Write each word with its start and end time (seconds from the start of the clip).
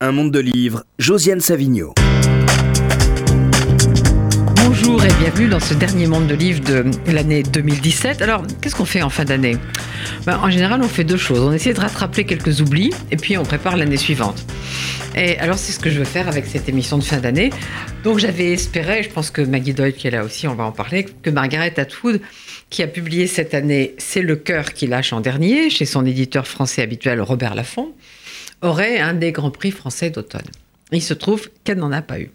Un 0.00 0.12
monde 0.12 0.30
de 0.30 0.38
livres, 0.38 0.84
Josiane 1.00 1.40
Savigno. 1.40 1.92
Bonjour 4.54 5.04
et 5.04 5.12
bienvenue 5.18 5.48
dans 5.48 5.58
ce 5.58 5.74
dernier 5.74 6.06
monde 6.06 6.28
de 6.28 6.36
livres 6.36 6.60
de 6.60 6.84
l'année 7.10 7.42
2017. 7.42 8.22
Alors, 8.22 8.44
qu'est-ce 8.60 8.76
qu'on 8.76 8.84
fait 8.84 9.02
en 9.02 9.10
fin 9.10 9.24
d'année? 9.24 9.56
Ben, 10.24 10.38
En 10.40 10.50
général, 10.50 10.82
on 10.84 10.88
fait 10.88 11.02
deux 11.02 11.16
choses. 11.16 11.40
On 11.40 11.52
essaie 11.52 11.72
de 11.74 11.80
rattraper 11.80 12.24
quelques 12.24 12.60
oublis 12.60 12.92
et 13.10 13.16
puis 13.16 13.36
on 13.38 13.42
prépare 13.42 13.76
l'année 13.76 13.96
suivante. 13.96 14.46
Et 15.16 15.36
alors, 15.38 15.58
c'est 15.58 15.72
ce 15.72 15.80
que 15.80 15.90
je 15.90 15.98
veux 15.98 16.04
faire 16.04 16.28
avec 16.28 16.46
cette 16.46 16.68
émission 16.68 16.96
de 16.96 17.02
fin 17.02 17.16
d'année. 17.18 17.50
Donc, 18.04 18.20
j'avais 18.20 18.52
espéré, 18.52 19.02
je 19.02 19.10
pense 19.10 19.32
que 19.32 19.42
Maggie 19.42 19.74
Doyle, 19.74 19.94
qui 19.94 20.06
est 20.06 20.12
là 20.12 20.22
aussi, 20.22 20.46
on 20.46 20.54
va 20.54 20.62
en 20.62 20.70
parler, 20.70 21.06
que 21.22 21.30
Margaret 21.30 21.74
Atwood, 21.76 22.20
qui 22.70 22.84
a 22.84 22.86
publié 22.86 23.26
cette 23.26 23.52
année 23.52 23.96
C'est 23.98 24.22
le 24.22 24.36
cœur 24.36 24.74
qui 24.74 24.86
lâche 24.86 25.12
en 25.12 25.20
dernier, 25.20 25.70
chez 25.70 25.86
son 25.86 26.06
éditeur 26.06 26.46
français 26.46 26.82
habituel 26.82 27.20
Robert 27.20 27.56
Laffont, 27.56 27.94
aurait 28.62 28.98
un 28.98 29.14
des 29.14 29.32
grands 29.32 29.50
prix 29.50 29.70
français 29.70 30.10
d'automne. 30.10 30.46
Il 30.92 31.02
se 31.02 31.14
trouve 31.14 31.50
qu'elle 31.64 31.78
n'en 31.78 31.92
a 31.92 32.02
pas 32.02 32.20
eu. 32.20 32.30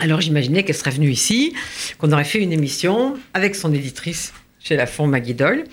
Alors 0.00 0.20
j'imaginais 0.20 0.62
qu'elle 0.64 0.76
serait 0.76 0.90
venue 0.90 1.10
ici, 1.10 1.54
qu'on 1.98 2.12
aurait 2.12 2.24
fait 2.24 2.40
une 2.40 2.52
émission 2.52 3.16
avec 3.34 3.54
son 3.54 3.72
éditrice 3.72 4.32
chez 4.60 4.76
la 4.76 4.86
Fond 4.86 5.06
Maggie 5.06 5.34
Doyle. 5.34 5.64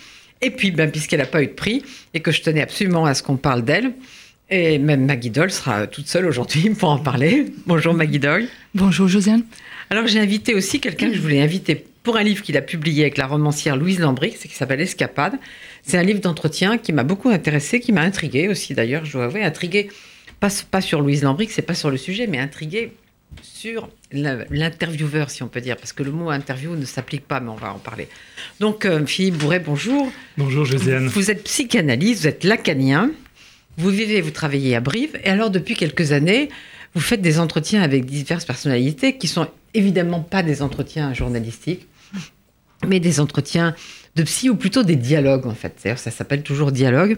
Et 0.41 0.51
puis, 0.51 0.71
ben, 0.71 0.91
puisqu'elle 0.91 1.19
n'a 1.19 1.25
pas 1.25 1.41
eu 1.41 1.47
de 1.47 1.53
prix 1.53 1.83
et 2.13 2.19
que 2.19 2.31
je 2.31 2.41
tenais 2.41 2.61
absolument 2.61 3.05
à 3.05 3.13
ce 3.13 3.23
qu'on 3.23 3.37
parle 3.37 3.63
d'elle, 3.63 3.93
et 4.49 4.77
même 4.77 5.05
Maggie 5.05 5.29
Doyle 5.29 5.51
sera 5.51 5.87
toute 5.87 6.07
seule 6.07 6.25
aujourd'hui 6.25 6.69
pour 6.79 6.89
en 6.89 6.99
parler. 6.99 7.45
Bonjour 7.65 7.93
Maggie 7.93 8.19
Doyle. 8.19 8.47
Bonjour 8.73 9.07
Josiane. 9.07 9.43
Alors 9.89 10.07
j'ai 10.07 10.19
invité 10.19 10.53
aussi 10.53 10.79
quelqu'un 10.79 11.09
que 11.09 11.15
je 11.15 11.21
voulais 11.21 11.41
inviter 11.41 11.85
pour 12.05 12.17
un 12.17 12.23
livre 12.23 12.43
qu'il 12.43 12.55
a 12.55 12.61
publié 12.61 13.01
avec 13.01 13.17
la 13.17 13.25
romancière 13.25 13.75
Louise 13.75 13.99
Lambric, 13.99 14.37
c'est 14.39 14.47
qui 14.47 14.55
s'appelle 14.55 14.79
Escapade. 14.79 15.33
C'est 15.81 15.97
un 15.97 16.03
livre 16.03 16.21
d'entretien 16.21 16.77
qui 16.77 16.93
m'a 16.93 17.03
beaucoup 17.03 17.29
intéressé, 17.29 17.79
qui 17.81 17.91
m'a 17.91 18.01
intrigué 18.01 18.47
aussi 18.47 18.73
d'ailleurs, 18.75 19.03
je 19.03 19.13
dois 19.13 19.25
avouer, 19.25 19.43
intrigué, 19.43 19.89
pas, 20.39 20.49
pas 20.69 20.81
sur 20.81 21.01
Louise 21.01 21.23
Lambric, 21.23 21.51
c'est 21.51 21.63
pas 21.63 21.73
sur 21.73 21.89
le 21.89 21.97
sujet, 21.97 22.27
mais 22.27 22.37
intrigué 22.37 22.93
sur 23.41 23.89
l'intervieweur, 24.11 25.31
si 25.31 25.41
on 25.43 25.47
peut 25.47 25.61
dire, 25.61 25.75
parce 25.75 25.93
que 25.93 26.03
le 26.03 26.11
mot 26.11 26.29
interview 26.29 26.75
ne 26.75 26.85
s'applique 26.85 27.27
pas, 27.27 27.39
mais 27.39 27.49
on 27.49 27.55
va 27.55 27.73
en 27.73 27.79
parler. 27.79 28.07
Donc, 28.59 28.85
euh, 28.85 29.03
Philippe 29.05 29.37
Bourret, 29.37 29.59
bonjour. 29.59 30.09
Bonjour, 30.37 30.63
Josiane. 30.63 31.07
Vous 31.07 31.31
êtes 31.31 31.43
psychanalyste, 31.43 32.21
vous 32.21 32.27
êtes 32.27 32.43
lacanien, 32.43 33.09
vous 33.77 33.89
vivez, 33.89 34.21
vous 34.21 34.31
travaillez 34.31 34.75
à 34.75 34.79
Brive, 34.79 35.19
et 35.23 35.29
alors 35.29 35.49
depuis 35.49 35.73
quelques 35.75 36.11
années, 36.11 36.49
vous 36.93 37.01
faites 37.01 37.21
des 37.21 37.39
entretiens 37.39 37.81
avec 37.81 38.05
diverses 38.05 38.45
personnalités 38.45 39.17
qui 39.17 39.27
sont 39.27 39.47
évidemment 39.73 40.21
pas 40.21 40.43
des 40.43 40.61
entretiens 40.61 41.13
journalistiques, 41.13 41.87
mais 42.87 42.99
des 42.99 43.19
entretiens 43.19 43.75
de 44.15 44.23
psy 44.23 44.49
ou 44.49 44.55
plutôt 44.55 44.83
des 44.83 44.95
dialogues 44.95 45.45
en 45.45 45.53
fait. 45.53 45.75
D'ailleurs, 45.83 45.99
ça 45.99 46.11
s'appelle 46.11 46.41
toujours 46.41 46.71
dialogue. 46.71 47.17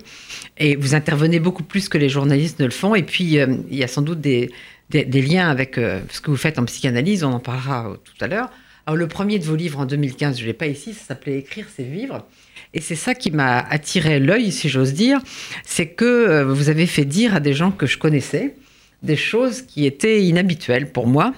Et 0.58 0.76
vous 0.76 0.96
intervenez 0.96 1.40
beaucoup 1.40 1.64
plus 1.64 1.90
que 1.90 1.98
les 1.98 2.10
journalistes 2.10 2.60
ne 2.60 2.66
le 2.66 2.72
font. 2.72 2.96
Et 2.96 3.04
puis, 3.04 3.40
euh, 3.40 3.58
il 3.70 3.78
y 3.78 3.84
a 3.84 3.88
sans 3.88 4.02
doute 4.02 4.20
des, 4.20 4.50
liens 4.92 5.50
avec 5.50 5.78
euh, 5.78 6.02
ce 6.10 6.22
que 6.22 6.32
vous 6.32 6.38
faites 6.38 6.58
en 6.60 6.66
psychanalyse. 6.66 7.24
On 7.24 7.34
en 7.34 7.40
parlera 7.40 7.90
euh, 7.90 7.96
tout 8.04 8.24
à 8.24 8.28
l'heure. 8.28 8.50
Alors, 8.86 8.98
le 8.98 9.08
premier 9.08 9.38
de 9.38 9.44
vos 9.44 9.56
livres 9.56 9.80
en 9.80 9.86
2015, 9.86 10.38
je 10.38 10.42
ne 10.44 10.48
l'ai 10.48 10.54
pas 10.54 10.68
ici, 10.68 10.94
ça 10.94 11.08
s'appelait 11.08 11.38
Écrire, 11.38 11.68
c'est 11.76 11.84
vivre. 11.84 12.26
Et 12.74 12.82
c'est 12.82 12.96
ça 12.96 13.14
qui 13.14 13.32
m'a 13.32 13.60
attiré 13.60 14.20
l'œil, 14.20 14.52
si 14.52 14.70
j'ose 14.70 14.94
dire, 14.94 15.20
c'est 15.66 15.88
que 15.88 16.44
vous 16.44 16.70
avez 16.70 16.86
fait 16.86 17.06
dire 17.06 17.36
à 17.36 17.40
des 17.40 17.54
gens 17.54 17.72
que 17.72 17.86
je 17.86 17.98
connaissais 17.98 18.56
des 19.04 19.16
choses 19.16 19.62
qui 19.62 19.86
étaient 19.86 20.24
inhabituelles 20.24 20.92
pour 20.92 21.08
moi. 21.08 21.34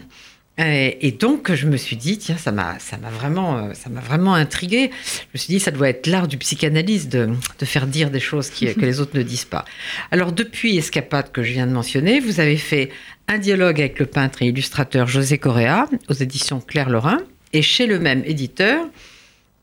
Et 0.62 1.16
donc, 1.18 1.54
je 1.54 1.68
me 1.68 1.78
suis 1.78 1.96
dit, 1.96 2.18
tiens, 2.18 2.36
ça 2.36 2.52
m'a, 2.52 2.78
ça 2.80 2.98
m'a 2.98 3.10
vraiment, 3.10 3.58
euh, 3.58 3.74
ça 3.74 3.90
m'a 3.90 4.02
vraiment 4.02 4.34
intrigué. 4.34 4.92
Je 4.92 5.28
me 5.34 5.38
suis 5.38 5.54
dit, 5.54 5.60
ça 5.60 5.72
doit 5.72 5.88
être 5.88 6.06
l'art 6.06 6.28
du 6.28 6.38
psychanalyste 6.38 7.10
de, 7.10 7.30
de, 7.60 7.66
faire 7.66 7.88
dire 7.88 8.12
des 8.12 8.20
choses 8.20 8.50
qui, 8.50 8.74
que 8.74 8.82
les 8.82 9.00
autres 9.00 9.18
ne 9.18 9.24
disent 9.24 9.46
pas. 9.46 9.64
Alors, 10.12 10.34
depuis 10.34 10.78
Escapade 10.78 11.32
que 11.32 11.44
je 11.44 11.54
viens 11.54 11.66
de 11.66 11.72
mentionner, 11.72 12.20
vous 12.20 12.42
avez 12.42 12.58
fait 12.58 12.90
un 13.30 13.38
dialogue 13.38 13.80
avec 13.80 14.00
le 14.00 14.06
peintre 14.06 14.42
et 14.42 14.48
illustrateur 14.48 15.08
José 15.08 15.38
Correa 15.38 15.88
aux 16.10 16.14
éditions 16.14 16.60
Claire 16.60 16.90
Lorrain. 16.90 17.20
Et 17.54 17.62
chez 17.62 17.88
le 17.88 17.98
même 17.98 18.22
éditeur, 18.26 18.86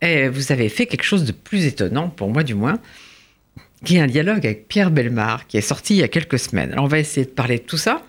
et 0.00 0.28
vous 0.28 0.50
avez 0.50 0.70
fait 0.70 0.86
quelque 0.86 1.04
chose 1.04 1.24
de 1.24 1.32
plus 1.32 1.66
étonnant, 1.66 2.08
pour 2.08 2.30
moi 2.30 2.42
du 2.42 2.54
moins, 2.54 2.80
qui 3.84 3.96
est 3.96 4.00
un 4.00 4.06
dialogue 4.06 4.46
avec 4.46 4.66
Pierre 4.66 4.90
Belmar, 4.90 5.46
qui 5.46 5.58
est 5.58 5.60
sorti 5.60 5.94
il 5.94 5.98
y 5.98 6.02
a 6.02 6.08
quelques 6.08 6.38
semaines. 6.38 6.72
Alors, 6.72 6.86
on 6.86 6.88
va 6.88 6.98
essayer 6.98 7.26
de 7.26 7.30
parler 7.30 7.58
de 7.58 7.64
tout 7.64 7.76
ça. 7.76 8.02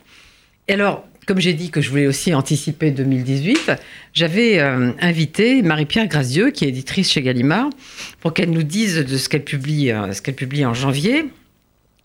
Et 0.70 0.74
alors, 0.74 1.06
comme 1.28 1.40
j'ai 1.40 1.54
dit 1.54 1.70
que 1.70 1.82
je 1.82 1.90
voulais 1.90 2.08
aussi 2.08 2.34
anticiper 2.34 2.90
2018, 2.90 3.74
j'avais 4.14 4.60
euh, 4.60 4.92
invité 5.02 5.62
Marie-Pierre 5.62 6.08
Grazieux, 6.08 6.52
qui 6.52 6.64
est 6.64 6.70
éditrice 6.70 7.12
chez 7.12 7.22
Gallimard, 7.22 7.70
pour 8.22 8.34
qu'elle 8.34 8.50
nous 8.50 8.64
dise 8.64 9.06
de 9.06 9.18
ce 9.18 9.28
qu'elle 9.28 9.44
publie, 9.44 9.92
euh, 9.92 10.66
en 10.66 10.74
janvier, 10.74 11.26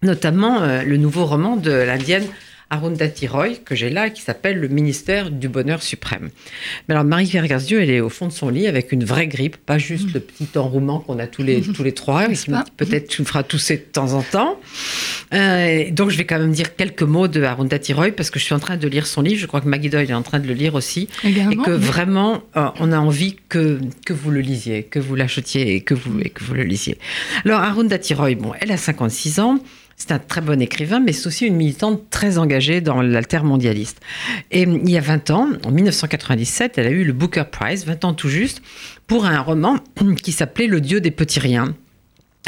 notamment 0.03 0.63
euh, 0.63 0.83
le 0.83 0.97
nouveau 0.97 1.25
roman 1.25 1.57
de 1.57 1.71
l'indienne 1.71 2.25
Arundhati 2.73 3.27
Roy, 3.27 3.51
que 3.63 3.75
j'ai 3.75 3.91
là, 3.91 4.09
qui 4.09 4.23
s'appelle 4.23 4.59
Le 4.59 4.69
ministère 4.69 5.31
du 5.31 5.51
bonheur 5.51 5.83
suprême. 5.83 6.31
Mais 6.89 6.95
alors, 6.95 7.05
Marie-Pierre 7.05 7.47
Garzieux, 7.47 7.83
elle 7.83 7.91
est 7.91 8.01
au 8.01 8.09
fond 8.09 8.27
de 8.27 8.33
son 8.33 8.49
lit 8.49 8.67
avec 8.67 8.93
une 8.93 9.05
vraie 9.05 9.27
grippe, 9.27 9.59
pas 9.59 9.77
juste 9.77 10.15
le 10.15 10.21
petit 10.21 10.49
enrouement 10.57 10.99
qu'on 10.99 11.19
a 11.19 11.27
tous 11.27 11.43
les, 11.43 11.61
tous 11.75 11.83
les 11.83 11.93
trois. 11.93 12.29
Peut-être 12.79 13.09
tu 13.09 13.21
me 13.21 13.27
feras 13.27 13.43
tousser 13.43 13.77
de 13.77 13.83
temps 13.83 14.15
en 14.15 14.23
temps. 14.23 14.59
Euh, 15.35 15.91
donc, 15.91 16.09
je 16.09 16.17
vais 16.17 16.25
quand 16.25 16.39
même 16.39 16.53
dire 16.53 16.75
quelques 16.75 17.03
mots 17.03 17.29
de 17.29 17.43
Arundhati 17.43 17.93
Roy 17.93 18.11
parce 18.11 18.31
que 18.31 18.39
je 18.39 18.45
suis 18.45 18.55
en 18.55 18.59
train 18.59 18.79
de 18.79 18.89
lire 18.89 19.07
son 19.07 19.21
livre. 19.21 19.39
Je 19.39 19.47
crois 19.47 19.61
que 19.61 19.69
Maggie 19.69 19.91
Doyle 19.91 20.11
est 20.11 20.15
en 20.15 20.23
train 20.23 20.41
de 20.41 20.49
le 20.49 20.55
lire 20.55 20.75
aussi. 20.75 21.09
et 21.25 21.57
que 21.57 21.71
vraiment, 21.71 22.43
euh, 22.57 22.69
on 22.81 22.91
a 22.91 22.99
envie 22.99 23.37
que, 23.51 23.81
que 24.07 24.15
vous 24.15 24.31
le 24.31 24.41
lisiez, 24.41 24.85
que 24.85 24.99
vous 24.99 25.15
l'achetiez 25.15 25.75
et 25.75 25.83
que 25.83 25.93
vous, 25.93 26.21
et 26.21 26.31
que 26.31 26.43
vous 26.43 26.55
le 26.55 26.63
lisiez. 26.63 26.97
Alors, 27.45 27.61
Arundhati 27.61 28.15
Roy, 28.15 28.35
bon, 28.35 28.53
elle 28.61 28.73
a 28.73 28.79
56 28.79 29.41
ans. 29.41 29.59
C'est 30.05 30.11
un 30.11 30.19
très 30.19 30.41
bon 30.41 30.61
écrivain, 30.61 30.99
mais 30.99 31.13
c'est 31.13 31.29
aussi 31.29 31.47
une 31.47 31.55
militante 31.55 32.11
très 32.11 32.37
engagée 32.37 32.81
dans 32.81 33.03
l'altermondialiste. 33.03 34.01
Et 34.51 34.63
il 34.63 34.91
y 34.91 34.99
a 34.99 35.01
20 35.01 35.31
ans, 35.31 35.49
en 35.65 35.71
1997, 35.71 36.77
elle 36.77 36.89
a 36.89 36.91
eu 36.91 37.05
le 37.05 37.13
Booker 37.13 37.45
Prize, 37.49 37.87
20 37.87 38.05
ans 38.05 38.13
tout 38.13 38.29
juste, 38.29 38.63
pour 39.07 39.27
un 39.27 39.39
roman 39.39 39.77
qui 40.21 40.33
s'appelait 40.33 40.67
Le 40.67 40.81
Dieu 40.81 41.01
des 41.01 41.13
petits 41.13 41.39
riens 41.39 41.77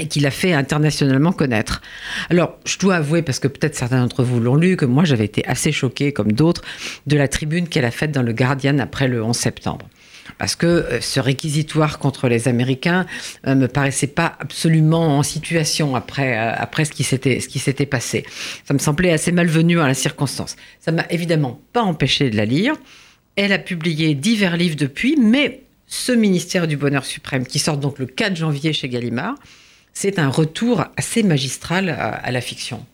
et 0.01 0.09
qui 0.09 0.19
l'a 0.19 0.33
fait 0.33 0.53
internationalement 0.53 1.31
connaître. 1.31 1.81
Alors, 2.29 2.59
je 2.67 2.77
dois 2.77 2.97
avouer, 2.97 3.23
parce 3.23 3.39
que 3.39 3.47
peut-être 3.47 3.77
certains 3.77 4.01
d'entre 4.01 4.25
vous 4.25 4.41
l'ont 4.41 4.57
lu, 4.57 4.77
que 4.77 4.85
moi 4.85 5.05
j'avais 5.05 5.25
été 5.25 5.47
assez 5.47 5.71
choquée, 5.71 6.13
comme 6.13 6.33
d'autres, 6.33 6.63
de 7.07 7.17
la 7.17 7.29
tribune 7.29 7.69
qu'elle 7.69 7.85
a 7.85 7.93
faite 7.93 8.11
dans 8.11 8.23
le 8.23 8.33
Guardian 8.33 8.81
après 8.81 9.07
le 9.07 9.23
11 9.23 9.37
septembre 9.37 9.89
parce 10.39 10.57
que 10.57 10.67
euh, 10.67 11.01
ce 11.01 11.21
réquisitoire 11.21 11.99
contre 11.99 12.29
les 12.29 12.49
Américains 12.49 13.07
ne 13.45 13.53
euh, 13.53 13.55
me 13.55 13.69
paraissait 13.69 14.07
pas 14.07 14.37
absolument 14.41 15.19
en 15.19 15.23
situation 15.23 15.97
après, 15.97 16.37
euh, 16.37 16.53
après 16.57 16.85
ce 16.85 16.93
qui 16.93 17.05
s'était 17.05 17.87
passé. 17.87 18.25
Ça 18.65 18.75
me 18.75 18.79
semblait 18.79 19.13
assez 19.13 19.33
malvenu 19.33 19.81
à 19.81 19.87
la 19.87 19.95
circonstance. 19.95 20.57
Ça 20.81 20.93
m'a 20.93 21.07
évidemment 21.11 21.61
pas 21.73 21.83
empêché 21.83 22.31
de 22.31 22.37
la 22.37 22.45
lire. 22.45 22.75
Elle 23.37 23.53
a 23.53 23.59
publié 23.59 24.15
divers 24.15 24.57
livres 24.57 24.77
depuis, 24.77 25.17
mais 25.17 25.63
ce 25.87 26.13
ministère 26.13 26.67
du 26.67 26.77
Bonheur 26.77 27.05
suprême, 27.05 27.47
qui 27.47 27.59
sort 27.59 27.77
donc 27.77 27.99
le 27.99 28.07
4 28.07 28.37
janvier 28.37 28.73
chez 28.73 28.89
Gallimard, 28.89 29.35
c'est 29.93 30.19
un 30.19 30.29
retour 30.29 30.85
assez 30.97 31.23
magistral 31.23 31.89
à 31.91 32.33
la 32.33 32.41
fiction. 32.41 32.85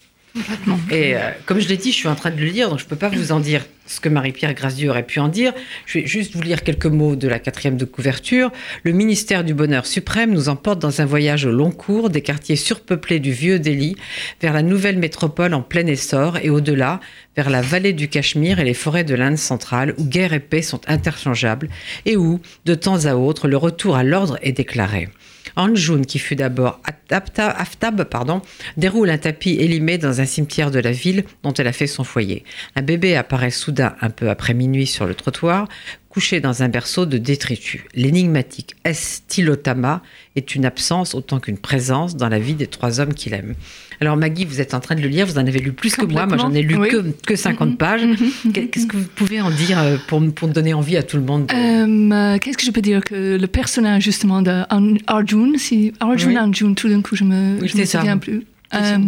Et 0.91 1.17
euh, 1.17 1.31
comme 1.47 1.61
je 1.61 1.69
l'ai 1.69 1.77
dit, 1.77 1.91
je 1.93 1.97
suis 1.97 2.09
en 2.09 2.15
train 2.15 2.31
de 2.31 2.39
le 2.39 2.47
lire, 2.47 2.71
donc 2.71 2.79
je 2.79 2.85
ne 2.85 2.89
peux 2.89 2.97
pas 2.97 3.09
vous 3.09 3.33
en 3.33 3.41
dire 3.41 3.65
ce 3.87 3.99
que 3.99 4.09
Marie-Pierre 4.09 4.55
Grazieux 4.55 4.91
aurait 4.91 5.07
pu 5.07 5.19
en 5.19 5.29
dire. 5.29 5.53
Je 5.87 5.99
vais 5.99 6.07
juste 6.07 6.35
vous 6.37 6.43
lire 6.43 6.63
quelques 6.63 6.87
mots 6.87 7.17
de 7.17 7.27
la 7.27 7.41
quatrième 7.41 7.77
de 7.77 7.85
couverture. 7.85 8.53
Le 8.85 8.93
ministère 8.93 9.43
du 9.43 9.53
Bonheur 9.53 9.87
suprême 9.87 10.31
nous 10.31 10.49
emporte 10.49 10.79
dans 10.79 11.01
un 11.01 11.05
voyage 11.05 11.45
au 11.45 11.51
long 11.51 11.73
cours 11.73 12.09
des 12.09 12.21
quartiers 12.21 12.57
surpeuplés 12.57 13.19
du 13.19 13.33
vieux 13.33 13.59
Delhi 13.59 13.97
vers 14.41 14.53
la 14.53 14.63
nouvelle 14.63 14.99
métropole 14.99 15.55
en 15.55 15.63
plein 15.63 15.87
essor 15.87 16.39
et 16.39 16.51
au-delà, 16.51 17.01
vers 17.37 17.51
la 17.51 17.63
vallée 17.63 17.93
du 17.93 18.09
Cachemire 18.09 18.61
et 18.61 18.65
les 18.65 18.75
forêts 18.75 19.05
de 19.05 19.15
l'Inde 19.15 19.39
centrale 19.39 19.95
où 19.99 20.05
guerre 20.05 20.33
et 20.33 20.41
paix 20.41 20.63
sont 20.63 20.81
interchangeables 20.87 21.69
et 22.07 22.17
où, 22.17 22.41
de 22.67 22.75
temps 22.75 23.07
à 23.07 23.15
autre, 23.15 23.49
le 23.49 23.57
retour 23.57 23.97
à 23.97 24.05
l'ordre 24.05 24.39
est 24.43 24.53
déclaré. 24.53 25.09
Anjun, 25.57 26.03
qui 26.03 26.19
fut 26.19 26.37
d'abord 26.37 26.81
Aftab, 27.11 28.05
pardon, 28.05 28.43
déroule 28.77 29.11
un 29.11 29.19
tapis 29.19 29.57
élimé 29.59 29.99
dans 29.99 30.21
un 30.21 30.27
cimetière 30.27 30.71
de 30.71 30.79
la 30.79 30.93
ville 30.93 31.25
dont 31.43 31.53
elle 31.53 31.67
a 31.67 31.73
fait 31.73 31.87
son 31.87 32.05
foyer. 32.05 32.45
Un 32.77 32.83
bébé 32.83 33.17
apparaît 33.17 33.51
soudain 33.51 33.95
un 34.01 34.11
peu 34.11 34.31
après 34.31 34.55
minuit 34.55 34.87
sur 34.87 35.07
le 35.07 35.15
trottoir, 35.15 35.69
couché 36.09 36.41
dans 36.41 36.63
un 36.63 36.69
berceau 36.69 37.07
de 37.07 37.19
détritus. 37.19 37.83
L'énigmatique 37.95 38.75
Estilotama 38.85 40.03
est 40.37 40.55
une 40.55 40.67
absence 40.67 41.15
autant 41.15 41.41
qu'une 41.41 41.59
présence 41.59 42.17
dans 42.17 42.29
la 42.29 42.39
vie 42.39 42.55
des 42.55 42.67
trois 42.67 43.01
hommes 43.01 43.15
qu'il 43.15 43.33
aime. 43.33 43.55
Alors 44.01 44.17
Maggie, 44.17 44.47
vous 44.47 44.61
êtes 44.61 44.73
en 44.73 44.81
train 44.81 44.95
de 44.95 45.03
le 45.03 45.09
lire, 45.09 45.27
vous 45.27 45.37
en 45.37 45.47
avez 45.47 45.59
lu 45.59 45.73
plus 45.73 45.95
que 45.95 46.07
moi, 46.07 46.25
moi 46.25 46.39
j'en 46.39 46.55
ai 46.55 46.63
lu 46.63 46.79
que, 46.89 47.11
que 47.27 47.37
50 47.37 47.69
mm-hmm. 47.69 47.77
pages. 47.77 48.03
Mm-hmm. 48.03 48.71
Qu'est-ce 48.71 48.87
que 48.87 48.97
vous 48.97 49.09
pouvez 49.15 49.41
en 49.43 49.51
dire 49.51 49.79
euh, 49.79 49.99
pour, 50.09 50.23
pour 50.33 50.49
donner 50.49 50.73
envie 50.73 50.97
à 50.97 51.03
tout 51.03 51.19
le 51.19 51.23
monde 51.23 51.51
euh, 51.53 52.39
Qu'est-ce 52.39 52.57
que 52.57 52.65
je 52.65 52.71
peux 52.71 52.81
dire 52.81 53.05
que 53.05 53.37
Le 53.37 53.47
personnage 53.47 54.05
justement 54.05 54.41
d'Arjun, 54.41 55.53
si 55.59 55.93
Arjun, 56.01 56.37
Arjun, 56.37 56.75
tout 56.75 56.89
d'un 56.89 57.03
coup 57.03 57.15
je 57.15 57.25
me, 57.25 57.67
je 57.67 57.77
me 57.77 57.85
souviens 57.85 58.17
plus. 58.17 58.47
Euh, 58.75 58.99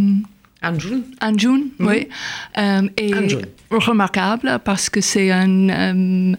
Anjun 0.63 1.03
Anjun, 1.21 1.63
oui. 1.81 2.09
Euh, 2.59 2.89
et 2.97 3.13
remarquable 3.71 4.61
parce 4.65 4.91
que 4.91 5.01
c'est 5.01 5.31
un. 5.31 6.35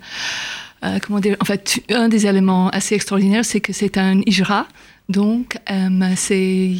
Euh, 0.84 1.00
comment 1.02 1.20
dire 1.20 1.38
En 1.40 1.46
fait, 1.46 1.82
un 1.90 2.10
des 2.10 2.28
éléments 2.28 2.70
assez 2.70 2.96
extraordinaires, 2.96 3.46
c'est 3.46 3.62
que 3.62 3.72
c'est 3.72 3.98
un 3.98 4.20
Ijra, 4.26 4.68
Donc, 5.10 5.58
euh, 5.70 6.14
c'est 6.16 6.72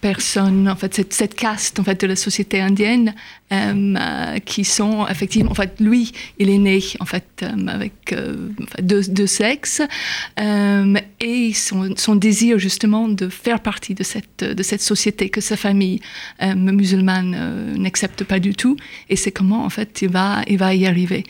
personne, 0.00 0.68
en 0.68 0.76
fait, 0.76 1.12
cette, 1.12 1.34
caste 1.34 1.78
en 1.78 1.84
fait 1.84 2.00
de 2.00 2.06
la 2.06 2.16
société 2.16 2.60
indienne 2.60 3.14
euh, 3.52 4.38
qui 4.38 4.64
sont 4.64 5.06
effectivement, 5.08 5.50
en 5.50 5.54
fait, 5.54 5.74
lui, 5.78 6.12
il 6.38 6.48
est 6.48 6.56
né 6.56 6.80
en 7.00 7.04
fait 7.04 7.26
euh, 7.42 7.66
avec 7.66 8.12
euh, 8.12 8.48
deux, 8.80 9.26
sexes 9.26 9.82
et 11.20 11.52
son, 11.52 11.94
son, 11.96 12.14
désir 12.14 12.58
justement 12.58 13.08
de 13.08 13.28
faire 13.28 13.60
partie 13.60 13.94
de 13.94 14.02
cette 14.02 14.42
de 14.42 14.62
cette 14.62 14.80
société 14.80 15.28
que 15.28 15.42
sa 15.42 15.58
famille 15.58 16.00
musulmane 16.40 17.74
n'accepte 17.76 18.24
pas 18.24 18.38
du 18.38 18.54
tout. 18.54 18.76
Et 19.10 19.16
c'est 19.16 19.32
comment 19.32 19.64
en 19.64 19.70
fait 19.70 20.00
il 20.00 20.08
va 20.08 20.42
il 20.46 20.56
va 20.56 20.74
y 20.74 20.86
arriver. 20.86 21.24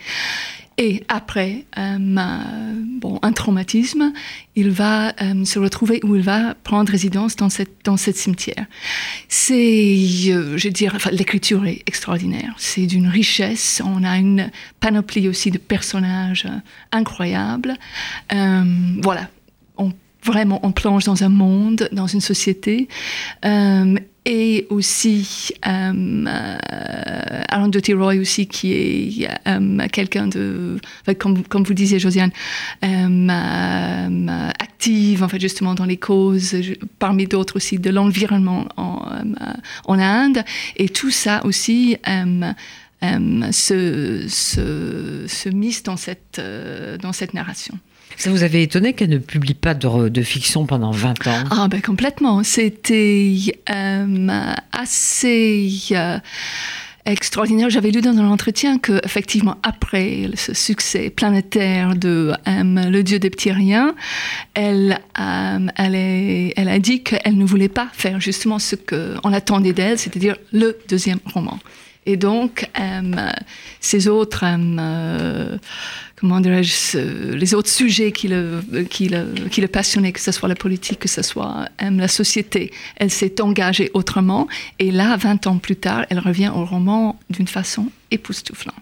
Et 0.77 1.03
après 1.07 1.65
euh, 1.77 1.97
bon, 1.99 3.19
un 3.21 3.31
traumatisme, 3.31 4.11
il 4.55 4.71
va 4.71 5.13
euh, 5.21 5.45
se 5.45 5.59
retrouver 5.59 5.99
où 6.03 6.15
il 6.15 6.23
va 6.23 6.55
prendre 6.63 6.91
résidence 6.91 7.35
dans 7.35 7.49
cette, 7.49 7.83
dans 7.83 7.97
cette 7.97 8.17
cimetière. 8.17 8.65
C'est, 9.27 9.97
euh, 10.29 10.57
je 10.57 10.69
dirais, 10.69 10.95
enfin, 10.95 11.11
l'écriture 11.11 11.65
est 11.67 11.83
extraordinaire. 11.85 12.55
C'est 12.57 12.87
d'une 12.87 13.07
richesse. 13.07 13.81
On 13.85 14.03
a 14.03 14.17
une 14.17 14.49
panoplie 14.79 15.27
aussi 15.27 15.51
de 15.51 15.59
personnages 15.59 16.47
incroyables. 16.91 17.75
Voilà. 18.31 19.29
On, 19.77 19.91
vraiment, 20.23 20.59
on 20.63 20.71
plonge 20.71 21.03
dans 21.03 21.23
un 21.23 21.29
monde, 21.29 21.87
dans 21.91 22.07
une 22.07 22.21
société. 22.21 22.87
Et 24.25 24.67
aussi 24.69 25.51
euh, 25.67 26.25
Aaron 27.49 27.71
Roy 27.95 28.15
aussi 28.15 28.47
qui 28.47 28.71
est 28.71 29.29
euh, 29.47 29.87
quelqu'un 29.91 30.27
de 30.27 30.79
comme, 31.19 31.43
comme 31.43 31.63
vous 31.63 31.73
disiez 31.73 31.99
Josiane 31.99 32.31
euh, 32.85 34.49
active 34.59 35.23
en 35.23 35.27
fait 35.27 35.41
justement 35.41 35.75
dans 35.75 35.83
les 35.83 35.97
causes 35.97 36.55
parmi 36.99 37.27
d'autres 37.27 37.57
aussi 37.57 37.79
de 37.79 37.89
l'environnement 37.89 38.69
en, 38.77 39.01
en, 39.85 39.99
Inde 39.99 40.45
et 40.77 40.87
tout 40.87 41.11
ça 41.11 41.45
aussi 41.45 41.97
se, 43.01 44.25
se, 44.29 45.25
se 45.27 45.49
mise 45.49 45.83
dans 45.83 45.97
cette, 45.97 46.41
dans 47.01 47.11
cette 47.11 47.33
narration. 47.33 47.77
Ça 48.17 48.29
vous 48.29 48.43
avait 48.43 48.63
étonné 48.63 48.93
qu'elle 48.93 49.09
ne 49.09 49.17
publie 49.17 49.53
pas 49.53 49.73
de, 49.73 50.21
fiction 50.21 50.65
pendant 50.65 50.91
20 50.91 51.27
ans? 51.27 51.43
Ah 51.51 51.67
ben 51.67 51.81
complètement. 51.81 52.43
C'était 52.43 53.35
euh, 53.69 54.53
assez 54.71 55.69
euh, 55.91 56.17
extraordinaire. 57.05 57.69
J'avais 57.69 57.91
lu 57.91 58.01
dans 58.01 58.17
un 58.17 58.29
entretien 58.29 58.77
que 58.77 59.01
effectivement 59.03 59.57
après 59.63 60.29
ce 60.35 60.53
succès 60.53 61.09
planétaire 61.09 61.95
de 61.95 62.33
euh, 62.47 62.63
Le 62.63 63.01
Dieu 63.01 63.19
des 63.19 63.29
petits 63.29 63.51
riens, 63.51 63.95
elle, 64.53 64.99
a 65.15 66.79
dit 66.79 67.03
qu'elle 67.03 67.37
ne 67.37 67.45
voulait 67.45 67.69
pas 67.69 67.87
faire 67.93 68.21
justement 68.21 68.59
ce 68.59 68.75
qu'on 68.75 69.33
attendait 69.33 69.73
d'elle, 69.73 69.97
c'est-à-dire 69.97 70.37
le 70.51 70.77
deuxième 70.87 71.19
roman. 71.33 71.59
Et 72.05 72.17
donc, 72.17 72.69
euh, 72.79 73.31
ces 73.79 74.07
autres, 74.07 74.43
comment 76.23 76.39
dirais-je, 76.39 77.33
les 77.33 77.53
autres 77.53 77.69
sujets 77.69 78.13
qui 78.13 78.29
le, 78.29 78.61
qui, 78.89 79.09
le, 79.09 79.25
qui 79.51 79.59
le 79.59 79.67
passionnaient, 79.67 80.13
que 80.13 80.21
ce 80.21 80.31
soit 80.31 80.47
la 80.47 80.55
politique, 80.55 80.99
que 80.99 81.09
ce 81.09 81.21
soit 81.21 81.67
euh, 81.81 81.89
la 81.89 82.07
société, 82.07 82.71
elle 82.95 83.11
s'est 83.11 83.41
engagée 83.41 83.91
autrement. 83.93 84.47
Et 84.79 84.91
là, 84.91 85.17
20 85.17 85.47
ans 85.47 85.57
plus 85.57 85.75
tard, 85.75 86.05
elle 86.09 86.19
revient 86.19 86.49
au 86.55 86.63
roman 86.63 87.19
d'une 87.29 87.49
façon 87.49 87.89
époustouflante. 88.09 88.75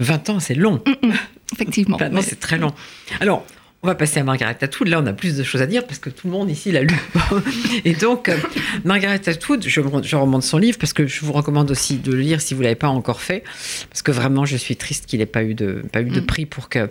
20 0.00 0.30
ans, 0.30 0.40
c'est 0.40 0.56
long. 0.56 0.82
Mm 0.84 1.06
-mm, 1.06 1.14
effectivement. 1.52 1.98
20 1.98 2.16
ans, 2.16 2.20
c'est 2.20 2.40
très 2.40 2.58
long. 2.58 2.72
Alors, 3.20 3.46
on 3.82 3.86
va 3.86 3.94
passer 3.94 4.18
à 4.18 4.24
Margaret 4.24 4.56
Atwood. 4.60 4.88
Là, 4.88 5.00
on 5.00 5.06
a 5.06 5.12
plus 5.12 5.36
de 5.36 5.42
choses 5.44 5.62
à 5.62 5.66
dire 5.66 5.86
parce 5.86 6.00
que 6.00 6.10
tout 6.10 6.26
le 6.26 6.32
monde 6.32 6.50
ici 6.50 6.72
l'a 6.72 6.82
lu. 6.82 6.96
Et 7.84 7.94
donc, 7.94 8.28
euh, 8.28 8.36
Margaret 8.84 9.28
Atwood, 9.28 9.62
je, 9.62 9.80
je, 10.02 10.16
remonte 10.16 10.42
son 10.42 10.58
livre 10.58 10.78
parce 10.78 10.92
que 10.92 11.06
je 11.06 11.24
vous 11.24 11.32
recommande 11.32 11.70
aussi 11.70 11.98
de 11.98 12.12
le 12.12 12.20
lire 12.20 12.40
si 12.40 12.54
vous 12.54 12.60
ne 12.60 12.64
l'avez 12.64 12.76
pas 12.76 12.88
encore 12.88 13.20
fait. 13.20 13.44
Parce 13.88 14.02
que 14.02 14.10
vraiment, 14.10 14.44
je 14.44 14.56
suis 14.56 14.74
triste 14.76 15.06
qu'il 15.06 15.20
n'ait 15.20 15.26
pas 15.26 15.44
eu 15.44 15.54
de, 15.54 15.84
pas 15.92 16.00
eu 16.02 16.10
de 16.10 16.20
mm. 16.20 16.26
prix 16.26 16.46
pour 16.46 16.68
qu'elle 16.68 16.88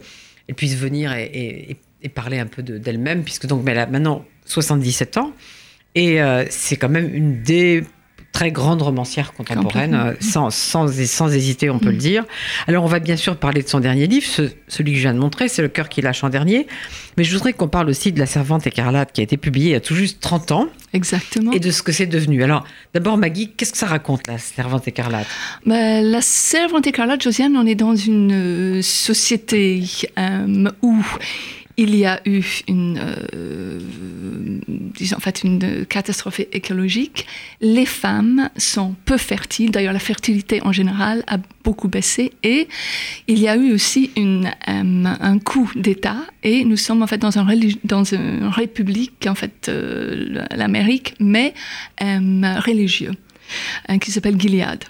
puisse 0.56 0.76
venir 0.76 1.12
et, 1.12 1.26
et, 1.26 1.78
et, 2.04 2.10
parler 2.10 2.40
un 2.40 2.48
peu 2.48 2.64
d'elle-même, 2.64 3.24
puisque 3.24 3.48
donc, 3.48 3.64
mais 3.66 3.72
elle 3.72 3.80
a 3.80 3.88
maintenant 3.88 4.26
77 4.46 5.18
ans. 5.18 5.34
Et 5.94 6.22
euh, 6.22 6.46
c'est 6.50 6.78
quand 6.78 6.90
même 6.90 7.14
une 7.14 7.42
des 7.42 7.84
très 8.38 8.52
grande 8.52 8.84
romancière 8.84 9.34
contemporaine, 9.34 9.96
euh, 9.96 10.14
sans, 10.20 10.52
sans, 10.52 10.88
sans, 10.88 11.34
hésiter, 11.34 11.72
on 11.72 11.80
peut 11.80 11.90
mmh. 11.90 11.92
le 11.92 11.98
dire. 11.98 12.24
Alors, 12.68 12.84
on 12.84 12.88
va 12.88 13.00
bien 13.00 13.16
sûr 13.16 13.36
parler 13.36 13.64
de 13.64 13.68
son 13.68 13.80
dernier 13.80 14.06
livre, 14.06 14.28
ce, 14.28 14.44
celui 14.68 14.92
que 14.92 14.98
je 14.98 15.02
viens 15.02 15.16
de 15.16 15.20
montrer, 15.20 15.48
c'est 15.48 15.64
Le 15.64 15.70
cœur 15.70 15.90
qui 15.90 16.02
lâche 16.04 16.24
en 16.24 16.30
dernier. 16.30 16.68
Mais 17.18 17.24
je 17.24 17.34
voudrais 17.34 17.54
qu'on 17.54 17.68
parle 17.68 17.90
aussi 17.90 18.12
de 18.12 18.20
La 18.20 18.28
Servante 18.28 18.68
écarlate, 18.68 19.12
qui 19.12 19.22
a 19.22 19.24
été 19.24 19.38
publiée 19.38 19.70
il 19.70 19.72
y 19.72 19.76
a 19.76 19.80
tout 19.80 19.96
juste 19.96 20.22
30 20.22 20.52
ans. 20.52 20.68
Exactement. 20.94 21.52
Et 21.52 21.60
de 21.60 21.72
ce 21.72 21.82
que 21.82 21.92
c'est 21.92 22.06
devenu. 22.06 22.44
Alors, 22.44 22.64
d'abord, 22.94 23.18
Maggie, 23.18 23.50
qu'est-ce 23.58 23.72
que 23.72 23.78
ça 23.80 23.88
raconte, 23.88 24.28
La 24.28 24.38
Servante 24.38 24.88
écarlate? 24.88 25.26
Ben, 25.66 26.06
La 26.06 26.22
Servante 26.22 26.86
écarlate, 26.86 27.24
Josiane, 27.24 27.58
on 27.58 27.66
est 27.66 27.74
dans 27.74 27.96
une 27.96 28.78
euh, 28.78 28.82
société 28.84 29.84
euh, 30.20 30.70
où 30.84 31.04
il 31.78 31.96
y 31.96 32.06
a 32.06 32.20
eu 32.26 32.44
une, 32.68 33.00
euh, 33.00 33.80
en 35.16 35.20
fait, 35.20 35.44
une 35.44 35.86
catastrophe 35.86 36.40
écologique. 36.52 37.28
Les 37.62 37.86
femmes 37.86 38.50
sont 38.58 38.96
peu 39.06 39.18
fertiles. 39.18 39.70
D'ailleurs, 39.70 39.94
la 39.94 40.00
fertilité 40.00 40.60
en 40.64 40.72
général 40.72 41.24
a 41.28 41.38
beaucoup 41.64 41.88
baissé. 41.88 42.34
Et 42.42 42.68
il 43.28 43.40
y 43.40 43.48
a 43.48 43.56
eu 43.56 43.74
aussi 43.74 44.10
euh, 44.18 44.44
un 44.68 45.40
coup 45.40 45.72
d'État. 45.76 46.18
Et 46.42 46.66
nous 46.66 46.78
sommes 46.78 47.04
en 47.04 47.08
fait 47.08 47.20
dans, 47.20 47.38
un, 47.38 47.48
dans 47.84 48.04
une 48.04 48.48
république, 48.48 49.28
en 49.28 49.36
fait, 49.36 49.70
euh, 49.70 50.46
l'Amérique, 50.56 51.14
mais 51.20 51.54
religieux, 52.00 53.14
hein, 53.88 54.00
qui 54.00 54.12
s'appelle 54.12 54.40
Gilead. 54.40 54.84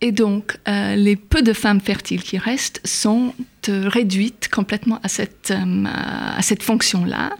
Et 0.00 0.12
donc, 0.12 0.56
euh, 0.68 0.94
les 0.94 1.16
peu 1.16 1.42
de 1.42 1.52
femmes 1.52 1.80
fertiles 1.80 2.22
qui 2.22 2.38
restent 2.38 2.80
sont 2.84 3.34
euh, 3.68 3.88
réduites 3.88 4.48
complètement 4.48 5.00
à 5.02 5.08
cette, 5.08 5.50
euh, 5.50 5.84
à 5.84 6.40
cette 6.42 6.62
fonction-là. 6.62 7.30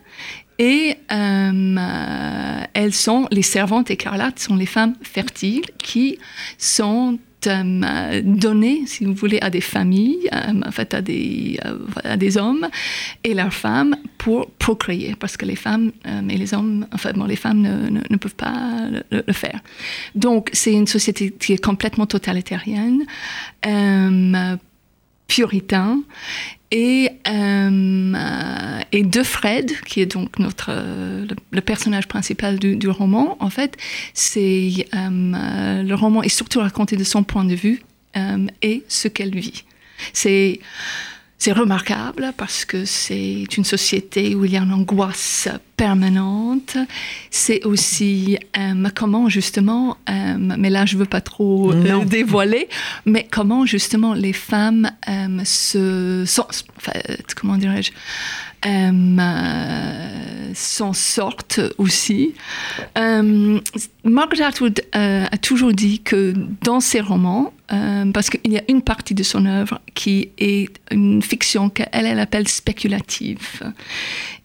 Et 0.61 0.97
elles 1.09 2.93
sont, 2.93 3.29
les 3.31 3.43
servantes 3.43 3.93
écarlates 3.93 4.41
sont 4.41 4.57
les 4.57 4.67
femmes 4.67 4.97
fertiles 5.03 5.67
qui 5.79 6.19
sont 6.59 7.21
euh, 7.47 8.87
si 8.87 9.05
vous 9.05 9.15
voulez, 9.15 9.39
à 9.41 9.51
des 9.51 9.61
familles, 9.61 10.29
euh, 10.33 10.61
en 10.67 10.71
fait, 10.71 10.95
à 10.95 11.01
des, 11.01 11.59
euh, 11.65 11.79
à 12.05 12.17
des 12.17 12.37
hommes 12.37 12.69
et 13.25 13.35
leurs 13.35 13.55
femmes 13.55 13.97
pour 14.19 14.51
procréer, 14.51 15.15
parce 15.19 15.37
que 15.37 15.47
les 15.47 15.57
femmes 15.57 15.93
et 16.29 16.37
les 16.37 16.55
hommes, 16.55 16.87
enfin, 16.93 17.13
bon, 17.15 17.25
les 17.25 17.37
femmes 17.37 17.61
ne, 17.61 18.01
ne, 18.11 18.17
peuvent 18.17 18.35
pas 18.35 18.89
le, 18.91 19.23
le, 19.27 19.33
faire. 19.33 19.61
Donc, 20.15 20.51
c'est 20.53 20.73
une 20.73 20.87
société 20.87 21.31
qui 21.31 21.53
est 21.53 21.65
complètement 21.65 22.07
totalitarienne, 22.07 23.05
puritain, 25.29 26.03
et, 26.71 27.11
euh, 27.29 28.81
et 28.93 29.03
de 29.03 29.23
Fred, 29.23 29.73
qui 29.87 30.01
est 30.01 30.07
donc 30.07 30.39
notre, 30.39 30.71
le, 30.71 31.35
le 31.51 31.61
personnage 31.61 32.09
principal 32.09 32.59
du, 32.59 32.89
roman, 32.89 33.37
en 33.41 33.49
fait, 33.49 33.77
c'est 34.13 34.87
euh, 34.95 35.83
le 35.83 35.95
roman 35.95 36.23
est 36.23 36.29
surtout 36.29 36.61
raconté 36.61 36.97
de 36.97 37.05
son 37.05 37.23
point 37.23 37.45
de 37.45 37.55
vue 37.55 37.83
euh, 38.17 38.47
et 38.63 38.85
ce 38.89 39.09
qu'elle 39.09 39.35
vit. 39.35 39.65
C'est 40.13 40.61
c'est 41.39 41.53
remarquable 41.53 42.33
parce 42.37 42.65
que 42.65 42.85
c'est 42.85 43.45
une 43.57 43.65
société 43.65 44.35
où 44.35 44.45
il 44.45 44.53
y 44.53 44.57
a 44.57 44.61
une 44.61 44.73
angoisse 44.73 45.49
permanente. 45.77 46.77
C'est 47.31 47.65
aussi 47.65 48.37
euh, 48.59 48.89
comment 48.93 49.29
justement, 49.29 49.97
euh, 50.11 50.35
mais 50.37 50.69
là 50.69 50.85
je 50.85 50.97
veux 50.97 51.05
pas 51.05 51.21
trop 51.21 51.73
euh, 51.73 52.05
dévoiler, 52.05 52.69
mais 53.07 53.27
comment 53.31 53.65
justement 53.67 54.15
les 54.15 54.33
femmes 54.33 54.91
euh, 55.09 55.41
se, 55.45 56.25
sont, 56.27 56.47
enfin, 56.77 56.99
comment 57.37 57.57
dirais-je, 57.57 57.93
euh, 58.67 60.51
s'en 60.55 60.93
sortent 60.93 61.61
aussi. 61.79 62.35
Margaret 62.97 64.45
Atwood 64.45 64.83
euh, 64.97 65.27
a 65.31 65.37
toujours 65.39 65.73
dit 65.73 66.01
que 66.01 66.35
dans 66.63 66.81
ses 66.81 67.01
romans, 67.01 67.53
euh, 67.73 68.11
parce 68.11 68.31
qu'il 68.31 68.51
y 68.51 68.59
a 68.59 68.63
une 68.69 68.83
partie 68.83 69.15
de 69.15 69.23
son 69.23 69.47
œuvre 69.47 69.81
qui 69.95 70.31
est 70.39 70.71
une 70.91 71.23
fiction 71.23 71.71
qu'elle 71.71 71.89
elle 71.93 72.19
appelle 72.19 72.49
spéculative. 72.49 73.73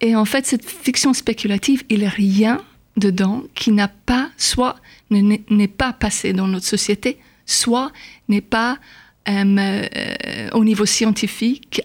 Et 0.02 0.16
en 0.16 0.26
fait, 0.26 0.46
cette 0.46 0.70
fiction 0.70 1.14
spéculative, 1.14 1.84
il 1.90 2.00
n'y 2.00 2.06
a 2.06 2.10
rien 2.10 2.62
dedans 2.98 3.44
qui 3.56 3.72
n'a 3.72 3.88
pas, 3.88 4.30
soit 4.38 4.76
n'est 5.10 5.68
pas 5.68 5.94
passé 5.94 6.34
dans 6.34 6.48
notre 6.48 6.68
société, 6.68 7.18
soit 7.48 7.92
n'est 8.30 8.42
pas 8.42 8.78
au 9.26 10.64
niveau 10.64 10.86
scientifique 10.86 11.82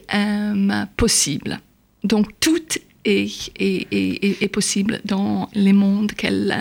possible. 0.97 1.61
Donc 2.05 2.29
tout 2.41 2.59
est, 3.05 3.29
est, 3.59 3.87
est, 3.91 4.43
est, 4.43 4.49
possible 4.49 5.01
dans 5.05 5.49
les 5.55 5.73
mondes 5.73 6.13
qu'elle 6.13 6.55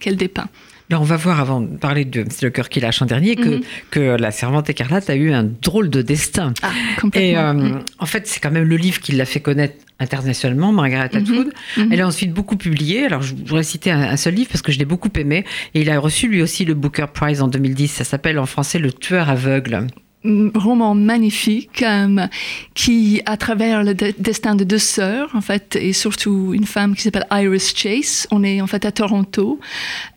qu 0.00 0.14
dépeint. 0.14 0.48
Là, 0.90 1.00
on 1.00 1.04
va 1.04 1.16
voir, 1.16 1.40
avant 1.40 1.60
de 1.62 1.76
parler 1.78 2.04
de 2.04 2.24
C'est 2.28 2.42
le 2.42 2.50
cœur 2.50 2.68
qui 2.68 2.78
lâche 2.80 3.00
en 3.00 3.06
dernier, 3.06 3.34
que, 3.36 3.48
Mhm. 3.48 3.60
que 3.90 4.00
La 4.00 4.30
Servante 4.30 4.68
écarlate 4.68 5.08
a 5.08 5.14
eu 5.16 5.32
un 5.32 5.44
drôle 5.44 5.88
de 5.88 6.02
destin. 6.02 6.52
Ah, 6.62 6.70
Et 6.96 7.00
complètement. 7.00 7.40
euh, 7.40 7.52
Mm. 7.54 7.84
en 7.98 8.06
fait, 8.06 8.26
c'est 8.26 8.40
quand 8.40 8.50
même 8.50 8.68
le 8.68 8.76
livre 8.76 9.00
qui 9.00 9.12
l'a 9.12 9.24
fait 9.24 9.40
connaître 9.40 9.76
internationalement, 10.00 10.70
Margaret 10.72 11.08
Mhm. 11.14 11.20
Atwood. 11.22 11.52
Mhm. 11.78 11.88
Elle 11.92 12.00
a 12.02 12.06
ensuite 12.06 12.32
beaucoup 12.34 12.56
publié. 12.56 13.06
Alors, 13.06 13.22
je 13.22 13.34
voudrais 13.34 13.62
citer 13.62 13.90
un, 13.90 14.02
un 14.02 14.16
seul 14.18 14.34
livre 14.34 14.50
parce 14.50 14.60
que 14.60 14.70
je 14.72 14.78
l'ai 14.78 14.84
beaucoup 14.84 15.08
aimé. 15.16 15.44
Et 15.74 15.80
il 15.80 15.88
a 15.90 15.98
reçu 15.98 16.28
lui 16.28 16.42
aussi 16.42 16.64
le 16.66 16.74
Booker 16.74 17.06
Prize 17.14 17.40
en 17.40 17.48
2010. 17.48 17.88
Ça 17.90 18.04
s'appelle 18.04 18.38
en 18.38 18.46
français 18.46 18.78
Le 18.78 18.92
tueur 18.92 19.30
aveugle. 19.30 19.86
Roman 20.24 20.94
magnifique 20.94 21.82
euh, 21.82 22.26
qui, 22.74 23.20
à 23.26 23.36
travers 23.36 23.82
le 23.82 23.94
de- 23.94 24.14
destin 24.18 24.54
de 24.54 24.64
deux 24.64 24.78
sœurs, 24.78 25.30
en 25.34 25.40
fait, 25.40 25.76
et 25.76 25.92
surtout 25.92 26.52
une 26.54 26.64
femme 26.66 26.94
qui 26.94 27.02
s'appelle 27.02 27.26
Iris 27.30 27.74
Chase, 27.76 28.26
on 28.30 28.44
est 28.44 28.60
en 28.60 28.66
fait 28.66 28.84
à 28.84 28.92
Toronto, 28.92 29.58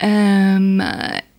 euh, 0.04 0.80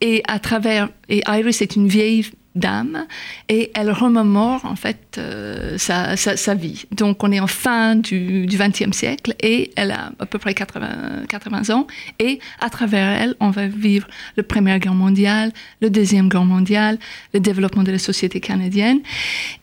et 0.01 0.23
à 0.27 0.39
travers, 0.39 0.89
et 1.09 1.23
Iris 1.29 1.63
est 1.63 1.77
une 1.77 1.89
vieille 1.89 2.27
dame 2.57 3.07
et 3.49 3.71
elle 3.75 3.91
remémore 3.91 4.65
en 4.65 4.77
fait 4.77 5.17
euh, 5.19 5.79
sa, 5.79 6.55
vie. 6.55 6.87
Donc 6.93 7.23
on 7.23 7.31
est 7.31 7.41
en 7.41 7.47
fin 7.47 7.97
du, 7.97 8.47
du 8.47 8.57
20e 8.57 8.93
siècle 8.93 9.35
et 9.41 9.71
elle 9.77 9.93
a 9.93 10.13
à 10.19 10.27
peu 10.27 10.39
près 10.39 10.55
80, 10.55 11.27
80 11.29 11.75
ans 11.75 11.87
et 12.19 12.41
à 12.61 12.71
travers 12.71 13.09
elle 13.09 13.35
on 13.41 13.51
va 13.51 13.69
vivre 13.69 14.09
le 14.37 14.43
Première 14.43 14.79
Guerre 14.79 14.95
mondiale, 14.95 15.53
le 15.81 15.91
Deuxième 15.91 16.29
Guerre 16.29 16.45
mondiale, 16.45 16.99
le 17.35 17.41
développement 17.41 17.83
de 17.83 17.93
la 17.93 17.99
société 17.99 18.41
canadienne 18.41 19.01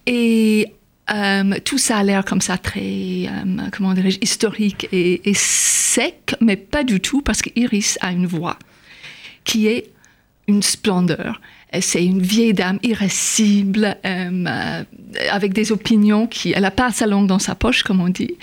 et 0.06 0.72
euh, 1.14 1.56
tout 1.66 1.78
ça 1.78 1.98
a 1.98 2.04
l'air 2.04 2.24
comme 2.24 2.42
ça 2.42 2.58
très, 2.58 3.28
euh, 3.28 3.70
comment 3.74 3.94
dirais-je, 3.94 4.20
historique 4.22 4.88
et, 4.94 5.30
et 5.30 5.34
sec, 5.34 6.36
mais 6.40 6.56
pas 6.56 6.84
du 6.84 7.02
tout 7.02 7.22
parce 7.22 7.42
qu'Iris 7.42 7.98
a 8.00 8.12
une 8.12 8.26
voix 8.26 8.58
qui 9.44 9.68
est 9.68 9.92
une 10.48 10.64
splendeur. 10.64 11.42
C'est 11.82 12.06
une 12.06 12.22
vieille 12.22 12.54
dame 12.54 12.80
irascible, 12.84 13.98
euh, 14.06 14.84
avec 15.32 15.54
des 15.54 15.72
opinions 15.72 16.28
qui... 16.28 16.54
Elle 16.56 16.62
n'a 16.64 16.72
pas 16.72 16.92
sa 16.92 17.08
langue 17.08 17.28
dans 17.28 17.40
sa 17.40 17.56
poche, 17.56 17.84
comme 17.84 18.00
on 18.00 18.10
dit. 18.10 18.36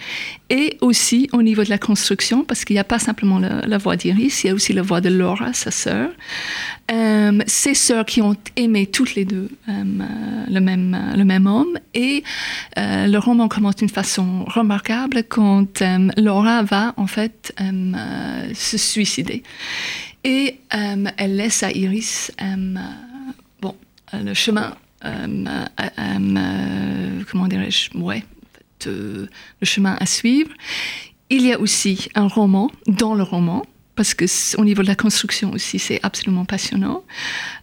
Et 0.49 0.77
aussi 0.81 1.29
au 1.33 1.43
niveau 1.43 1.63
de 1.63 1.71
la 1.71 1.79
construction, 1.79 2.45
parce 2.45 2.65
qu'il 2.65 2.75
n'y 2.75 2.81
a 2.81 2.85
pas 2.85 2.99
simplement 2.99 3.39
la, 3.39 3.79
voix 3.79 3.97
d'Iris, 3.97 4.43
il 4.43 4.49
y 4.49 4.51
a 4.51 4.55
aussi 4.55 4.73
la 4.73 4.83
voix 4.83 5.01
de 5.01 5.09
Laura, 5.09 5.53
sa 5.53 5.71
sœur. 5.71 6.11
Euh, 6.91 7.41
ces 7.47 7.75
sœurs 7.75 8.05
qui 8.05 8.21
ont 8.21 8.37
aimé 8.57 8.87
toutes 8.87 9.15
les 9.15 9.25
deux 9.25 9.49
euh, 9.69 9.85
le, 10.49 10.61
même, 10.61 11.15
le 11.17 11.25
même 11.25 11.47
homme. 11.47 11.79
Et 11.95 12.25
euh, 12.79 13.07
le 13.07 13.19
roman 13.19 13.47
commence 13.47 13.77
d'une 13.77 13.89
façon 13.89 14.45
remarquable 14.47 15.23
quand 15.23 15.83
Laura 16.17 16.63
va 16.65 16.95
en 16.97 17.07
fait 17.07 17.55
se 18.55 18.77
suicider. 18.77 19.45
Et 20.25 20.59
elle 20.71 21.37
laisse 21.37 21.63
à 21.63 21.71
Iris 21.73 22.33
euh, 22.43 22.45
euh, 22.45 22.79
bon, 23.61 23.71
euh, 23.71 24.00
le 24.13 24.35
chemin, 24.35 24.75
euh, 25.05 25.45
euh, 25.81 25.85
euh, 25.99 27.23
comment 27.31 27.49
dirais-je, 27.49 27.97
ouais, 27.97 28.25
euh, 28.87 29.27
le 29.61 29.67
chemin 29.67 29.97
à 29.99 30.07
suivre. 30.07 30.51
Il 31.31 31.47
y 31.47 31.53
a 31.53 31.61
aussi 31.61 32.09
un 32.15 32.27
roman 32.27 32.71
dans 32.87 33.15
le 33.15 33.23
roman, 33.23 33.65
parce 33.95 34.15
que 34.15 34.25
au 34.59 34.65
niveau 34.65 34.83
de 34.83 34.89
la 34.89 34.97
construction 34.97 35.53
aussi, 35.53 35.79
c'est 35.79 36.01
absolument 36.03 36.45
passionnant. 36.45 37.05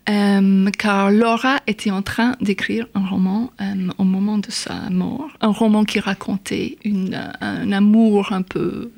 Euh, 0.09 0.69
car 0.77 1.11
Laura 1.11 1.57
était 1.67 1.91
en 1.91 2.01
train 2.01 2.35
d'écrire 2.39 2.87
un 2.93 3.05
roman 3.05 3.51
euh, 3.59 3.89
au 3.97 4.03
moment 4.03 4.37
de 4.37 4.51
sa 4.51 4.89
mort, 4.89 5.29
un 5.41 5.49
roman 5.49 5.83
qui 5.83 5.99
racontait 5.99 6.77
une, 6.85 7.13
euh, 7.13 7.31
un 7.41 7.71
amour 7.71 8.31
un 8.31 8.41
peu 8.41 8.91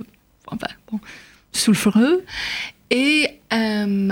enfin, 0.48 0.68
bon, 0.92 1.00
sulfureux. 1.52 2.24
Et 2.92 3.39
euh, 3.54 4.10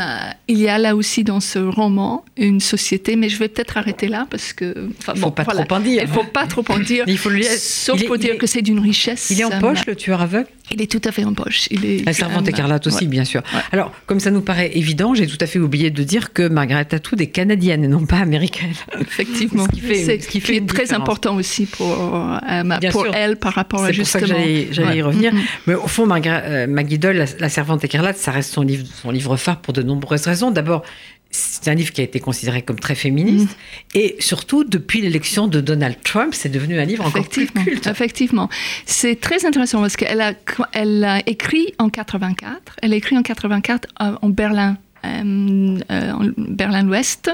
il 0.48 0.58
y 0.58 0.68
a 0.68 0.78
là 0.78 0.96
aussi 0.96 1.24
dans 1.24 1.40
ce 1.40 1.60
roman 1.60 2.26
une 2.38 2.60
société, 2.60 3.16
mais 3.16 3.30
je 3.30 3.38
vais 3.38 3.48
peut-être 3.48 3.78
arrêter 3.78 4.08
là 4.08 4.26
parce 4.30 4.54
que. 4.54 4.90
enfin, 5.00 5.14
Il 5.16 5.20
faut 5.22 5.28
bon, 5.28 5.32
pas 5.32 5.44
voilà. 5.44 5.66
trop 5.66 5.76
en 5.76 5.80
dire. 5.80 6.02
Il 6.04 6.08
faut 6.10 6.24
pas 6.24 6.48
trop 6.48 6.64
en 6.70 6.80
dire. 6.80 7.04
Il 7.08 7.18
faut 7.18 7.30
lire. 7.30 7.46
Sauf 7.58 8.00
Il 8.02 8.08
pour 8.08 8.18
dire 8.18 8.34
est- 8.34 8.38
que 8.38 8.48
c'est 8.48 8.62
d'une 8.62 8.80
richesse. 8.80 9.30
Il 9.30 9.40
est 9.40 9.44
en 9.44 9.52
euh, 9.52 9.60
poche, 9.60 9.86
le 9.86 9.96
tueur 9.96 10.22
aveugle? 10.22 10.48
Il 10.72 10.82
est 10.82 10.92
tout 10.92 11.02
à 11.08 11.12
fait 11.14 11.24
en 11.24 11.34
poche. 11.34 11.68
Il 11.72 11.86
est, 11.86 12.06
La 12.06 12.12
servante 12.14 12.48
écarlate 12.48 12.86
aussi, 12.88 13.06
ouais. 13.06 13.10
bien 13.10 13.24
sûr. 13.24 13.42
Ouais. 13.54 13.62
Alors, 13.72 13.94
comme 14.06 14.20
ça 14.20 14.32
nous 14.32 14.42
paraît 14.42 14.72
évident, 14.76 15.14
j'ai 15.14 15.26
tout 15.26 15.38
à 15.40 15.46
fait 15.46 15.60
oublié 15.60 15.92
de 15.92 16.04
dire 16.04 16.34
que 16.34 16.46
Margaret 16.48 16.88
Atwood 16.94 17.22
est 17.22 17.28
canadienne 17.28 17.86
et 17.86 17.88
non 17.88 18.06
pas 18.06 18.18
américaine. 18.18 18.74
Effectivement. 19.00 19.64
Ce 19.66 19.70
qui 19.70 19.80
fait- 19.80 20.04
C'est- 20.04 20.20
ce 20.24 20.28
qui 20.28 20.42
fait 20.42 20.58
est 20.58 20.66
très 20.68 20.94
important 20.94 21.36
aussi 21.36 21.66
pour, 21.68 22.16
euh, 22.16 22.64
Bien 22.82 22.92
pour 22.92 23.04
sûr. 23.04 23.14
elle 23.16 23.38
par 23.38 23.54
rapport 23.54 23.84
à 23.84 23.88
C'est 23.94 23.98
pour 24.00 24.08
ça 24.08 24.20
que 24.20 24.26
justement. 24.26 24.46
j'allais 24.72 24.98
y 24.98 25.02
revenir. 25.02 25.32
Mais 25.68 25.76
au 25.76 25.88
fond, 25.88 26.06
Margaret, 26.06 26.44
euh, 26.46 26.68
Maggie 26.68 27.00
Doyle, 27.00 27.18
la, 27.18 27.26
La 27.40 27.50
servante 27.50 27.84
écarlate, 27.86 28.18
ça 28.18 28.32
reste 28.32 28.52
son 28.54 28.62
livre, 28.64 28.86
son 29.02 29.12
livre 29.12 29.27
phare 29.36 29.60
pour 29.60 29.74
de 29.74 29.82
nombreuses 29.82 30.26
raisons. 30.26 30.52
D'abord, 30.52 30.84
c'est 31.32 31.68
un 31.68 31.74
livre 31.74 31.92
qui 31.92 32.02
a 32.02 32.04
été 32.04 32.20
considéré 32.20 32.62
comme 32.62 32.80
très 32.80 32.96
féministe. 32.96 33.50
Mm. 33.50 33.98
Et 33.98 34.16
surtout, 34.20 34.64
depuis 34.64 35.02
l'élection 35.02 35.48
de 35.48 35.60
Donald 35.60 35.98
Trump, 36.04 36.34
c'est 36.34 36.50
devenu 36.50 36.80
un 36.80 36.86
livre 36.86 37.06
encore 37.06 37.28
plus 37.28 37.44
Effectivement, 37.44 37.64
culte. 37.66 37.88
effectivement. 37.88 38.50
C'est 38.86 39.20
très 39.20 39.46
intéressant 39.46 39.82
parce 39.82 39.98
qu'elle 39.98 40.22
a, 40.22 40.34
elle 40.74 41.04
a 41.04 41.22
écrit 41.28 41.74
en 41.80 41.90
84. 41.90 42.78
Elle 42.82 42.94
a 42.94 42.96
écrit 42.96 43.18
en 43.18 43.24
84 43.24 43.90
euh, 44.02 44.16
en 44.22 44.30
Berlin, 44.30 44.78
euh, 45.06 45.80
euh, 45.92 46.12
en 46.12 46.30
Berlin-Ouest. 46.38 47.32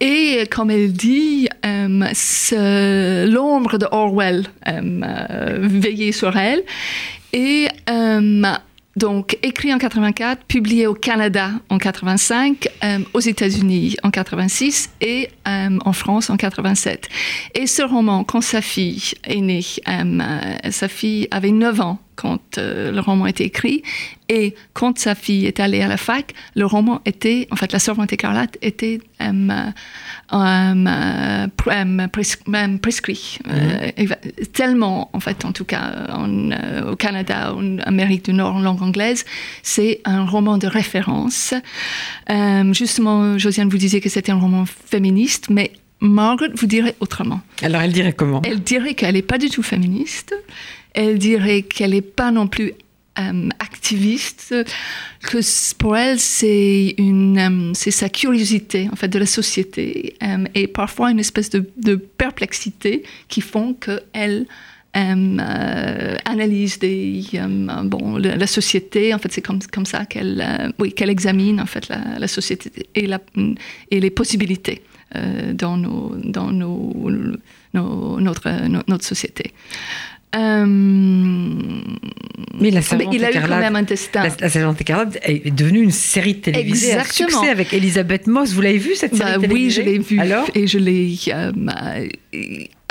Et 0.00 0.46
comme 0.50 0.70
elle 0.70 0.92
dit, 0.92 1.48
euh, 1.64 3.26
l'ombre 3.26 3.78
de 3.78 3.86
Orwell 3.90 4.46
euh, 4.66 5.58
veillait 5.60 6.12
sur 6.12 6.36
elle. 6.36 6.62
Et 7.32 7.68
euh, 7.88 8.42
donc, 8.96 9.38
écrit 9.42 9.72
en 9.72 9.78
84, 9.78 10.44
publié 10.44 10.86
au 10.86 10.94
Canada 10.94 11.50
en 11.70 11.78
85, 11.78 12.68
euh, 12.84 12.98
aux 13.14 13.20
États-Unis 13.20 13.96
en 14.02 14.10
86 14.10 14.90
et 15.00 15.30
euh, 15.48 15.78
en 15.82 15.92
France 15.92 16.28
en 16.28 16.36
87. 16.36 17.08
Et 17.54 17.66
ce 17.66 17.82
roman, 17.82 18.22
quand 18.22 18.42
sa 18.42 18.60
fille 18.60 19.12
est 19.24 19.40
née, 19.40 19.64
euh, 19.88 20.56
sa 20.70 20.88
fille 20.88 21.26
avait 21.30 21.52
9 21.52 21.80
ans 21.80 21.98
quand 22.16 22.58
euh, 22.58 22.92
le 22.92 23.00
roman 23.00 23.24
a 23.24 23.30
été 23.30 23.44
écrit, 23.44 23.82
et 24.28 24.54
quand 24.72 24.98
sa 24.98 25.14
fille 25.14 25.46
est 25.46 25.60
allée 25.60 25.80
à 25.82 25.88
la 25.88 25.96
fac, 25.96 26.34
le 26.54 26.64
roman 26.66 27.00
était, 27.04 27.48
en 27.50 27.56
fait, 27.56 27.72
La 27.72 27.78
Servante 27.78 28.12
écarlate 28.12 28.56
était 28.62 29.00
pr- 30.30 32.08
pres- 32.08 32.78
prescrit. 32.78 33.38
Euh, 33.48 33.90
tellement, 34.52 35.10
en 35.12 35.20
fait, 35.20 35.44
en 35.44 35.52
tout 35.52 35.64
cas, 35.64 36.06
en, 36.10 36.50
euh, 36.50 36.92
au 36.92 36.96
Canada, 36.96 37.54
en 37.54 37.78
Amérique 37.78 38.24
du 38.26 38.32
Nord, 38.32 38.56
en 38.56 38.60
langue 38.60 38.82
anglaise, 38.82 39.24
c'est 39.62 40.00
un 40.04 40.24
roman 40.24 40.58
de 40.58 40.66
référence. 40.66 41.54
Euh, 42.30 42.72
justement, 42.72 43.38
Josiane, 43.38 43.68
vous 43.68 43.78
disiez 43.78 44.00
que 44.00 44.08
c'était 44.08 44.32
un 44.32 44.38
roman 44.38 44.64
féministe, 44.66 45.48
mais 45.50 45.72
Margaret 46.00 46.50
vous 46.54 46.66
dirait 46.66 46.96
autrement. 47.00 47.40
Alors, 47.62 47.80
elle 47.82 47.92
dirait 47.92 48.12
comment? 48.12 48.42
Elle 48.44 48.60
dirait 48.60 48.94
qu'elle 48.94 49.14
n'est 49.14 49.22
pas 49.22 49.38
du 49.38 49.50
tout 49.50 49.62
féministe. 49.62 50.34
Elle 50.94 51.18
dirait 51.18 51.62
qu'elle 51.62 51.92
n'est 51.92 52.02
pas 52.02 52.30
non 52.30 52.46
plus 52.46 52.72
euh, 53.18 53.48
activiste. 53.58 54.54
Que 55.22 55.74
pour 55.76 55.96
elle, 55.96 56.18
c'est 56.18 56.96
euh, 56.98 57.72
sa 57.74 58.08
curiosité 58.08 58.88
en 58.90 58.96
fait 58.96 59.08
de 59.08 59.18
la 59.18 59.26
société 59.26 60.14
euh, 60.22 60.44
et 60.54 60.66
parfois 60.66 61.10
une 61.10 61.20
espèce 61.20 61.50
de, 61.50 61.96
perplexité 61.96 63.02
qui 63.28 63.40
font 63.40 63.74
qu'elle 63.74 64.46
euh, 64.96 66.16
analyse 66.24 66.78
des, 66.78 67.22
bon, 67.84 68.16
la, 68.16 68.46
société. 68.46 69.12
En 69.12 69.18
fait, 69.18 69.32
c'est 69.32 69.42
comme, 69.42 69.60
comme 69.70 69.86
ça 69.86 70.06
qu'elle, 70.06 70.72
oui, 70.78 70.92
qu'elle 70.92 71.10
examine 71.10 71.60
en 71.60 71.66
fait 71.66 71.88
la, 71.88 72.18
la 72.18 72.28
société 72.28 72.70
et, 72.94 73.06
la, 73.06 73.20
et 73.90 74.00
les 74.00 74.10
possibilités 74.10 74.82
dans, 75.52 75.76
nos, 75.76 76.14
dans 76.16 76.50
nos, 76.50 77.10
notre, 77.74 78.68
no- 78.68 78.82
notre 78.88 79.04
société. 79.04 79.52
Euh, 80.34 80.66
Mais 82.60 82.70
la 82.70 82.80
servante 82.82 83.14
il 83.14 83.24
a 83.24 83.30
eu 83.30 83.32
quand 83.34 83.38
écarlate. 83.40 83.60
même 83.60 83.76
un 83.76 83.82
destin. 83.82 84.22
La, 84.24 84.30
la 84.40 84.48
Servante 84.48 84.80
écarlate 84.80 85.18
est 85.22 85.50
devenue 85.54 85.82
une 85.82 85.90
série 85.90 86.40
télévisée 86.40 86.92
à 86.92 87.00
Exactement. 87.02 87.28
succès 87.40 87.50
avec 87.50 87.72
Elisabeth 87.74 88.26
Moss. 88.26 88.52
Vous 88.52 88.60
l'avez 88.62 88.78
vu 88.78 88.94
cette 88.94 89.14
série 89.14 89.32
Bah 89.38 89.46
oui, 89.50 89.70
je 89.70 89.82
télévisée 89.82 89.82
l'ai 89.82 89.98
vu 89.98 90.18
Alors 90.20 90.48
et 90.54 90.66
je 90.66 90.78
l'ai, 90.78 91.16
euh, 91.28 91.52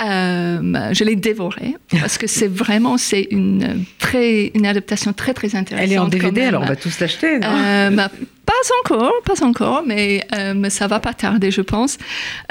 euh, 0.03 0.93
je 0.93 1.03
l'ai 1.03 1.15
dévoré 1.15 1.75
parce 1.91 2.17
que 2.17 2.27
c'est 2.27 2.47
vraiment 2.47 2.97
c'est 2.97 3.27
une 3.31 3.85
très 3.99 4.51
une 4.55 4.65
adaptation 4.65 5.13
très 5.13 5.33
très 5.33 5.55
intéressante. 5.55 5.87
Elle 5.87 5.93
est 5.93 5.99
en 5.99 6.07
DVD, 6.07 6.41
alors 6.43 6.63
on 6.63 6.65
va 6.65 6.75
tous 6.75 6.99
l'acheter. 6.99 7.39
Euh, 7.43 7.89
bah, 7.91 8.09
pas 8.51 8.73
encore, 8.81 9.13
pas 9.23 9.45
encore, 9.45 9.83
mais, 9.85 10.25
euh, 10.35 10.53
mais 10.55 10.69
ça 10.69 10.87
va 10.87 10.99
pas 10.99 11.13
tarder, 11.13 11.51
je 11.51 11.61
pense. 11.61 11.97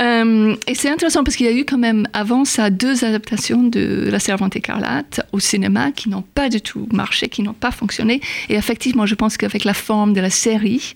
Euh, 0.01 0.57
et 0.67 0.75
c'est 0.75 0.89
intéressant 0.89 1.25
parce 1.25 1.37
qu'il 1.37 1.47
y 1.47 1.49
a 1.49 1.53
eu 1.53 1.65
quand 1.65 1.79
même 1.79 2.07
avant 2.13 2.45
ça 2.45 2.71
deux 2.71 3.05
adaptations 3.05 3.63
de 3.63 4.09
La 4.11 4.19
Servante 4.19 4.57
écarlate 4.57 5.21
au 5.33 5.41
cinéma 5.41 5.93
qui 5.93 6.09
n'ont 6.09 6.23
pas 6.23 6.49
du 6.49 6.61
tout 6.61 6.89
marché, 6.93 7.29
qui 7.29 7.43
n'ont 7.43 7.53
pas 7.53 7.71
fonctionné. 7.71 8.21
Et 8.49 8.55
effectivement, 8.55 9.05
je 9.05 9.15
pense 9.15 9.37
qu'avec 9.37 9.65
la 9.65 9.75
forme 9.75 10.13
de 10.13 10.21
la 10.21 10.31
série, 10.31 10.95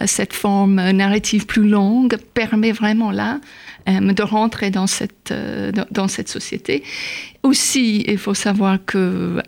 euh, 0.00 0.04
cette 0.06 0.32
forme 0.32 0.90
narrative 0.90 1.46
plus 1.46 1.66
longue 1.66 2.16
permet 2.34 2.72
vraiment 2.72 3.10
là 3.10 3.40
de 3.86 4.22
rentrer 4.22 4.70
dans 4.70 4.86
cette, 4.86 5.30
euh, 5.30 5.72
dans 5.90 6.08
cette 6.08 6.28
société. 6.28 6.82
Aussi, 7.46 8.04
il 8.06 8.18
faut 8.18 8.34
savoir 8.34 8.78
que, 8.84 9.40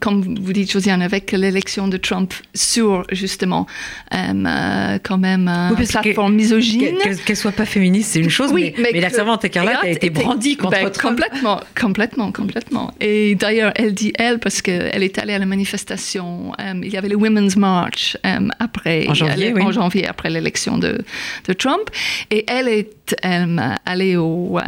comme 0.00 0.38
vous 0.40 0.52
dites, 0.52 0.72
Josiane, 0.72 1.02
avec 1.02 1.32
l'élection 1.32 1.88
de 1.88 1.96
Trump 1.96 2.32
sur 2.54 3.04
justement 3.12 3.66
quand 4.10 5.18
même 5.18 5.48
une 5.48 5.86
plateforme 5.86 6.34
misogyne. 6.34 6.96
Qu'elle 7.24 7.36
soit 7.36 7.52
pas 7.52 7.66
féministe, 7.66 8.12
c'est 8.12 8.20
une 8.20 8.30
chose, 8.30 8.52
mais, 8.52 8.74
mais, 8.78 9.00
la 9.00 9.10
servante 9.10 9.44
écarlate 9.44 9.84
a 9.84 9.88
été 9.88 10.10
brandie 10.10 10.56
contre 10.56 10.70
ben, 10.82 10.90
Trump. 10.90 11.18
Complètement, 11.18 11.60
complètement, 11.78 12.32
complètement. 12.32 12.94
Et 13.00 13.34
d'ailleurs, 13.34 13.72
elle 13.76 13.94
dit 13.94 14.12
elle 14.18 14.38
parce 14.38 14.62
qu'elle 14.62 15.02
est 15.02 15.18
allée 15.18 15.34
à 15.34 15.38
la 15.38 15.46
manifestation. 15.46 16.52
il 16.58 16.88
y 16.88 16.96
avait 16.96 17.08
le 17.08 17.16
Women's 17.16 17.56
March 17.56 18.16
après, 18.58 19.06
en 19.08 19.14
janvier, 19.14 19.52
en 19.60 19.72
janvier 19.72 20.06
après 20.06 20.30
l'élection 20.30 20.78
de, 20.78 20.98
de, 21.46 21.52
Trump, 21.52 21.90
et 22.30 22.44
elle 22.48 22.68
est 22.68 22.90
allée 23.22 24.16
au 24.16 24.58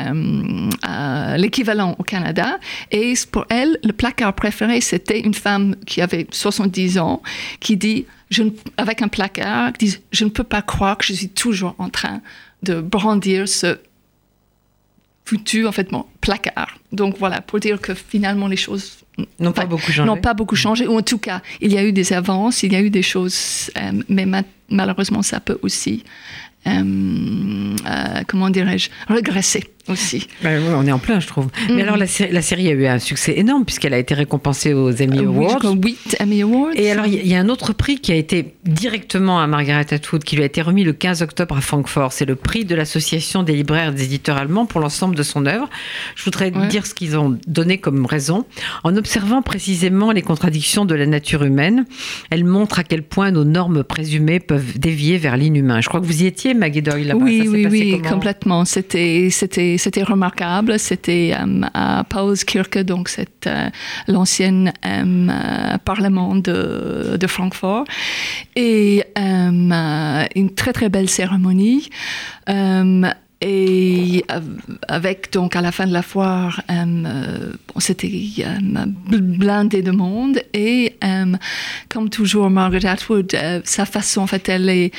l'équivalent 1.36 1.96
au 1.98 2.02
Canada. 2.02 2.58
Et 2.90 3.14
pour 3.30 3.46
elle, 3.48 3.78
le 3.84 3.92
placard 3.92 4.34
préféré, 4.34 4.80
c'était 4.80 5.20
une 5.20 5.34
femme 5.34 5.76
qui 5.86 6.00
avait 6.00 6.26
70 6.30 6.98
ans, 6.98 7.22
qui 7.60 7.76
dit, 7.76 8.06
je 8.30 8.44
avec 8.76 9.02
un 9.02 9.08
placard, 9.08 9.72
qui 9.72 9.86
dit, 9.86 9.98
je 10.12 10.24
ne 10.24 10.30
peux 10.30 10.44
pas 10.44 10.62
croire 10.62 10.98
que 10.98 11.04
je 11.04 11.12
suis 11.12 11.28
toujours 11.28 11.74
en 11.78 11.88
train 11.88 12.20
de 12.62 12.80
brandir 12.80 13.48
ce 13.48 13.78
foutu, 15.24 15.66
en 15.66 15.72
fait, 15.72 15.92
mon 15.92 16.06
placard. 16.20 16.78
Donc 16.92 17.16
voilà, 17.18 17.40
pour 17.40 17.60
dire 17.60 17.80
que 17.80 17.94
finalement 17.94 18.48
les 18.48 18.56
choses 18.56 18.98
n'ont 19.38 19.52
pas 19.52 19.66
beaucoup 19.66 19.92
changé. 19.92 20.04
N'ont 20.04 20.16
pas 20.16 20.34
beaucoup 20.34 20.56
changé, 20.56 20.86
ou 20.86 20.98
en 20.98 21.02
tout 21.02 21.18
cas, 21.18 21.40
il 21.60 21.72
y 21.72 21.78
a 21.78 21.84
eu 21.84 21.92
des 21.92 22.12
avances, 22.12 22.62
il 22.62 22.72
y 22.72 22.76
a 22.76 22.80
eu 22.80 22.90
des 22.90 23.02
choses, 23.02 23.70
euh, 23.76 24.02
mais 24.08 24.26
malheureusement, 24.68 25.22
ça 25.22 25.40
peut 25.40 25.58
aussi, 25.62 26.02
euh, 26.02 26.04
euh, 26.04 26.49
comment 28.26 28.50
dirais-je, 28.50 28.90
regresser 29.12 29.64
aussi. 29.90 30.26
Bah 30.42 30.50
on 30.76 30.86
est 30.86 30.92
en 30.92 30.98
plein, 30.98 31.20
je 31.20 31.26
trouve. 31.26 31.48
Mais 31.68 31.76
mm. 31.76 31.80
alors, 31.80 31.96
la, 31.96 32.06
la, 32.30 32.42
série 32.42 32.68
a 32.68 32.72
eu 32.72 32.86
un 32.86 32.98
succès 32.98 33.38
énorme 33.38 33.64
puisqu'elle 33.64 33.94
a 33.94 33.98
été 33.98 34.14
récompensée 34.14 34.72
aux 34.72 34.90
Emmy 35.02 35.18
euh, 35.18 35.26
Awards. 35.26 35.60
Oui, 35.64 35.96
8 36.04 36.16
Emmy 36.20 36.42
Awards. 36.42 36.70
Et 36.74 36.90
alors, 36.90 37.06
il 37.06 37.26
y, 37.26 37.34
a 37.34 37.40
un 37.40 37.48
autre 37.48 37.72
prix 37.72 37.98
qui 37.98 38.12
a 38.12 38.14
été 38.14 38.54
directement 38.64 39.40
à 39.40 39.46
Margaret 39.46 39.92
Atwood, 39.92 40.24
qui 40.24 40.36
lui 40.36 40.42
a 40.42 40.46
été 40.46 40.62
remis 40.62 40.84
le 40.84 40.92
15 40.92 41.22
octobre 41.22 41.56
à 41.56 41.60
Francfort. 41.60 42.12
C'est 42.12 42.24
le 42.24 42.36
prix 42.36 42.64
de 42.64 42.74
l'Association 42.74 43.42
des 43.42 43.54
libraires 43.54 43.90
et 43.90 43.94
des 43.94 44.04
éditeurs 44.04 44.36
allemands 44.36 44.66
pour 44.66 44.80
l'ensemble 44.80 45.14
de 45.14 45.22
son 45.22 45.46
œuvre. 45.46 45.68
Je 46.16 46.24
voudrais 46.24 46.50
dire 46.68 46.86
ce 46.86 46.94
qu'ils 46.94 47.16
ont 47.16 47.38
donné 47.46 47.78
comme 47.78 48.06
raison. 48.06 48.46
En 48.84 48.96
observant 48.96 49.42
précisément 49.42 50.12
les 50.12 50.22
contradictions 50.22 50.84
de 50.84 50.94
la 50.94 51.06
nature 51.06 51.42
humaine, 51.42 51.86
elle 52.30 52.44
montre 52.44 52.78
à 52.78 52.84
quel 52.84 53.02
point 53.02 53.30
nos 53.30 53.44
normes 53.44 53.84
présumées 53.84 54.40
peuvent 54.40 54.78
dévier 54.78 55.18
vers 55.18 55.36
l'inhumain. 55.36 55.80
Je 55.80 55.88
crois 55.88 56.00
que 56.00 56.06
vous 56.06 56.22
y 56.22 56.26
étiez, 56.26 56.54
Maggie 56.54 56.82
Doyle, 56.82 57.08
là-bas. 57.08 57.20
Oui, 57.22 57.48
oui, 57.48 57.66
oui, 57.70 58.02
complètement. 58.02 58.64
C'était, 58.64 59.28
c'était 59.30 59.78
c'était 59.80 60.02
remarquable. 60.02 60.78
C'était 60.78 61.34
euh, 61.34 61.62
à 61.74 62.04
Paulskirche, 62.04 62.84
donc 62.84 63.08
c'est 63.08 63.46
euh, 63.46 63.68
l'ancien 64.06 64.66
euh, 64.86 65.78
parlement 65.84 66.36
de, 66.36 67.26
Francfort. 67.26 67.84
Et 68.56 69.04
une 69.16 70.50
très 70.56 70.72
très 70.72 70.88
belle 70.88 71.08
cérémonie. 71.08 71.88
Et 73.42 74.24
avec, 74.88 75.32
donc, 75.32 75.56
à 75.56 75.62
la 75.62 75.72
fin 75.72 75.86
de 75.86 75.92
la 75.92 76.02
foire, 76.02 76.60
c'était 77.78 78.12
blindé 79.08 79.82
de 79.82 79.90
monde. 79.92 80.40
Et 80.52 80.96
comme 81.88 82.10
toujours, 82.10 82.50
Margaret 82.50 82.86
Atwood, 82.86 83.34
sa 83.64 83.84
façon, 83.86 84.22
en 84.22 84.26
fait, 84.26 84.48
elle 84.48 84.68
est 84.68 84.92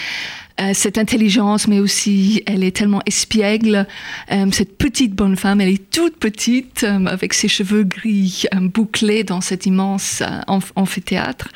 euh, 0.60 0.72
cette 0.74 0.98
intelligence, 0.98 1.68
mais 1.68 1.80
aussi 1.80 2.44
elle 2.46 2.64
est 2.64 2.76
tellement 2.76 3.02
espiègle. 3.06 3.88
Euh, 4.32 4.48
cette 4.52 4.78
petite 4.78 5.14
bonne 5.14 5.36
femme, 5.36 5.62
elle 5.62 5.70
est 5.70 5.90
toute 5.92 6.18
petite, 6.18 6.84
euh, 6.84 7.06
avec 7.06 7.34
ses 7.34 7.48
cheveux 7.48 7.84
gris 7.84 8.46
bouclés 8.56 9.24
dans 9.24 9.42
cet 9.42 9.66
immense 9.66 10.24
amphithéâtre. 10.76 11.50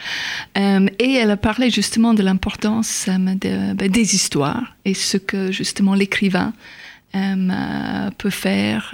et 0.55 1.13
elle 1.13 1.31
a 1.31 1.37
parlé 1.37 1.69
justement 1.69 2.13
de 2.13 2.23
l'importance 2.23 3.07
ben, 3.07 3.37
des 3.37 4.15
histoires 4.15 4.75
et 4.85 4.93
ce 4.93 5.17
que 5.17 5.51
justement 5.51 5.93
l'écrivain 5.93 6.53
peut 8.17 8.29
faire 8.29 8.93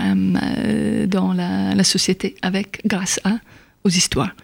dans 1.08 1.34
la, 1.34 1.76
la, 1.76 1.84
société 1.84 2.36
avec 2.42 2.82
grâce 2.86 3.20
à 3.24 3.38
aux 3.84 3.90
histoires. 3.90 4.36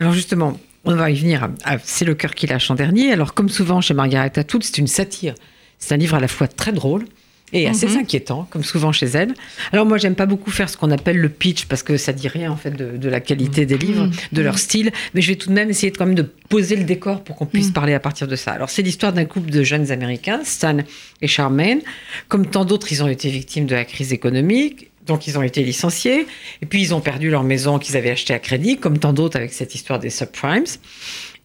Alors 0.00 0.12
justement, 0.12 0.58
on 0.86 0.94
va 0.94 1.10
y 1.10 1.16
venir. 1.16 1.48
C'est 1.84 2.04
le 2.04 2.14
cœur 2.14 2.34
qui 2.34 2.46
lâche 2.46 2.70
en 2.70 2.74
dernier. 2.74 3.12
Alors, 3.12 3.34
comme 3.34 3.48
souvent 3.48 3.80
chez 3.80 3.94
Margaret 3.94 4.38
Atwood, 4.38 4.62
c'est 4.62 4.78
une 4.78 4.86
satire. 4.86 5.34
C'est 5.78 5.94
un 5.94 5.98
livre 5.98 6.14
à 6.16 6.20
la 6.20 6.28
fois 6.28 6.48
très 6.48 6.72
drôle 6.72 7.04
et 7.52 7.68
assez 7.68 7.86
mhm. 7.86 7.98
inquiétant, 7.98 8.46
comme 8.50 8.64
souvent 8.64 8.92
chez 8.92 9.06
elle. 9.06 9.34
Alors 9.72 9.86
moi, 9.86 9.98
j'aime 9.98 10.14
pas 10.14 10.26
beaucoup 10.26 10.50
faire 10.50 10.68
ce 10.68 10.76
qu'on 10.76 10.90
appelle 10.90 11.18
le 11.18 11.28
pitch 11.28 11.66
parce 11.66 11.82
que 11.82 11.96
ça 11.96 12.12
dit 12.12 12.28
rien 12.28 12.50
en 12.50 12.56
fait 12.56 12.70
de, 12.70 13.08
la 13.08 13.20
qualité 13.20 13.66
des 13.66 13.78
livres, 13.78 14.10
de 14.32 14.42
leur 14.42 14.58
style. 14.58 14.90
Mais 15.14 15.22
je 15.22 15.28
vais 15.28 15.36
tout 15.36 15.48
de 15.48 15.54
même 15.54 15.70
essayer 15.70 15.92
de, 15.92 15.96
quand 15.96 16.06
même 16.06 16.16
de 16.16 16.28
poser 16.48 16.76
le 16.76 16.84
décor 16.84 17.22
pour 17.22 17.36
qu'on 17.36 17.46
puisse 17.46 17.68
mhm. 17.68 17.72
parler 17.72 17.94
à 17.94 18.00
partir 18.00 18.26
de 18.26 18.36
ça. 18.36 18.52
Alors 18.52 18.70
c'est 18.70 18.82
l'histoire 18.82 19.12
d'un 19.12 19.24
couple 19.24 19.50
de 19.50 19.62
jeunes 19.62 19.92
Américains, 19.92 20.40
Stan 20.44 20.78
et 21.22 21.26
Charmaine. 21.28 21.80
Comme 22.28 22.46
tant 22.46 22.64
d'autres, 22.64 22.90
ils 22.90 23.02
ont 23.02 23.08
été 23.08 23.28
victimes 23.28 23.66
de 23.66 23.74
la 23.74 23.84
crise 23.84 24.12
économique. 24.12 24.90
Donc 25.06 25.26
ils 25.26 25.38
ont 25.38 25.42
été 25.42 25.62
licenciés, 25.62 26.26
et 26.62 26.66
puis 26.66 26.82
ils 26.82 26.94
ont 26.94 27.00
perdu 27.00 27.30
leur 27.30 27.42
maison 27.42 27.78
qu'ils 27.78 27.96
avaient 27.96 28.10
achetée 28.10 28.34
à 28.34 28.38
crédit, 28.38 28.76
comme 28.76 28.98
tant 28.98 29.12
d'autres 29.12 29.36
avec 29.36 29.52
cette 29.52 29.74
histoire 29.74 29.98
des 29.98 30.10
subprimes. 30.10 30.64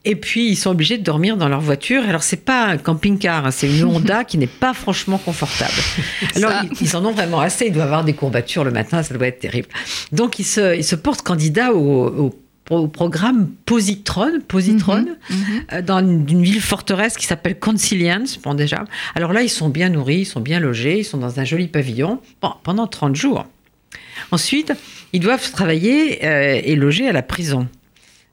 Et 0.04 0.16
puis 0.16 0.50
ils 0.50 0.56
sont 0.56 0.72
obligés 0.72 0.98
de 0.98 1.04
dormir 1.04 1.38
dans 1.38 1.48
leur 1.48 1.62
voiture. 1.62 2.04
Alors 2.04 2.24
c'est 2.24 2.44
pas 2.44 2.66
un 2.66 2.78
camping-car, 2.78 3.46
hein, 3.46 3.52
c'est 3.52 3.68
une 3.68 3.84
Honda 3.84 4.24
qui 4.28 4.40
n'est 4.40 4.48
pas 4.48 4.74
franchement 4.74 5.20
confortable. 5.20 5.74
Alors 6.36 6.54
ils, 6.82 6.96
en 6.96 7.06
ont 7.06 7.12
vraiment 7.12 7.40
assez. 7.40 7.68
Ils 7.68 7.74
doivent 7.74 7.86
avoir 7.86 8.04
des 8.04 8.14
courbatures 8.14 8.64
le 8.64 8.72
matin, 8.72 9.04
ça 9.04 9.14
doit 9.14 9.28
être 9.28 9.40
terrible. 9.40 9.68
Donc 10.12 10.40
ils 10.40 10.44
se, 10.44 10.76
ils 10.76 10.84
se 10.84 10.96
portent 10.96 11.22
candidats 11.22 11.74
au, 11.74 12.34
programme 12.88 13.50
Positron, 13.66 14.40
Positron 14.48 15.02
mhm, 15.02 15.16
mhm. 15.30 15.38
Euh, 15.74 15.82
dans 15.82 16.00
une, 16.00 16.44
ville 16.44 16.62
forteresse 16.62 17.18
qui 17.18 17.26
s'appelle 17.26 17.60
Conciliance. 17.60 18.38
Bon, 18.38 18.54
déjà. 18.54 18.86
Alors 19.16 19.34
là, 19.34 19.42
ils 19.42 19.50
sont 19.50 19.70
bien 19.70 19.90
nourris, 19.90 20.20
ils 20.20 20.26
sont 20.26 20.40
bien 20.40 20.60
logés, 20.60 21.00
ils 21.00 21.04
sont 21.04 21.18
dans 21.18 21.40
un 21.40 21.44
joli 21.44 21.68
pavillon 21.68 22.20
pendant 22.64 22.88
30 22.88 23.16
jours. 23.16 23.46
Ensuite, 24.32 24.74
ils 25.14 25.20
doivent 25.20 25.52
travailler 25.52 26.26
euh, 26.26 26.62
et 26.64 26.76
loger 26.76 27.08
à 27.08 27.12
la 27.12 27.22
prison 27.22 27.68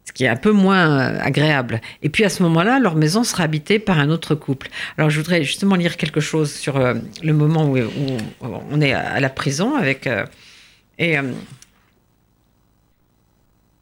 ce 0.05 0.13
qui 0.13 0.25
est 0.25 0.29
un 0.29 0.37
peu 0.37 0.53
moins 0.53 0.89
euh, 0.89 1.19
agréable. 1.21 1.83
Et 2.03 2.09
puis 2.09 2.25
à 2.25 2.31
ce 2.31 2.43
moment-là, 2.45 2.79
leur 2.79 2.95
maison 2.95 3.25
sera 3.25 3.45
habitée 3.45 3.79
par 3.79 3.99
un 3.99 4.09
autre 4.09 4.35
couple. 4.35 4.69
Alors 4.97 5.11
je 5.11 5.19
voudrais 5.19 5.45
justement 5.45 5.75
lire 5.75 5.99
quelque 5.99 6.21
chose 6.21 6.51
sur 6.51 6.79
le 6.79 7.33
moment 7.33 7.71
où, 7.71 7.77
on 8.41 8.81
est 8.81 8.95
à 8.95 9.21
la 9.21 9.29
prison 9.29 9.77
avec... 9.77 10.09
et 10.99 11.19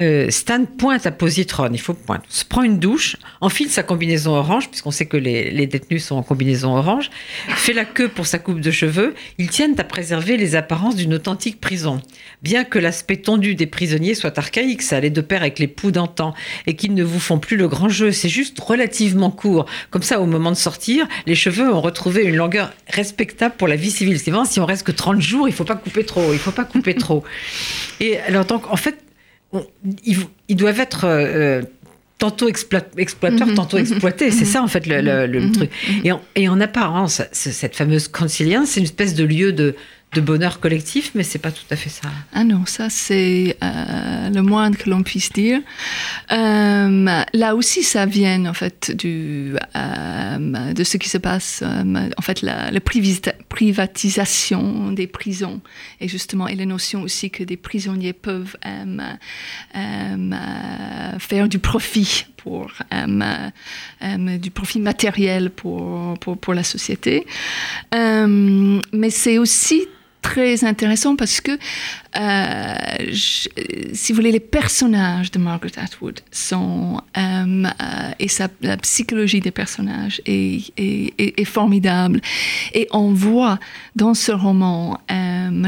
euh, 0.02 0.30
Stan 0.30 0.66
pointe 0.66 1.06
à 1.06 1.10
Positron, 1.10 1.70
il 1.72 1.80
faut 1.80 1.94
pointe, 1.94 2.22
se 2.28 2.44
prend 2.44 2.62
une 2.62 2.78
douche, 2.78 3.16
enfile 3.40 3.70
sa 3.70 3.82
combinaison 3.82 4.34
orange, 4.34 4.68
puisqu'on 4.68 4.90
sait 4.90 5.06
que 5.06 5.16
les, 5.16 5.66
détenus 5.66 6.04
sont 6.04 6.16
en 6.16 6.22
combinaison 6.22 6.76
orange, 6.76 7.10
fait 7.48 7.72
la 7.72 7.86
queue 7.86 8.08
pour 8.08 8.26
sa 8.26 8.38
coupe 8.38 8.60
de 8.60 8.70
cheveux, 8.70 9.14
ils 9.38 9.48
tiennent 9.48 9.74
à 9.78 9.84
préserver 9.84 10.36
les 10.36 10.54
apparences 10.54 10.96
d'une 10.96 11.14
authentique 11.14 11.62
prison. 11.62 12.02
Bien 12.42 12.64
que 12.64 12.78
l'aspect 12.78 13.16
tendu 13.16 13.54
des 13.54 13.66
prisonniers 13.66 14.14
soit 14.14 14.36
archaïque, 14.38 14.82
ça 14.82 14.98
allait 14.98 15.08
de 15.08 15.22
pair 15.22 15.40
avec 15.40 15.58
les 15.58 15.66
poux 15.66 15.90
d'antan, 15.90 16.34
et 16.66 16.76
qu'ils 16.76 16.92
ne 16.92 17.02
vous 17.02 17.20
font 17.20 17.38
plus 17.38 17.56
le 17.56 17.66
grand 17.66 17.88
jeu, 17.88 18.12
c'est 18.12 18.28
juste 18.28 18.60
relativement 18.60 19.30
court. 19.30 19.64
Comme 19.90 20.02
ça, 20.02 20.20
au 20.20 20.26
moment 20.26 20.50
de 20.50 20.56
sortir, 20.56 21.08
les 21.24 21.34
cheveux 21.34 21.72
ont 21.72 21.80
retrouvé 21.80 22.24
une 22.24 22.36
longueur 22.36 22.70
respectable 22.88 23.54
pour 23.56 23.66
la 23.66 23.76
vie 23.76 23.90
civile. 23.90 24.18
C'est 24.18 24.30
vraiment, 24.30 24.44
si 24.44 24.60
on 24.60 24.66
reste 24.66 24.86
que 24.86 24.92
30 24.92 25.22
jours, 25.22 25.48
il 25.48 25.54
faut 25.54 25.64
pas 25.64 25.76
couper 25.76 26.04
trop, 26.04 26.34
il 26.34 26.38
faut 26.38 26.50
pas 26.50 26.64
couper 26.64 26.94
trop. 26.94 27.24
Et 28.00 28.18
alors, 28.18 28.44
donc, 28.44 28.70
en 28.70 28.76
fait, 28.76 29.05
ils, 30.04 30.56
doivent 30.56 30.80
être 30.80 31.04
euh, 31.04 31.62
tantôt 32.18 32.48
exploiteurs, 32.48 33.46
mhm. 33.46 33.54
tantôt 33.54 33.76
mhm. 33.76 33.82
exploités. 33.82 34.30
C'est 34.30 34.44
mhm. 34.44 34.50
ça, 34.50 34.62
en 34.62 34.68
fait, 34.68 34.86
le, 34.86 35.52
truc. 35.52 35.70
Et 36.04 36.12
en, 36.12 36.20
et 36.34 36.48
en, 36.48 36.60
apparence, 36.60 37.22
cette 37.32 37.76
fameuse 37.76 38.08
conciliance, 38.08 38.70
c'est 38.70 38.80
une 38.80 38.86
espèce 38.86 39.14
de 39.14 39.24
lieu 39.24 39.52
de, 39.52 39.74
de 40.14 40.20
bonheur 40.20 40.60
collectif, 40.60 41.12
mais 41.14 41.22
c'est 41.22 41.38
pas 41.38 41.50
tout 41.50 41.64
à 41.70 41.76
fait 41.76 41.90
ça. 41.90 42.08
Ah 42.32 42.44
non, 42.44 42.64
ça 42.64 42.88
c'est 42.88 43.56
euh, 43.62 44.30
le 44.30 44.40
moindre 44.40 44.78
que 44.78 44.88
l'on 44.88 45.02
puisse 45.02 45.30
dire. 45.32 45.60
Euh, 46.32 47.22
là 47.34 47.54
aussi, 47.54 47.82
ça 47.82 48.06
vient 48.06 48.46
en 48.46 48.54
fait 48.54 48.92
du, 48.96 49.54
euh, 49.76 50.72
de 50.72 50.84
ce 50.84 50.96
qui 50.96 51.08
se 51.08 51.18
passe, 51.18 51.62
en 51.62 52.22
fait 52.22 52.42
la, 52.42 52.70
privatisation 53.48 54.92
des 54.92 55.06
prisons 55.06 55.60
et 56.00 56.08
justement 56.08 56.48
et 56.48 56.54
la 56.54 56.66
notion 56.66 57.02
aussi 57.02 57.30
que 57.30 57.44
des 57.44 57.56
prisonniers 57.56 58.12
peuvent 58.12 58.56
faire 61.18 61.48
du 61.48 61.58
profit 61.58 62.26
pour 62.36 62.72
du 64.38 64.50
profit 64.50 64.80
matériel 64.80 65.50
pour, 65.50 66.18
pour, 66.18 66.38
pour 66.38 66.54
la 66.54 66.62
société. 66.62 67.26
mais 67.92 69.10
c'est 69.10 69.38
aussi 69.38 69.86
très 70.26 70.64
intéressant 70.64 71.14
parce 71.14 71.40
que, 71.40 71.52
euh, 72.18 72.74
si 73.12 74.12
vous 74.12 74.16
voulez, 74.16 74.32
les 74.32 74.40
personnages 74.40 75.30
de 75.30 75.38
Margaret 75.38 75.72
Atwood 75.76 76.20
sont, 76.32 77.00
euh, 77.16 77.20
euh, 77.20 78.10
et 78.18 78.26
la 78.62 78.76
psychologie 78.78 79.40
des 79.40 79.52
personnages 79.52 80.20
est, 80.26 81.44
formidable. 81.44 82.20
Et 82.74 82.88
on 82.90 83.12
voit 83.12 83.58
dans 83.94 84.14
ce 84.14 84.32
roman 84.32 85.00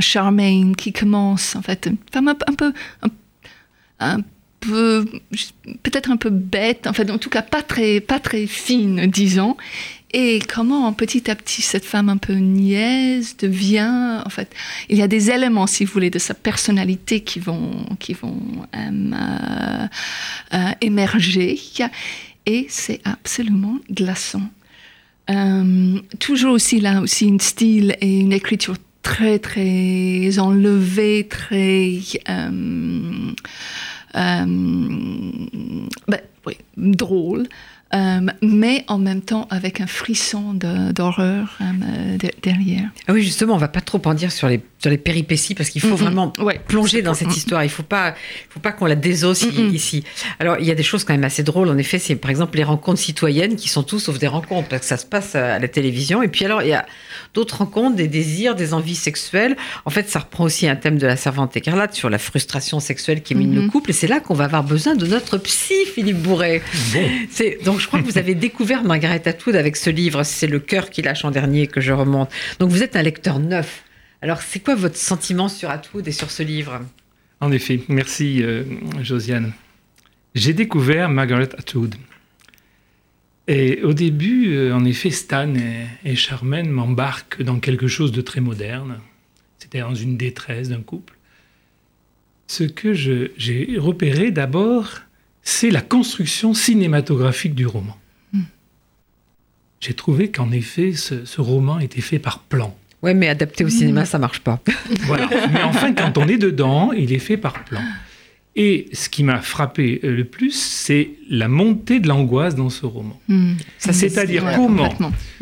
Charmaine 0.01 0.75
qui 0.75 0.93
commence, 0.93 1.55
en 1.55 1.63
fait, 1.63 1.87
une 1.87 1.97
femme 2.13 2.29
un, 2.29 2.35
peu, 2.35 2.73
un 3.03 3.09
un, 4.01 4.21
peu 4.61 5.05
peut-être 5.83 6.11
un 6.11 6.17
peu 6.17 6.31
bête, 6.31 6.87
en 6.87 6.93
fait, 6.93 7.11
en 7.11 7.19
tout 7.19 7.31
cas 7.31 7.43
pas 7.43 7.63
très, 7.63 8.01
pas 8.01 8.19
très 8.19 8.47
fine, 8.47 9.07
disons. 9.07 9.57
Et 10.13 10.39
comment 10.39 10.91
petit 10.95 11.31
à 11.31 11.35
petit 11.35 11.61
cette 11.61 11.85
femme 11.85 12.09
un 12.09 12.17
peu 12.17 12.33
niaise 12.33 13.37
devient, 13.37 14.23
en 14.25 14.31
fait, 14.31 14.51
il 14.89 14.97
y 14.97 15.03
a 15.03 15.09
des 15.09 15.31
éléments, 15.31 15.67
si 15.67 15.85
vous 15.85 15.93
voulez, 15.93 16.09
de 16.09 16.19
sa 16.19 16.33
personnalité 16.33 17.21
qui 17.21 17.41
vont, 17.41 17.85
qui 17.99 18.15
vont 18.15 18.41
euh, 18.75 19.87
euh, 20.55 20.71
émerger. 20.81 21.61
Et 22.47 22.67
c'est 22.71 23.01
absolument 23.05 23.77
glaçant. 23.91 24.49
Euh, 25.29 26.01
toujours 26.19 26.55
aussi 26.55 26.81
là, 26.81 27.03
aussi 27.03 27.31
un 27.31 27.39
style 27.39 27.95
et 28.01 28.21
une 28.21 28.33
écriture 28.33 28.77
très, 29.03 29.39
très 29.39 30.39
enlevée, 30.39 31.27
très. 31.29 32.01
Ben, 36.07 36.21
drôle. 36.79 37.47
Euh, 37.95 38.21
mais 38.43 38.85
en 38.89 38.99
même 38.99 39.23
temps 39.23 39.47
avec 39.49 39.81
un 39.81 39.87
frisson 39.87 40.53
d'horreur 40.53 41.59
euh, 41.63 42.19
derrière. 42.43 42.91
Ah 43.07 43.15
oui, 43.15 43.23
justement, 43.23 43.55
on 43.55 43.59
va 43.59 43.69
pas 43.69 43.81
trop 43.81 44.01
en 44.05 44.13
dire 44.13 44.31
sur 44.31 44.47
les, 44.47 44.61
sur 44.79 44.91
les 44.91 44.99
péripéties 44.99 45.55
parce 45.55 45.71
qu'il 45.71 45.81
faut 45.81 45.97
vraiment 45.97 46.33
plonger 46.67 47.03
dans 47.03 47.15
cette 47.15 47.37
histoire. 47.37 47.65
Il 47.65 47.71
faut 47.71 47.83
pas, 47.83 48.15
faut 48.49 48.61
pas 48.61 48.73
qu'on 48.73 48.87
la 48.87 48.95
désosse 48.95 49.43
ici. 49.73 50.05
Alors, 50.39 50.57
il 50.61 50.67
y 50.67 50.71
a 50.71 50.75
des 50.75 50.83
choses 50.83 51.05
quand 51.05 51.15
même 51.15 51.25
assez 51.25 51.43
drôles. 51.43 51.69
En 51.69 51.79
effet, 51.79 51.99
c'est 51.99 52.17
par 52.17 52.31
exemple 52.31 52.57
les 52.57 52.65
rencontres 52.65 53.01
citoyennes 53.01 53.57
qui 53.57 53.69
sont 53.69 53.83
tous 53.83 53.99
sauf 53.99 54.19
des 54.19 54.29
rencontres 54.29 54.69
parce 54.69 54.83
que 54.83 54.87
ça 54.87 54.97
se 54.97 55.07
passe 55.07 55.35
à 55.35 55.59
la 55.59 55.69
télévision. 55.69 56.23
Et 56.23 56.29
puis 56.29 56.45
alors, 56.45 56.63
il 56.63 56.69
y 56.69 56.75
a 56.75 56.87
d'autres 57.35 57.59
rencontres, 57.59 57.97
des 57.97 58.09
désirs, 58.09 58.55
des 58.55 58.75
envies 58.75 58.95
sexuelles. 58.97 59.57
En 59.85 59.91
fait, 59.91 60.09
ça 60.09 60.21
reprend 60.21 60.45
aussi 60.45 60.69
un 60.69 60.77
thème 60.77 60.99
de 60.99 61.07
la 61.07 61.17
servante 61.17 61.57
écarlate 61.57 61.95
sur 61.95 62.11
la 62.11 62.19
frustration 62.19 62.81
sexuelle 62.81 63.23
qui 63.23 63.35
mine 63.35 63.55
le 63.55 63.69
couple. 63.69 63.91
Et 63.91 63.93
c'est 63.95 64.07
là 64.07 64.21
qu'on 64.21 64.35
va 64.35 64.45
avoir 64.45 64.63
besoin 64.63 64.95
de 64.95 65.07
notre 65.07 65.39
psy, 65.39 65.75
Philippe 65.93 66.19
Bourret. 66.19 66.63
C'est 67.31 67.59
donc 67.65 67.81
je 67.81 67.87
crois 67.87 68.01
que 68.01 68.07
vous 68.07 68.19
avez 68.19 68.35
découvert 68.35 68.85
Margaret 68.85 69.23
Atwood 69.27 69.57
avec 69.57 69.77
ce 69.77 69.91
livre. 69.91 70.23
C'est 70.23 70.47
Le 70.47 70.61
cœur 70.61 70.91
qui 70.91 71.03
lâche 71.03 71.25
en 71.25 71.31
dernier 71.31 71.67
que 71.67 71.81
je 71.81 71.93
remonte. 71.93 72.31
Donc 72.59 72.71
vous 72.71 72.83
êtes 72.83 72.97
un 72.97 73.03
lecteur 73.03 73.39
neuf. 73.39 73.83
Alors 74.21 74.43
c'est 74.43 74.61
quoi 74.61 74.75
votre 74.75 74.97
sentiment 74.97 75.49
sur 75.49 75.71
Atwood 75.71 76.07
et 76.09 76.13
sur 76.13 76.31
ce 76.31 76.43
livre? 76.43 76.81
En 77.41 77.53
effet, 77.53 77.83
merci 77.89 78.43
euh, 78.43 78.65
Josiane. 79.01 79.53
J'ai 80.35 80.53
découvert 80.53 81.09
Margaret 81.09 81.51
Atwood. 81.57 81.95
Et 83.49 83.83
au 83.83 83.95
début, 83.95 84.53
euh, 84.53 84.75
en 84.75 84.85
effet, 84.85 85.11
Stan 85.11 85.55
et, 86.05 86.17
Charmaine 86.17 86.69
m'embarquent 86.69 87.43
dans 87.43 87.61
quelque 87.61 87.89
chose 87.89 88.13
de 88.13 88.21
très 88.21 88.41
moderne. 88.41 89.01
C'était 89.59 89.81
dans 89.81 89.95
une 89.95 90.17
détresse 90.17 90.69
d'un 90.69 90.83
couple. 90.83 91.15
Ce 92.47 92.65
que 92.65 92.93
j'ai 92.93 93.77
repéré 93.79 94.31
d'abord, 94.31 95.01
c'est 95.43 95.71
la 95.71 95.81
construction 95.81 96.53
cinématographique 96.53 97.55
du 97.55 97.67
roman. 97.67 97.97
Hmm. 98.33 98.43
J'ai 99.81 99.95
trouvé 99.95 100.31
qu'en 100.31 100.51
effet, 100.53 100.93
ce, 100.93 101.41
roman 101.41 101.79
était 101.79 102.03
fait 102.03 102.19
par 102.19 102.41
plan. 102.41 102.77
Oui, 103.03 103.15
mais 103.15 103.29
adapté 103.29 103.65
au 103.65 103.69
cinéma, 103.69 104.05
ça 104.05 104.19
marche 104.19 104.41
pas. 104.41 104.59
voilà. 105.03 105.29
Mais 105.53 105.63
enfin, 105.63 105.93
quand 105.93 106.19
on 106.19 106.27
est 106.27 106.39
dedans, 106.39 106.93
il 106.93 107.13
est 107.13 107.21
fait 107.21 107.37
par 107.37 107.65
plan. 107.65 107.81
Et 108.57 108.89
ce 108.93 109.09
qui 109.09 109.23
m'a 109.23 109.41
frappé 109.41 110.01
euh, 110.03 110.17
le 110.17 110.25
plus, 110.25 110.51
c'est 110.51 111.11
la 111.31 111.47
montée 111.47 112.01
de 112.01 112.09
l'angoisse 112.09 112.57
dans 112.57 112.71
ce 112.71 112.87
roman. 112.87 113.21
Hmm. 113.29 113.53
C'est-à-dire 113.79 114.45
comment 114.57 114.93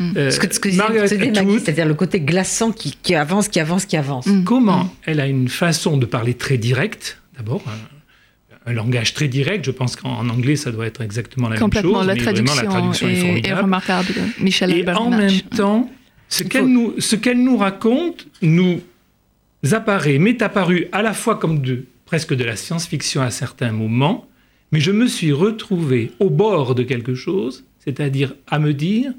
euh, 0.01 0.29
ce 0.29 0.39
que, 0.39 0.53
ce 0.53 0.59
que 0.59 0.69
c'est-à-dire 0.69 1.87
le 1.87 1.95
côté 1.95 2.19
glaçant 2.19 2.71
qui, 2.71 2.95
qui, 3.01 3.15
avance, 3.15 3.47
qui 3.47 3.59
avance, 3.59 3.87
qui 3.87 3.97
avance. 3.97 4.29
Comment 4.45 4.93
elle 5.05 5.19
a 5.19 5.25
une 5.25 5.47
façon 5.47 5.97
de 5.97 6.05
parler 6.05 6.35
très 6.35 6.59
directe, 6.59 7.19
d'abord, 7.35 7.63
un 8.67 8.73
langage 8.73 9.15
très 9.15 9.27
direct. 9.27 9.65
Je 9.65 9.71
pense 9.71 9.95
qu'en 9.95 10.29
anglais, 10.29 10.55
ça 10.55 10.71
doit 10.71 10.85
être 10.85 11.01
exactement 11.01 11.49
la 11.49 11.59
même 11.59 11.73
chose. 11.73 12.05
La 12.05 12.15
traduction, 12.15 12.55
la 12.55 12.69
traduction 12.69 13.07
est, 13.07 13.53
remarquable. 13.53 14.13
Michel 14.39 14.71
Et 14.71 14.87
en 14.89 15.09
même 15.09 15.41
temps, 15.55 15.89
ce 16.29 16.43
qu'elle 16.43 17.37
nous, 17.43 17.57
raconte 17.57 18.27
nous 18.41 18.81
apparaît, 19.71 20.19
m'est 20.19 20.41
apparu 20.41 20.87
à 20.91 21.01
la 21.01 21.13
fois 21.13 21.35
comme 21.35 21.61
de, 21.61 21.85
presque 22.05 22.33
de 22.33 22.43
la 22.43 22.55
science-fiction 22.55 23.21
à 23.21 23.31
certains 23.31 23.71
moments, 23.71 24.27
mais 24.71 24.79
je 24.79 24.91
me 24.91 25.07
suis 25.07 25.31
retrouvé 25.31 26.11
au 26.19 26.29
bord 26.29 26.75
de 26.75 26.83
quelque 26.83 27.15
chose, 27.15 27.63
c'est-à-dire 27.79 28.33
à 28.47 28.59
me 28.59 28.73
dire, 28.73 29.13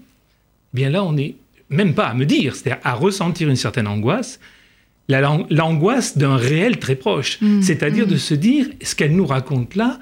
bien 0.74 0.90
là, 0.90 1.02
on 1.04 1.16
est 1.16 1.36
même 1.70 1.94
pas 1.94 2.06
à 2.06 2.14
me 2.14 2.26
dire, 2.26 2.54
c'est-à-dire 2.54 2.80
à 2.84 2.94
ressentir 2.94 3.48
une 3.48 3.56
certaine 3.56 3.86
angoisse, 3.86 4.40
l'angoisse 5.08 6.18
d'un 6.18 6.36
réel 6.36 6.78
très 6.78 6.96
proche. 6.96 7.40
Mm. 7.40 7.62
C'est-à-dire 7.62 8.06
mm. 8.06 8.10
de 8.10 8.16
se 8.16 8.34
dire, 8.34 8.66
ce 8.82 8.94
qu'elle 8.94 9.16
nous 9.16 9.26
raconte 9.26 9.74
là, 9.74 9.98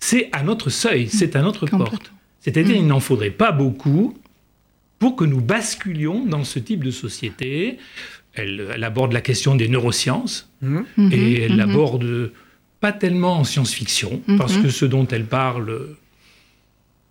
c'est 0.00 0.28
à 0.32 0.42
notre 0.42 0.70
seuil, 0.70 1.08
c'est 1.08 1.36
à 1.36 1.42
notre 1.42 1.66
porte. 1.66 2.12
C'est-à-dire, 2.40 2.76
il 2.76 2.86
n'en 2.86 3.00
faudrait 3.00 3.30
pas 3.30 3.52
beaucoup 3.52 4.14
pour 5.04 5.16
que 5.16 5.24
nous 5.26 5.42
basculions 5.42 6.24
dans 6.24 6.44
ce 6.44 6.58
type 6.58 6.82
de 6.82 6.90
société. 6.90 7.76
Elle, 8.32 8.82
aborde 8.82 9.12
la 9.12 9.20
question 9.20 9.54
des 9.54 9.68
neurosciences 9.68 10.50
mm-hmm. 10.64 11.12
et 11.12 11.42
elle 11.42 11.56
mm-hmm. 11.56 11.60
aborde 11.60 12.32
pas 12.80 12.90
tellement 12.92 13.34
en 13.36 13.44
science-fiction, 13.44 14.22
parce 14.38 14.56
que 14.56 14.70
ce 14.70 14.86
dont 14.86 15.06
elle 15.08 15.26
parle 15.26 15.88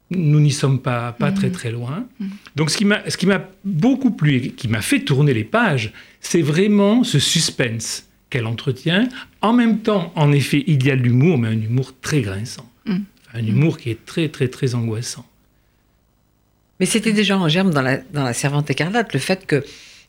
nous 0.10 0.39
n'y 0.39 0.51
sommes 0.51 0.79
pas, 0.79 1.12
pas 1.12 1.32
très 1.32 1.51
très 1.51 1.71
loin. 1.71 2.08
Donc 2.56 2.71
ce 2.71 2.77
qui 2.77 3.25
m'a 3.27 3.49
beaucoup 3.63 4.10
plu 4.10 4.38
et 4.38 4.49
qui 4.49 4.67
m'a 4.67 4.82
fait 4.82 5.01
tourner 5.01 5.36
les 5.36 5.43
pages, 5.43 5.93
c'est 6.19 6.41
vraiment 6.41 7.03
ce 7.03 7.19
suspense 7.19 8.08
qu'elle 8.32 8.47
entretient. 8.47 9.08
En 9.41 9.53
même 9.53 9.82
temps, 9.82 10.12
en 10.15 10.32
effet, 10.32 10.63
il 10.65 10.84
y 10.84 10.89
a 10.89 10.95
de 10.95 11.03
l'humour, 11.03 11.38
mais 11.38 11.49
un 11.49 11.62
humour 11.62 11.93
très 12.01 12.21
grinçant. 12.21 12.67
Un 12.88 13.45
humour 13.45 13.77
qui 13.77 13.91
est 13.91 14.03
très 14.03 14.29
très 14.29 14.47
très 14.47 14.73
angoissant. 14.73 15.27
Mais 16.84 16.88
c'était 16.88 17.13
déjà 17.13 17.38
en 17.38 17.48
germe 17.48 17.74
dans 17.74 17.82
la, 17.82 18.00
dans 18.12 18.24
la 18.26 18.34
Servante 18.34 18.69
écarlate, 18.69 19.13
le 19.13 19.19
fait 19.19 19.46
que 19.46 19.63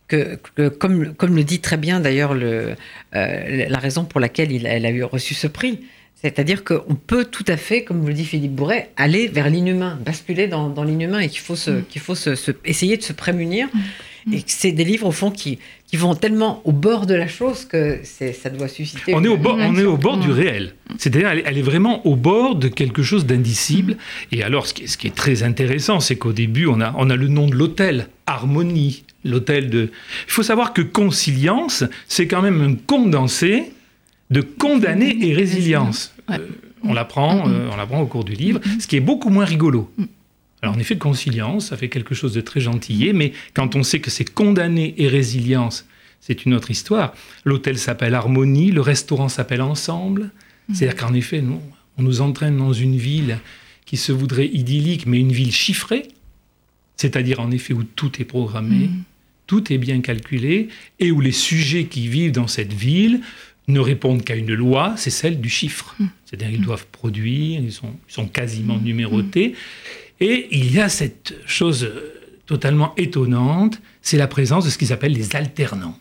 que, 0.08 0.40
comme, 0.68 1.14
comme, 1.14 1.36
le 1.36 1.44
dit 1.44 1.60
très 1.60 1.76
bien 1.76 2.00
d'ailleurs 2.00 2.32
euh, 2.34 2.74
la 3.12 3.78
raison 3.78 4.04
pour 4.04 4.18
laquelle 4.18 4.50
il, 4.50 4.66
elle 4.66 4.84
a 4.84 4.90
eu 4.90 5.04
reçu 5.04 5.34
ce 5.34 5.46
prix, 5.46 5.78
c'est-à-dire 6.20 6.64
qu'on 6.64 6.96
peut 6.96 7.26
tout 7.26 7.44
à 7.46 7.56
fait, 7.56 7.84
comme 7.84 8.04
le 8.04 8.12
dit 8.12 8.24
Philippe 8.24 8.56
Bourret, 8.56 8.90
aller 8.96 9.28
vers 9.28 9.48
l'inhumain, 9.50 10.00
basculer 10.04 10.48
dans, 10.48 10.74
l'inhumain 10.82 11.20
et 11.20 11.28
qu'il 11.28 11.42
faut, 11.42 11.54
se, 11.54 11.70
mm. 11.70 11.84
qu'il 11.88 12.02
faut 12.02 12.16
se, 12.16 12.30
essayer 12.64 12.96
de 12.96 13.04
se 13.04 13.12
prémunir. 13.12 13.68
Mm. 13.72 13.80
Et 14.32 14.42
c'est 14.46 14.72
des 14.72 14.84
livres, 14.84 15.06
au 15.06 15.12
fond, 15.12 15.30
qui, 15.30 15.58
qui 15.86 15.96
vont 15.96 16.14
tellement 16.14 16.62
au 16.64 16.72
bord 16.72 17.06
de 17.06 17.14
la 17.14 17.28
chose 17.28 17.64
que 17.64 18.00
ça 18.04 18.50
doit 18.50 18.68
susciter. 18.68 19.14
On 19.14 19.22
est 19.22 19.28
au 19.28 19.36
bord, 19.36 19.56
on 19.58 19.76
est 19.76 19.84
au 19.84 19.96
bord 19.96 20.16
du 20.16 20.30
réel. 20.30 20.74
C'est-à-dire, 20.98 21.28
elle, 21.28 21.58
est 21.58 21.62
vraiment 21.62 22.06
au 22.06 22.16
bord 22.16 22.56
de 22.56 22.68
quelque 22.68 23.02
chose 23.02 23.26
d'indicible. 23.26 23.96
Et 24.32 24.42
alors, 24.42 24.66
ce 24.66 24.74
qui 24.74 24.84
est, 24.84 24.86
ce 24.86 24.96
qui 24.96 25.06
est 25.06 25.14
très 25.14 25.42
intéressant, 25.42 26.00
c'est 26.00 26.16
qu'au 26.16 26.32
début, 26.32 26.66
on 26.66 26.80
a, 26.80 26.94
on 26.96 27.10
a 27.10 27.16
le 27.16 27.28
nom 27.28 27.46
de 27.46 27.54
l'hôtel, 27.54 28.08
Harmonie, 28.26 29.04
l'hôtel 29.24 29.70
de. 29.70 29.90
Il 30.26 30.32
faut 30.32 30.42
savoir 30.42 30.72
que 30.72 30.82
conciliance, 30.82 31.84
c'est 32.08 32.26
quand 32.26 32.42
même 32.42 32.60
un 32.62 32.74
condensé 32.74 33.72
de 34.30 34.40
condamner 34.40 35.16
et 35.20 35.34
résilience. 35.34 36.14
Euh, 36.30 36.38
on 36.82 36.94
l'apprend, 36.94 37.48
euh, 37.48 37.68
on 37.72 37.76
l'apprend 37.76 38.00
au 38.00 38.06
cours 38.06 38.24
du 38.24 38.32
livre, 38.32 38.60
ce 38.80 38.86
qui 38.86 38.96
est 38.96 39.00
beaucoup 39.00 39.30
moins 39.30 39.44
rigolo. 39.44 39.90
Alors 40.64 40.76
en 40.76 40.78
effet, 40.78 40.96
conciliance, 40.96 41.66
ça 41.68 41.76
fait 41.76 41.90
quelque 41.90 42.14
chose 42.14 42.32
de 42.32 42.40
très 42.40 42.60
gentil, 42.60 43.12
mais 43.14 43.34
quand 43.52 43.76
on 43.76 43.82
sait 43.82 44.00
que 44.00 44.10
c'est 44.10 44.24
condamner 44.24 44.94
et 44.96 45.08
résilience, 45.08 45.86
c'est 46.20 46.46
une 46.46 46.54
autre 46.54 46.70
histoire. 46.70 47.12
L'hôtel 47.44 47.76
s'appelle 47.76 48.14
Harmonie, 48.14 48.70
le 48.70 48.80
restaurant 48.80 49.28
s'appelle 49.28 49.60
Ensemble. 49.60 50.30
Mm. 50.68 50.74
C'est-à-dire 50.74 50.96
qu'en 50.96 51.12
effet, 51.12 51.42
nous, 51.42 51.60
on 51.98 52.02
nous 52.02 52.22
entraîne 52.22 52.56
dans 52.56 52.72
une 52.72 52.96
ville 52.96 53.40
qui 53.84 53.98
se 53.98 54.10
voudrait 54.10 54.46
idyllique, 54.46 55.04
mais 55.04 55.20
une 55.20 55.32
ville 55.32 55.52
chiffrée, 55.52 56.08
c'est-à-dire 56.96 57.40
en 57.40 57.50
effet 57.50 57.74
où 57.74 57.84
tout 57.84 58.22
est 58.22 58.24
programmé, 58.24 58.86
mm. 58.86 59.02
tout 59.46 59.70
est 59.70 59.76
bien 59.76 60.00
calculé, 60.00 60.68
et 60.98 61.10
où 61.10 61.20
les 61.20 61.32
sujets 61.32 61.84
qui 61.84 62.08
vivent 62.08 62.32
dans 62.32 62.48
cette 62.48 62.72
ville 62.72 63.20
ne 63.68 63.80
répondent 63.80 64.24
qu'à 64.24 64.36
une 64.36 64.54
loi, 64.54 64.94
c'est 64.96 65.10
celle 65.10 65.40
du 65.40 65.48
chiffre. 65.50 65.94
Hmm. 65.98 66.06
C'est-à-dire 66.24 66.50
qu'ils 66.50 66.64
doivent 66.64 66.86
produire, 66.86 67.60
ils 67.60 67.72
sont, 67.72 67.94
sont 68.08 68.26
quasiment 68.26 68.78
numérotés. 68.78 69.54
Et 70.24 70.48
il 70.52 70.74
y 70.74 70.80
a 70.80 70.88
cette 70.88 71.34
chose 71.46 71.86
totalement 72.46 72.94
étonnante, 72.96 73.78
c'est 74.00 74.16
la 74.16 74.26
présence 74.26 74.64
de 74.64 74.70
ce 74.70 74.78
qu'ils 74.78 74.90
appellent 74.94 75.12
les 75.12 75.36
alternants. 75.36 75.98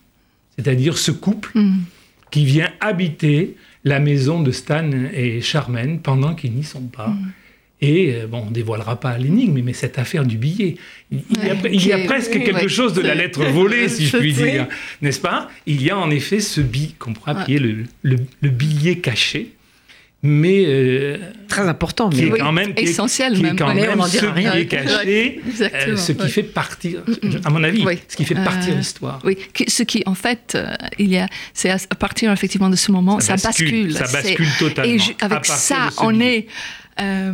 C'est-à-dire 0.56 0.98
ce 0.98 1.12
couple 1.12 1.52
hmm. 1.56 1.82
qui 2.32 2.46
vient 2.46 2.70
habiter 2.80 3.58
la 3.84 4.00
maison 4.00 4.42
de 4.42 4.52
Stan 4.52 4.90
et 5.14 5.42
Charmaine 5.42 6.00
pendant 6.00 6.36
qu'ils 6.36 6.54
n'y 6.54 6.64
sont 6.64 6.88
pas. 6.88 7.14
Et 7.82 8.14
euh, 8.14 8.28
bon, 8.28 8.44
on 8.46 8.50
ne 8.50 8.54
dévoilera 8.54 8.98
pas 8.98 9.18
l'énigme, 9.18 9.62
mais 9.62 9.74
cette 9.74 10.00
affaire 10.00 10.24
du 10.24 10.38
billet, 10.38 10.76
il, 11.12 11.86
y, 11.86 11.92
a, 11.92 12.00
presque 12.06 12.32
quelque 12.32 12.70
chose 12.70 12.94
de 12.94 13.02
la 13.02 13.16
lettre 13.16 13.44
volée, 13.44 13.90
si 13.90 14.06
je 14.06 14.16
puis 14.16 14.32
dire, 14.32 14.68
n'est-ce 15.02 15.20
pas? 15.20 15.50
Il 15.66 15.84
y 15.84 15.90
a 15.90 15.98
en 15.98 16.10
effet 16.10 16.40
ce 16.40 16.62
billet 16.62 16.92
qu'on 16.98 17.12
appeler 17.26 17.60
le, 17.60 18.50
billet 18.50 19.00
caché, 19.00 19.52
mais 20.24 20.64
euh, 20.66 21.18
Très 21.50 21.68
important. 21.68 22.10
qui 22.10 22.22
Mais 22.22 22.28
est 22.30 22.32
Oui, 22.32 22.40
quand 22.40 22.52
même 22.54 22.74
qui 22.74 22.84
est- 22.86 22.90
essentiel 22.90 23.38
est 23.38 23.42
même. 23.42 23.56
quand 23.58 23.74
même 23.76 24.00
on 24.00 24.04
en 24.04 24.08
ce 24.08 24.26
rien. 24.26 24.52
qui 24.54 24.58
est 24.60 24.66
caché, 24.68 25.42
euh, 25.62 25.96
ce 25.98 26.12
qui 26.14 26.22
ouais. 26.22 26.30
fait 26.30 26.44
partir, 26.44 27.04
à 27.44 27.50
mon 27.50 27.64
avis, 27.64 27.86
Oui. 27.86 28.00
ce 28.08 28.16
qui 28.16 28.24
fait 28.26 28.34
partir 28.36 28.74
Euh, 28.74 28.78
l'histoire. 28.78 29.20
Oui, 29.24 29.38
ce 29.68 29.84
qui 29.84 30.02
en 30.06 30.16
fait, 30.16 30.54
euh, 30.56 30.74
il 30.98 31.10
y 31.10 31.18
a, 31.18 31.28
c'est 31.54 31.70
à 31.70 31.78
partir 32.00 32.32
effectivement 32.32 32.70
de 32.70 32.76
ce 32.78 32.92
moment, 32.92 33.20
ça, 33.20 33.36
bascule. 33.36 33.94
Ça 33.94 34.08
bascule 34.12 34.48
totalement. 34.58 34.94
Et 34.94 35.00
avec 35.24 35.46
ça, 35.46 35.90
on 36.00 36.20
est 36.20 36.48
euh, 37.02 37.32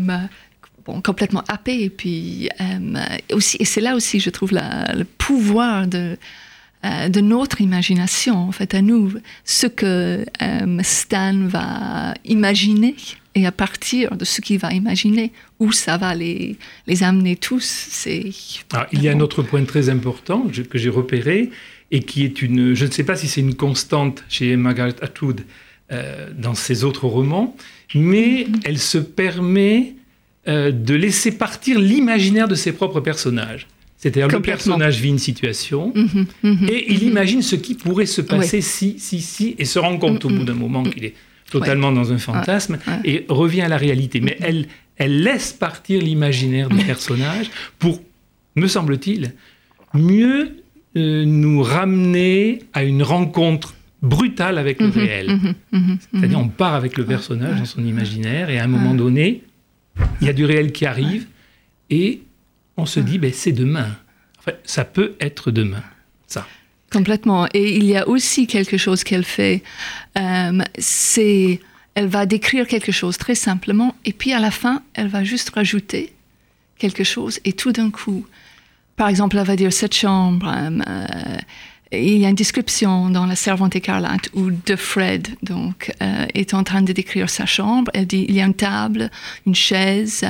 bon, 0.85 0.99
complètement 1.01 1.43
happé. 1.47 1.83
Et 1.83 1.89
puis 1.89 2.49
euh, 2.59 3.33
aussi, 3.33 3.55
et 3.59 3.65
c'est 3.65 3.81
là 3.81 3.95
aussi, 3.95 4.19
je 4.19 4.31
trouve, 4.31 4.51
la- 4.51 4.93
le 4.95 5.03
pouvoir 5.05 5.87
de 5.87 6.17
euh, 6.85 7.09
de 7.09 7.19
notre 7.19 7.59
imagination, 7.59 8.37
en 8.37 8.53
fait, 8.53 8.73
à 8.73 8.81
nous, 8.81 9.11
ce 9.43 9.67
que 9.67 10.25
euh, 10.41 10.79
Stan 10.81 11.37
va 11.45 12.13
imaginer, 12.23 12.95
et 13.35 13.45
à 13.45 13.51
partir 13.51 14.15
de 14.15 14.23
ce 14.23 14.39
qu'il 14.39 14.59
va 14.59 14.71
imaginer, 14.71 15.33
où 15.59 15.73
ça 15.73 15.97
va 15.97 16.15
les, 16.15 16.55
les 16.87 17.03
amener 17.03 17.35
tous, 17.35 17.65
c'est... 17.65 18.31
Alors, 18.71 18.87
il 18.93 19.03
y 19.03 19.09
a 19.09 19.11
un 19.11 19.19
autre 19.19 19.43
point 19.43 19.65
très 19.65 19.89
important 19.89 20.47
que 20.69 20.77
j'ai 20.77 20.89
repéré 20.89 21.49
et 21.91 22.01
qui 22.01 22.23
est 22.23 22.41
une, 22.41 22.73
je 22.73 22.85
ne 22.85 22.91
sais 22.91 23.03
pas 23.03 23.17
si 23.17 23.27
c'est 23.27 23.41
une 23.41 23.55
constante 23.55 24.23
chez 24.29 24.55
Margaret 24.55 24.95
Atwood 25.01 25.41
euh, 25.91 26.29
dans 26.37 26.55
ses 26.55 26.85
autres 26.85 27.07
romans, 27.07 27.57
mais 27.93 28.47
elle 28.63 28.79
se 28.79 28.97
permet 28.97 29.95
de 30.47 30.95
laisser 30.95 31.37
partir 31.37 31.77
l'imaginaire 31.77 32.47
de 32.47 32.55
ses 32.55 32.71
propres 32.71 33.01
personnages. 33.01 33.67
C'est-à-dire 33.99 34.29
le 34.29 34.41
personnage 34.41 35.01
vit 35.01 35.09
une 35.09 35.19
situation. 35.19 35.91
Mhm, 35.93 36.25
mhm. 36.41 36.69
et 36.69 36.93
il 36.93 37.03
imagine 37.03 37.41
ce 37.41 37.57
qui 37.57 37.75
pourrait 37.75 38.05
se 38.05 38.21
passer 38.21 38.61
si, 38.61 38.97
si, 38.97 39.19
si, 39.19 39.55
et 39.59 39.65
se 39.65 39.77
rend 39.77 39.97
compte 39.97 40.23
au 40.23 40.29
bout 40.29 40.45
d'un 40.45 40.53
moment 40.53 40.83
qu'il 40.83 41.03
est 41.03 41.13
totalement 41.51 41.91
dans 41.91 42.13
un 42.13 42.17
fantasme 42.17 42.79
ouais. 42.87 42.99
et 43.03 43.25
revient 43.27 43.61
à 43.61 43.67
la 43.67 43.77
réalité. 43.77 44.21
Mais 44.21 44.37
elle, 44.39 44.67
elle 44.95 45.21
laisse 45.21 45.51
partir 45.51 46.01
l'imaginaire 46.01 46.69
du 46.69 46.77
personnage 46.85 47.49
pour, 47.77 48.01
me 48.55 48.67
semble-t-il, 48.67 49.33
mieux 49.93 50.55
euh, 50.95 51.25
nous 51.25 51.61
ramener 51.61 52.59
à 52.71 52.85
une 52.85 53.03
rencontre 53.03 53.75
brutale 54.01 54.57
avec 54.57 54.79
le 54.79 54.87
réel. 54.87 55.27
Mhm, 55.29 55.55
mhm, 55.73 55.97
C'est-à-dire, 56.13 56.39
on 56.39 56.47
part 56.47 56.73
avec 56.73 56.95
le 56.95 57.03
personnage 57.03 57.59
dans 57.59 57.65
son 57.65 57.83
imaginaire 57.83 58.49
et 58.49 58.59
à 58.59 58.63
un 58.63 58.67
moment 58.67 58.93
donné, 58.93 59.43
il 60.21 60.27
y 60.27 60.29
a 60.29 60.33
du 60.33 60.45
réel 60.45 60.71
qui 60.71 60.85
arrive 60.85 61.27
et 61.89 62.21
on 62.79 62.85
se 62.85 62.99
dit, 62.99 63.17
ben, 63.19 63.31
c'est 63.33 63.51
demain. 63.51 63.95
Enfin, 64.39 64.53
ça 64.63 64.85
peut 64.85 65.15
être 65.19 65.51
demain. 65.51 65.83
Ça. 66.27 66.47
Complètement. 66.91 67.47
Et 67.53 67.75
il 67.77 67.85
y 67.85 67.97
a 67.97 68.07
aussi 68.07 68.47
quelque 68.47 68.77
chose 68.77 69.03
qu'elle 69.03 69.25
fait. 69.25 69.61
euh, 70.17 70.59
c'est, 70.77 71.59
elle 71.95 72.07
va 72.07 72.25
décrire 72.25 72.67
quelque 72.67 72.91
chose 72.91 73.17
très 73.17 73.35
simplement, 73.35 73.95
et 74.05 74.13
puis 74.13 74.33
à 74.33 74.39
la 74.39 74.51
fin, 74.51 74.83
elle 74.93 75.07
va 75.07 75.23
juste 75.23 75.49
rajouter 75.49 76.13
quelque 76.77 77.03
chose, 77.03 77.39
et 77.43 77.53
tout 77.53 77.73
d'un 77.73 77.91
coup, 77.91 78.25
par 78.95 79.09
exemple, 79.09 79.37
elle 79.37 79.45
va 79.45 79.55
dire 79.55 79.73
cette 79.73 79.95
chambre. 79.95 80.47
euh, 80.47 80.79
euh, 80.87 81.37
il 81.91 82.19
y 82.19 82.25
a 82.25 82.29
une 82.29 82.35
description 82.35 83.09
dans 83.09 83.25
La 83.25 83.35
Servante 83.35 83.75
écarlate 83.75 84.29
où 84.33 84.51
De 84.51 84.75
Fred 84.75 85.27
donc 85.41 85.91
euh, 86.03 86.25
est 86.35 86.53
en 86.53 86.63
train 86.63 86.83
de 86.83 86.93
décrire 86.93 87.29
sa 87.29 87.45
chambre. 87.45 87.89
Elle 87.95 88.05
dit 88.05 88.25
il 88.29 88.35
y 88.35 88.41
a 88.41 88.45
une 88.45 88.53
table, 88.53 89.09
une 89.47 89.55
chaise, 89.55 90.23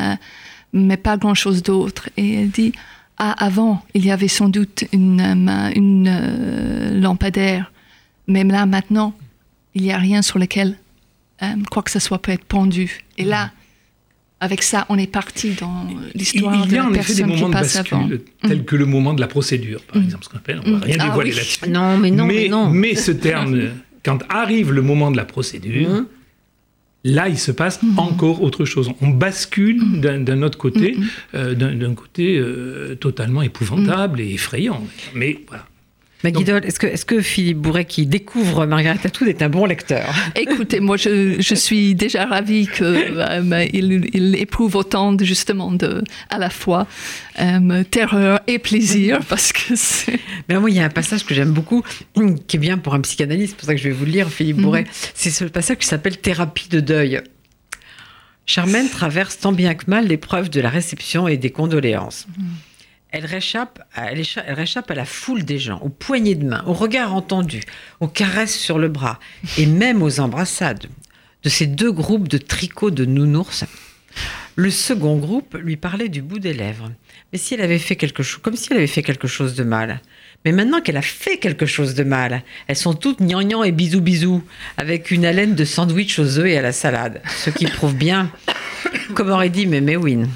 mais 0.73 0.97
pas 0.97 1.17
grand 1.17 1.33
chose 1.35 1.63
d'autre. 1.63 2.09
Et 2.17 2.35
elle 2.41 2.49
dit 2.49 2.73
ah, 3.17 3.31
avant, 3.43 3.83
il 3.93 4.05
y 4.05 4.11
avait 4.11 4.27
sans 4.29 4.49
doute 4.49 4.85
une, 4.93 5.19
une 5.75 6.07
euh, 6.07 6.99
lampadaire, 6.99 7.71
mais 8.27 8.43
là, 8.43 8.65
maintenant, 8.65 9.13
il 9.75 9.81
n'y 9.83 9.91
a 9.91 9.97
rien 9.97 10.21
sur 10.21 10.39
lequel 10.39 10.77
euh, 11.43 11.47
quoi 11.69 11.83
que 11.83 11.91
ce 11.91 11.99
soit 11.99 12.19
peut 12.21 12.31
être 12.31 12.45
pendu. 12.45 12.99
Et 13.17 13.23
là, 13.25 13.51
avec 14.41 14.63
ça, 14.63 14.85
on 14.87 14.97
est 14.97 15.07
parti 15.11 15.51
dans 15.59 15.85
l'histoire 16.15 16.65
de 16.65 16.73
la 16.75 16.85
en 16.85 16.91
des 16.91 16.99
qui 17.01 17.23
moments 17.25 17.49
de 17.49 17.53
passe 17.53 17.75
avant. 17.75 17.99
bascule, 18.03 18.21
tels 18.41 18.63
que 18.63 18.75
le 18.77 18.85
moment 18.85 19.13
de 19.13 19.19
la 19.19 19.27
procédure, 19.27 19.81
par 19.81 20.01
exemple, 20.01 20.23
ce 20.23 20.29
qu'on 20.29 20.37
appelle. 20.37 20.61
On 20.65 20.69
ne 20.69 20.75
va 20.77 20.85
rien 20.85 20.95
Ah 20.99 21.03
dévoiler 21.09 21.31
oui. 21.31 21.35
là-dessus. 21.35 21.69
Non, 21.69 21.97
mais 21.97 22.11
non, 22.11 22.25
mais, 22.25 22.33
mais, 22.43 22.47
non. 22.47 22.69
mais 22.69 22.95
ce 22.95 23.11
terme, 23.11 23.59
quand 24.05 24.19
arrive 24.29 24.71
le 24.71 24.81
moment 24.81 25.11
de 25.11 25.17
la 25.17 25.25
procédure, 25.25 25.89
Mhm. 25.89 26.05
Là, 27.03 27.29
il 27.29 27.37
se 27.37 27.51
passe 27.51 27.79
encore 27.97 28.41
autre 28.41 28.65
chose. 28.65 28.91
On 29.01 29.09
bascule 29.09 30.01
d'un 30.01 30.19
d'un 30.19 30.41
autre 30.41 30.57
côté, 30.57 30.97
euh, 31.33 31.55
d'un 31.55 31.73
d'un 31.75 31.93
côté 31.93 32.37
euh, 32.37 32.95
totalement 32.95 33.41
épouvantable 33.41 34.19
et 34.19 34.33
effrayant. 34.33 34.83
Mais 35.15 35.39
voilà. 35.47 35.65
Guidol, 36.23 36.65
est-ce 36.65 36.79
que, 36.79 36.87
est 36.87 37.05
que 37.05 37.21
Philippe 37.21 37.59
Bourret, 37.59 37.85
qui 37.85 38.05
découvre 38.05 38.65
Margaret 38.65 38.99
Atwood, 39.03 39.29
est 39.29 39.41
un 39.41 39.47
bon 39.47 39.65
lecteur? 39.65 40.13
Écoutez, 40.35 40.81
moi, 40.81 40.97
je, 40.97 41.39
je 41.39 41.55
suis 41.55 41.95
déjà 41.95 42.25
ravie 42.25 42.67
qu'il 42.67 43.69
il 43.73 44.35
éprouve 44.35 44.75
autant, 44.75 45.13
de, 45.13 45.23
justement, 45.23 45.71
de, 45.71 46.03
à 46.29 46.37
la 46.37 46.49
fois 46.49 46.87
euh, 47.39 47.83
terreur 47.83 48.41
et 48.47 48.59
plaisir, 48.59 49.19
parce 49.29 49.53
que 49.53 49.75
c'est... 49.75 50.19
Mais 50.49 50.59
moi, 50.59 50.69
il 50.69 50.75
y 50.75 50.79
a 50.79 50.85
un 50.85 50.89
passage 50.89 51.25
que 51.25 51.33
j'aime 51.33 51.51
beaucoup, 51.51 51.83
qui 52.47 52.57
est 52.57 52.59
bien 52.59 52.77
pour 52.77 52.93
un 52.93 53.01
psychanalyste, 53.01 53.51
c'est 53.51 53.57
pour 53.57 53.65
ça 53.67 53.75
que 53.75 53.79
je 53.79 53.87
vais 53.87 53.95
vous 53.95 54.05
le 54.05 54.11
lire, 54.11 54.29
Philippe 54.29 54.57
Bourret. 54.57 54.85
C'est 55.13 55.31
ce 55.31 55.45
passage 55.45 55.77
qui 55.77 55.87
s'appelle 55.87 56.17
Thérapie 56.17 56.67
de 56.67 56.81
deuil. 56.81 57.21
Charmaine 58.45 58.89
traverse 58.89 59.37
tant 59.39 59.51
bien 59.51 59.75
que 59.75 59.85
mal 59.87 60.07
l'épreuve 60.07 60.49
de 60.49 60.59
la 60.59 60.69
réception 60.69 61.27
et 61.27 61.37
des 61.37 61.51
condoléances. 61.51 62.27
Elle 63.11 63.25
réchappe, 63.25 63.81
à, 63.95 64.09
à 64.09 64.93
la 64.95 65.05
foule 65.05 65.43
des 65.43 65.57
gens, 65.57 65.79
aux 65.79 65.89
poignées 65.89 66.35
de 66.35 66.45
main, 66.45 66.63
aux 66.67 66.73
regards 66.73 67.15
entendus, 67.15 67.63
aux 67.99 68.07
caresses 68.07 68.57
sur 68.57 68.77
le 68.77 68.87
bras 68.87 69.19
et 69.57 69.65
même 69.65 70.03
aux 70.03 70.19
embrassades 70.19 70.85
de 71.43 71.49
ces 71.49 71.65
deux 71.65 71.91
groupes 71.91 72.27
de 72.27 72.37
tricots 72.37 72.91
de 72.91 73.05
nounours. 73.05 73.65
Le 74.55 74.69
second 74.69 75.17
groupe 75.17 75.55
lui 75.55 75.77
parlait 75.77 76.09
du 76.09 76.21
bout 76.21 76.39
des 76.39 76.53
lèvres, 76.53 76.91
mais 77.31 77.39
si 77.39 77.53
elle 77.53 77.61
avait 77.61 77.79
fait 77.79 77.95
quelque 77.95 78.23
chose, 78.23 78.41
comme 78.41 78.55
si 78.55 78.67
elle 78.71 78.77
avait 78.77 78.87
fait 78.87 79.03
quelque 79.03 79.27
chose 79.27 79.55
de 79.55 79.63
mal. 79.63 80.01
Mais 80.45 80.51
maintenant 80.51 80.81
qu'elle 80.81 80.97
a 80.97 81.01
fait 81.01 81.37
quelque 81.37 81.65
chose 81.65 81.95
de 81.95 82.03
mal, 82.03 82.43
elles 82.67 82.75
sont 82.75 82.93
toutes 82.93 83.21
gnangnan 83.21 83.63
et 83.63 83.71
bisous 83.71 84.01
bisous, 84.01 84.43
avec 84.77 85.11
une 85.11 85.25
haleine 85.25 85.55
de 85.55 85.65
sandwich 85.65 86.19
aux 86.19 86.39
œufs 86.39 86.47
et 86.47 86.57
à 86.57 86.61
la 86.61 86.73
salade, 86.73 87.21
ce 87.37 87.49
qui 87.49 87.65
prouve 87.65 87.95
bien, 87.95 88.31
comme 89.15 89.29
aurait 89.29 89.49
dit 89.49 89.65
Méméwin. 89.65 90.27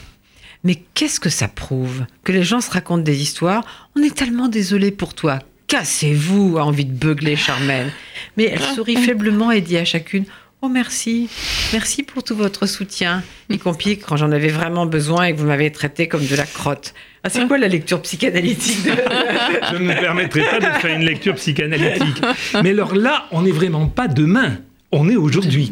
Mais 0.64 0.76
qu'est-ce 0.94 1.20
que 1.20 1.30
ça 1.30 1.48
prouve 1.48 2.06
Que 2.24 2.32
les 2.32 2.44
gens 2.44 2.62
se 2.62 2.72
racontent 2.72 3.04
des 3.04 3.22
histoires? 3.22 3.64
On 3.98 4.02
est 4.02 4.16
tellement 4.16 4.48
désolé 4.48 4.92
pour 4.92 5.14
toi. 5.14 5.40
Cassez-vous, 5.68 6.58
a 6.58 6.64
envie 6.64 6.86
de 6.86 6.94
beugler 6.94 7.36
Charmaine. 7.36 7.92
Mais 8.38 8.46
elle 8.46 8.62
sourit 8.76 8.96
faiblement 9.06 9.52
et 9.52 9.62
dit 9.62 9.78
à 9.78 9.86
chacune 9.86 10.26
Oh 10.62 10.70
merci, 10.70 11.28
merci 11.74 12.04
pour 12.04 12.24
tout 12.24 12.38
votre 12.38 12.68
soutien, 12.68 13.22
y 13.50 13.58
compris 13.58 14.00
quand 14.00 14.16
j'en 14.16 14.32
avais 14.32 14.48
vraiment 14.48 14.86
besoin 14.86 15.26
et 15.26 15.34
que 15.34 15.38
vous 15.38 15.48
m'avez 15.48 15.70
traité 15.74 16.08
comme 16.08 16.26
de 16.26 16.36
la 16.38 16.46
crotte. 16.46 16.94
Ah, 17.26 17.30
c'est 17.30 17.46
quoi 17.48 17.58
la 17.58 17.68
lecture 17.68 18.02
psychanalytique 18.02 18.84
de... 18.86 18.92
Je 19.72 19.76
ne 19.76 19.84
me 19.84 19.94
permettrai 19.94 20.42
pas 20.42 20.60
de 20.62 20.66
faire 20.80 20.96
une 20.96 21.06
lecture 21.06 21.36
psychanalytique. 21.36 22.22
Mais 22.64 22.70
alors 22.70 22.96
là, 22.96 23.26
on 23.32 23.42
n'est 23.42 23.52
vraiment 23.52 23.88
pas 23.88 24.08
demain. 24.08 24.60
On 24.94 25.10
est 25.10 25.18
aujourd'hui. 25.18 25.70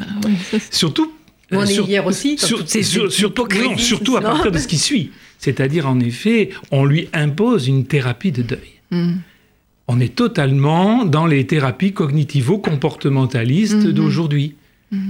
Surtout. 0.71 1.13
Mais 1.51 1.57
on 1.57 1.63
est 1.63 1.73
sur- 1.73 1.87
hier 1.87 2.05
aussi, 2.05 2.35
comme 2.37 2.47
sur- 2.47 2.57
toutes 2.59 2.69
ces 2.69 2.83
sur- 2.83 3.11
surtout, 3.11 3.41
hypocrisies, 3.43 3.69
non, 3.69 3.77
surtout 3.77 4.17
à 4.17 4.21
partir 4.21 4.51
de 4.51 4.57
ce 4.57 4.67
qui 4.67 4.77
suit. 4.77 5.11
C'est-à-dire, 5.37 5.87
en 5.87 5.99
effet, 5.99 6.49
on 6.71 6.85
lui 6.85 7.07
impose 7.13 7.67
une 7.67 7.85
thérapie 7.85 8.31
de 8.31 8.41
deuil. 8.43 8.59
Mm. 8.91 9.13
On 9.87 9.99
est 9.99 10.15
totalement 10.15 11.03
dans 11.05 11.25
les 11.25 11.45
thérapies 11.47 11.91
cognitivo-comportementalistes 11.93 13.87
d'aujourd'hui. 13.87 14.55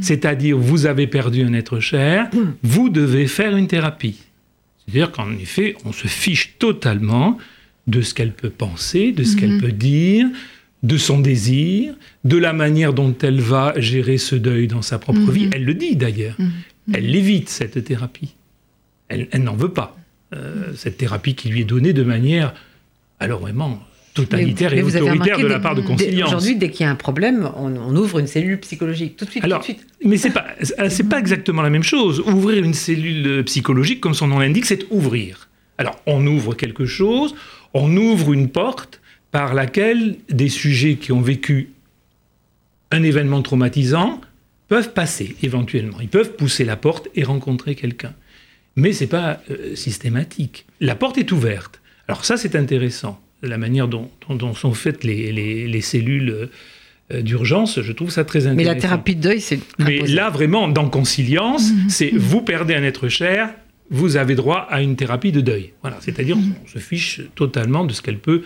C'est-à-dire, 0.01 0.58
vous 0.60 0.86
avez 0.86 1.08
perdu 1.08 1.41
un 1.43 1.54
être 1.54 1.80
cher, 1.80 2.30
vous 2.62 2.89
devez 2.89 3.25
faire 3.27 3.56
une 3.58 3.65
thérapie. 3.67 4.17
C'est-à-dire 4.86 5.12
qu'en 5.12 5.32
effet, 5.34 5.75
on 5.86 5.91
se 5.91 6.08
fiche 6.08 6.54
totalement 6.60 7.38
de 7.88 8.01
ce 8.04 8.13
qu'elle 8.13 8.32
peut 8.32 8.51
penser, 8.51 9.12
de 9.12 9.23
ce 9.23 9.36
qu'elle 9.36 9.58
peut 9.58 9.71
dire, 9.71 10.27
de 10.83 10.97
son 10.97 11.19
désir, 11.19 11.93
de 12.23 12.37
la 12.37 12.53
manière 12.53 12.93
dont 12.93 13.15
elle 13.21 13.39
va 13.39 13.73
gérer 13.77 14.17
ce 14.17 14.35
deuil 14.35 14.67
dans 14.67 14.81
sa 14.81 14.97
propre 14.99 15.31
vie. 15.31 15.47
Elle 15.53 15.63
le 15.65 15.73
dit 15.75 15.95
d'ailleurs. 15.95 16.35
Elle 16.93 17.09
l'évite, 17.09 17.49
cette 17.49 17.83
thérapie. 17.83 18.35
Elle, 19.07 19.27
elle 19.31 19.43
n'en 19.43 19.55
veut 19.55 19.69
pas. 19.73 19.95
Euh, 20.33 20.71
cette 20.75 20.97
thérapie 20.97 21.35
qui 21.35 21.49
lui 21.49 21.61
est 21.61 21.65
donnée 21.65 21.93
de 21.93 22.03
manière, 22.03 22.53
alors 23.19 23.41
vraiment, 23.41 23.79
totalitaire 24.13 24.71
Mais- 24.71 24.81
mais 24.81 24.93
et 24.93 25.01
autoritaire 25.01 25.37
de 25.39 25.45
la 25.47 25.59
part 25.59 25.75
de 25.75 25.81
conciliance. 25.81 26.29
Aujourd'hui, 26.29 26.55
dès 26.55 26.69
qu'il 26.71 26.85
y 26.85 26.87
a 26.87 26.91
un 26.91 26.95
problème, 26.95 27.49
on, 27.57 27.75
on 27.75 27.95
ouvre 27.95 28.19
une 28.19 28.27
cellule 28.27 28.59
psychologique. 28.61 29.17
Tout 29.17 29.25
de 29.25 29.29
suite, 29.29 29.43
Alors, 29.43 29.59
tout 29.59 29.73
de 29.73 29.77
suite. 29.77 29.87
mais 30.05 30.17
c'est 30.17 30.31
pas, 30.31 30.45
c'est 30.89 31.07
pas 31.09 31.19
exactement 31.19 31.61
la 31.61 31.69
même 31.69 31.83
chose. 31.83 32.21
Ouvrir 32.21 32.63
une 32.63 32.73
cellule 32.73 33.43
psychologique, 33.43 33.99
comme 34.01 34.13
son 34.13 34.27
nom 34.27 34.39
l'indique, 34.39 34.65
c'est 34.65 34.85
ouvrir. 34.89 35.49
Alors, 35.77 36.01
on 36.07 36.25
ouvre 36.25 36.55
quelque 36.55 36.85
chose, 36.85 37.35
on 37.73 37.95
ouvre 37.97 38.31
une 38.33 38.47
porte 38.49 39.00
par 39.31 39.53
laquelle 39.53 40.17
des 40.29 40.49
sujets 40.49 40.95
qui 40.95 41.11
ont 41.11 41.21
vécu 41.21 41.69
un 42.91 43.03
événement 43.03 43.41
traumatisant 43.41 44.19
peuvent 44.67 44.93
passer 44.93 45.35
éventuellement. 45.43 45.99
Ils 46.01 46.09
peuvent 46.09 46.33
pousser 46.35 46.65
la 46.65 46.75
porte 46.75 47.07
et 47.15 47.23
rencontrer 47.23 47.75
quelqu'un. 47.75 48.13
Mais 48.75 48.93
c'est 48.93 49.07
pas 49.07 49.41
euh, 49.49 49.75
systématique. 49.75 50.65
La 50.79 50.95
porte 50.95 51.17
est 51.17 51.31
ouverte. 51.31 51.81
Alors 52.07 52.25
ça, 52.25 52.37
c'est 52.37 52.55
intéressant, 52.55 53.21
la 53.41 53.57
manière 53.57 53.87
dont, 53.87 54.09
dont- 54.27 54.35
dont 54.35 54.53
sont 54.53 54.73
faites 54.73 55.03
les, 55.03 55.31
les- 55.31 55.67
les 55.67 55.81
cellules 55.81 56.49
euh, 57.13 57.21
d'urgence, 57.21 57.81
je 57.81 57.91
trouve 57.91 58.09
ça 58.11 58.23
très 58.23 58.39
intéressant. 58.47 58.55
Mais 58.57 58.63
la 58.63 58.75
thérapie 58.75 59.15
de 59.15 59.21
deuil, 59.21 59.41
c'est. 59.41 59.59
Mais 59.79 59.99
là, 60.07 60.29
vraiment, 60.29 60.67
dans 60.69 60.89
Consilience, 60.89 61.71
Mhm. 61.71 61.89
c'est 61.89 62.11
vous 62.15 62.41
perdez 62.41 62.73
un 62.75 62.83
être 62.83 63.09
cher, 63.09 63.49
vous 63.89 64.15
avez 64.15 64.35
droit 64.35 64.67
à 64.69 64.81
une 64.81 64.95
thérapie 64.95 65.33
de 65.33 65.41
deuil. 65.41 65.73
Voilà, 65.81 65.97
c'est-à-dire 65.99 66.37
Mhm. 66.37 66.53
on 66.63 66.67
se 66.67 66.79
fiche 66.79 67.21
totalement 67.35 67.83
de 67.83 67.91
ce 67.91 68.01
qu'elle 68.01 68.19
peut, 68.19 68.43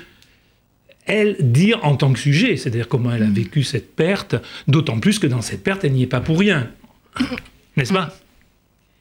elle, 1.06 1.36
dire 1.40 1.80
en 1.84 1.96
tant 1.96 2.12
que 2.14 2.20
sujet, 2.20 2.58
c'est-à-dire 2.58 2.88
comment 2.88 3.12
elle 3.14 3.24
a 3.24 3.28
Mhm. 3.28 3.34
vécu 3.34 3.64
cette 3.64 3.96
perte, 3.96 4.36
d'autant 4.68 5.00
plus 5.00 5.20
que 5.20 5.28
dans 5.28 5.42
cette 5.42 5.64
perte, 5.64 5.84
elle 5.84 5.94
n'y 5.94 6.04
est 6.04 6.08
pas 6.08 6.22
pour 6.22 6.40
rien. 6.40 6.70
N'est-ce 7.78 7.94
pas? 7.94 8.16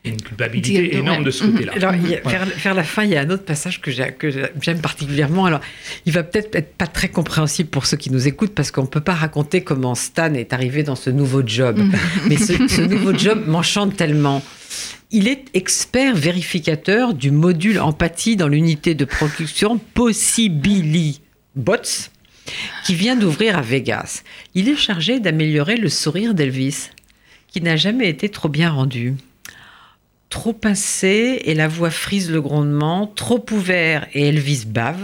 Il 0.04 0.08
y 0.08 0.10
a 0.10 0.14
une 0.16 0.22
culpabilité 0.22 0.82
Dire- 0.88 0.98
énorme 1.00 1.20
ouais. 1.20 1.24
de 1.24 1.30
ce 1.30 1.44
côté-là. 1.44 1.72
Alors, 1.76 1.94
il 1.94 2.06
y 2.10 2.14
a- 2.14 2.20
Voilà. 2.22 2.40
vers, 2.44 2.48
vers 2.58 2.74
la 2.74 2.84
fin, 2.84 3.04
il 3.04 3.10
y 3.10 3.16
a 3.16 3.22
un 3.22 3.30
autre 3.30 3.44
passage 3.44 3.80
que 3.80 3.90
j'ai- 3.90 4.12
que 4.12 4.30
j'aime 4.60 4.80
particulièrement. 4.82 5.46
Alors, 5.46 5.60
il 6.04 6.12
va 6.12 6.22
peut-être 6.22 6.54
être 6.54 6.74
pas 6.74 6.86
très 6.86 7.08
compréhensible 7.08 7.70
pour 7.70 7.86
ceux 7.86 7.96
qui 7.96 8.10
nous 8.10 8.28
écoutent 8.28 8.54
parce 8.54 8.70
qu'on 8.70 8.82
ne 8.82 8.86
peut 8.86 9.00
pas 9.00 9.14
raconter 9.14 9.62
comment 9.62 9.94
Stan 9.94 10.34
est 10.34 10.52
arrivé 10.52 10.82
dans 10.82 10.94
ce 10.96 11.08
nouveau 11.08 11.42
job. 11.46 11.78
Mais 12.28 12.36
ce, 12.36 12.68
ce 12.68 12.82
nouveau 12.82 13.16
job 13.16 13.44
m'enchante 13.46 13.96
tellement. 13.96 14.42
Il 15.10 15.26
est 15.26 15.44
expert 15.54 16.14
vérificateur 16.14 17.14
du 17.14 17.30
module 17.30 17.80
empathie 17.80 18.36
dans 18.36 18.48
l'unité 18.48 18.94
de 18.94 19.06
production 19.06 19.78
Possibili 19.94 21.20
Bots 21.56 22.10
qui 22.84 22.94
vient 22.94 23.16
d'ouvrir 23.16 23.56
à 23.56 23.62
Vegas. 23.62 24.22
Il 24.54 24.68
est 24.68 24.76
chargé 24.76 25.20
d'améliorer 25.20 25.76
le 25.76 25.88
sourire 25.88 26.34
d'Elvis 26.34 26.90
qui 27.48 27.60
n'a 27.60 27.76
jamais 27.76 28.08
été 28.08 28.28
trop 28.28 28.48
bien 28.48 28.70
rendu 28.70 29.14
trop 30.34 30.52
pincé 30.52 31.42
et 31.44 31.54
la 31.54 31.68
voix 31.68 31.92
frise 31.92 32.28
le 32.28 32.42
grondement, 32.42 33.06
trop 33.06 33.46
ouvert 33.52 34.08
et 34.14 34.26
Elvis 34.30 34.64
bave. 34.66 35.00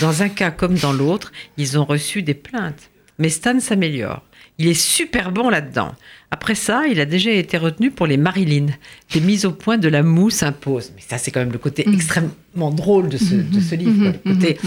Dans 0.00 0.22
un 0.22 0.28
cas 0.28 0.52
comme 0.52 0.76
dans 0.76 0.92
l'autre, 0.92 1.32
ils 1.56 1.76
ont 1.76 1.84
reçu 1.84 2.22
des 2.22 2.34
plaintes. 2.34 2.88
Mais 3.18 3.30
Stan 3.30 3.58
s'améliore. 3.58 4.22
Il 4.58 4.68
est 4.68 4.80
super 4.80 5.32
bon 5.32 5.48
là-dedans. 5.48 5.92
Après 6.30 6.54
ça, 6.54 6.86
il 6.86 7.00
a 7.00 7.04
déjà 7.04 7.32
été 7.32 7.58
retenu 7.58 7.90
pour 7.90 8.06
les 8.06 8.16
Marilyn. 8.16 8.66
Des 9.12 9.20
mises 9.20 9.44
au 9.44 9.50
point 9.50 9.76
de 9.76 9.88
la 9.88 10.04
moue 10.04 10.30
s'imposent. 10.30 10.92
Mais 10.94 11.02
ça, 11.02 11.18
c'est 11.18 11.32
quand 11.32 11.40
même 11.40 11.50
le 11.50 11.58
côté 11.58 11.88
extrêmement 11.92 12.70
drôle 12.70 13.08
de 13.08 13.18
ce, 13.18 13.34
de 13.34 13.58
ce 13.58 13.74
livre. 13.74 14.02
quoi. 14.02 14.20
Le 14.24 14.34
côté 14.34 14.58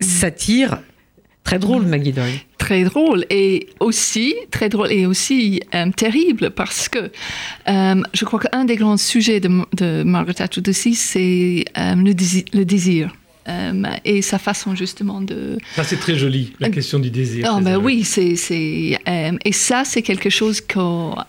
satire, 0.00 0.78
très 1.44 1.58
drôle, 1.58 1.82
Maggie 1.86 2.12
Doyle. 2.12 2.38
très 2.58 2.82
drôle 2.84 3.24
et 3.30 3.68
aussi 3.80 4.34
très 4.50 4.68
drôle 4.68 4.90
et 4.92 5.06
aussi 5.06 5.60
euh, 5.74 5.90
terrible 5.96 6.50
parce 6.50 6.88
que 6.88 7.10
euh, 7.68 8.02
je 8.12 8.24
crois 8.24 8.40
qu'un 8.40 8.64
des 8.64 8.76
grands 8.76 8.96
sujets 8.96 9.38
de, 9.40 9.50
de 9.76 10.02
Margaret 10.02 10.42
Atwood 10.42 10.68
aussi 10.68 10.94
c'est 10.96 11.64
euh, 11.78 11.94
le, 11.94 12.12
dési- 12.12 12.46
le 12.52 12.64
désir 12.64 13.12
Euh, 13.48 13.84
et 14.04 14.22
sa 14.22 14.38
façon 14.40 14.74
justement 14.74 15.20
de 15.20 15.56
Ça, 15.76 15.84
c'est 15.84 16.00
très 16.00 16.16
joli, 16.16 16.52
la 16.58 16.68
question 16.68 16.98
du 16.98 17.10
désir. 17.10 17.46
Oh, 17.48 17.60
ben 17.62 17.76
oui, 17.76 18.02
c'est, 18.02 18.34
c'est, 18.34 18.98
euh, 19.06 19.38
et 19.44 19.52
ça, 19.52 19.84
c'est 19.84 20.02
quelque 20.02 20.30
chose 20.30 20.60
qu'à 20.60 21.28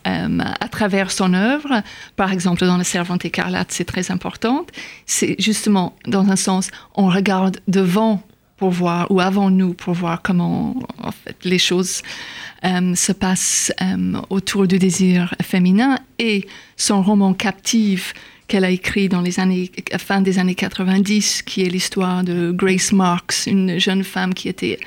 à 0.65 0.67
travers 0.77 1.11
son 1.11 1.35
œuvre, 1.35 1.83
par 2.15 2.31
exemple 2.31 2.65
dans 2.65 2.77
La 2.77 2.83
Servante 2.83 3.23
écarlate, 3.23 3.71
c'est 3.71 3.85
très 3.85 4.09
important. 4.09 4.65
C'est 5.05 5.35
justement, 5.37 5.95
dans 6.07 6.25
un 6.31 6.35
sens, 6.47 6.71
on 6.95 7.07
regarde 7.17 7.57
devant 7.67 8.23
pour 8.57 8.71
voir, 8.71 9.09
ou 9.11 9.19
avant 9.19 9.49
nous, 9.49 9.73
pour 9.73 9.93
voir 9.93 10.21
comment 10.21 10.75
en 11.01 11.11
fait, 11.11 11.37
les 11.43 11.59
choses 11.59 12.01
euh, 12.65 12.95
se 12.95 13.11
passent 13.11 13.71
euh, 13.81 14.19
autour 14.29 14.67
du 14.67 14.79
désir 14.79 15.33
féminin. 15.41 15.99
Et 16.19 16.47
son 16.75 17.01
roman 17.01 17.33
Captive, 17.33 18.13
qu'elle 18.47 18.63
a 18.63 18.69
écrit 18.69 19.09
dans 19.09 19.21
les 19.21 19.39
années, 19.39 19.71
fin 19.97 20.21
des 20.21 20.39
années 20.39 20.55
90, 20.55 21.41
qui 21.43 21.63
est 21.63 21.69
l'histoire 21.69 22.23
de 22.23 22.51
Grace 22.51 22.93
Marks, 22.93 23.45
une 23.45 23.77
jeune 23.77 24.03
femme 24.03 24.33
qui 24.33 24.47
était 24.47 24.79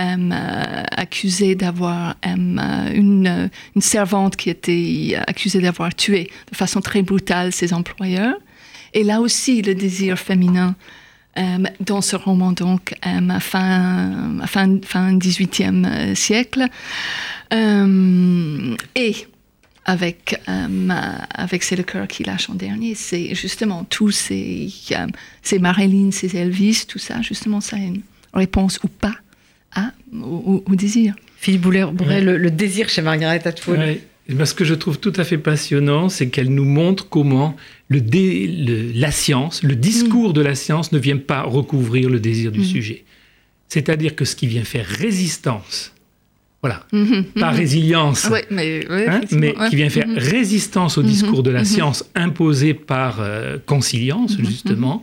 euh, 0.00 0.82
accusée 0.90 1.54
d'avoir 1.54 2.16
euh, 2.26 2.92
une, 2.92 3.50
une 3.76 3.80
servante 3.80 4.36
qui 4.36 4.50
était 4.50 5.16
accusée 5.28 5.60
d'avoir 5.60 5.94
tué 5.94 6.30
de 6.50 6.56
façon 6.56 6.80
très 6.80 7.02
brutale 7.02 7.52
ses 7.52 7.72
employeurs. 7.72 8.36
Et 8.92 9.04
là 9.04 9.20
aussi, 9.20 9.62
le 9.62 9.74
désir 9.74 10.18
féminin 10.18 10.74
dans 11.80 12.00
ce 12.00 12.16
roman, 12.16 12.52
donc, 12.52 12.94
euh, 13.06 13.28
à 13.30 13.40
fin, 13.40 14.38
fin, 14.46 14.78
fin 14.84 15.16
18e 15.16 15.84
euh, 15.86 16.14
siècle. 16.14 16.64
Euh, 17.52 18.74
et 18.94 19.14
avec, 19.84 20.40
euh, 20.48 20.88
avec 21.34 21.62
C'est 21.62 21.76
le 21.76 21.82
cœur 21.82 22.08
qui 22.08 22.24
lâche 22.24 22.48
en 22.48 22.54
dernier, 22.54 22.94
c'est 22.94 23.34
justement 23.34 23.84
tous 23.84 24.10
ces, 24.12 24.70
euh, 24.92 25.06
ces 25.42 25.58
Marilyn, 25.58 26.10
ces 26.10 26.36
Elvis, 26.36 26.84
tout 26.88 26.98
ça, 26.98 27.20
justement, 27.22 27.60
ça 27.60 27.76
a 27.76 27.80
une 27.80 28.00
réponse 28.32 28.78
ou 28.82 28.88
pas 28.88 29.14
à, 29.74 29.90
au, 30.12 30.16
au- 30.26 30.64
au 30.70 30.74
désir. 30.74 31.14
Philippe 31.36 31.66
Ouais. 31.66 32.20
le, 32.22 32.38
le 32.38 32.50
désir 32.50 32.88
chez 32.88 33.02
Margaret 33.02 33.46
Atwood. 33.46 33.78
Ouais. 33.78 34.00
Et 34.28 34.34
ben, 34.34 34.46
ce 34.46 34.54
que 34.54 34.64
je 34.64 34.74
trouve 34.74 34.98
tout 34.98 35.12
à 35.16 35.24
fait 35.24 35.36
passionnant, 35.38 36.08
c'est 36.08 36.28
qu'elle 36.28 36.48
nous 36.48 36.64
montre 36.64 37.08
comment 37.08 37.56
le 37.88 38.00
dé- 38.00 38.46
le- 38.46 38.92
la 38.98 39.10
science, 39.10 39.62
le 39.62 39.76
discours 39.76 40.32
de 40.32 40.40
la 40.40 40.54
science 40.54 40.92
ne 40.92 40.98
vient 40.98 41.18
pas 41.18 41.42
recouvrir 41.42 42.08
le 42.08 42.20
désir 42.20 42.50
du 42.50 42.64
sujet. 42.64 43.04
C'est-à-dire 43.68 44.14
que 44.16 44.24
ce 44.24 44.34
qui 44.36 44.46
vient 44.46 44.64
faire 44.64 44.86
résistance, 44.86 45.92
voilà, 46.62 46.86
pas 47.38 47.50
résilience, 47.50 48.26
mais, 48.50 48.86
ouais, 48.88 49.06
hein, 49.06 49.16
effectivement, 49.16 49.40
mais 49.42 49.58
ouais. 49.58 49.68
qui 49.68 49.76
vient 49.76 49.90
faire 49.90 50.08
Mhm. 50.08 50.16
résistance 50.16 50.96
au 50.96 51.02
discours 51.02 51.42
de 51.42 51.50
la 51.50 51.64
science 51.64 52.04
imposé 52.14 52.72
par 52.72 53.20
euh, 53.20 53.58
Consilience, 53.66 54.38
justement, 54.38 55.02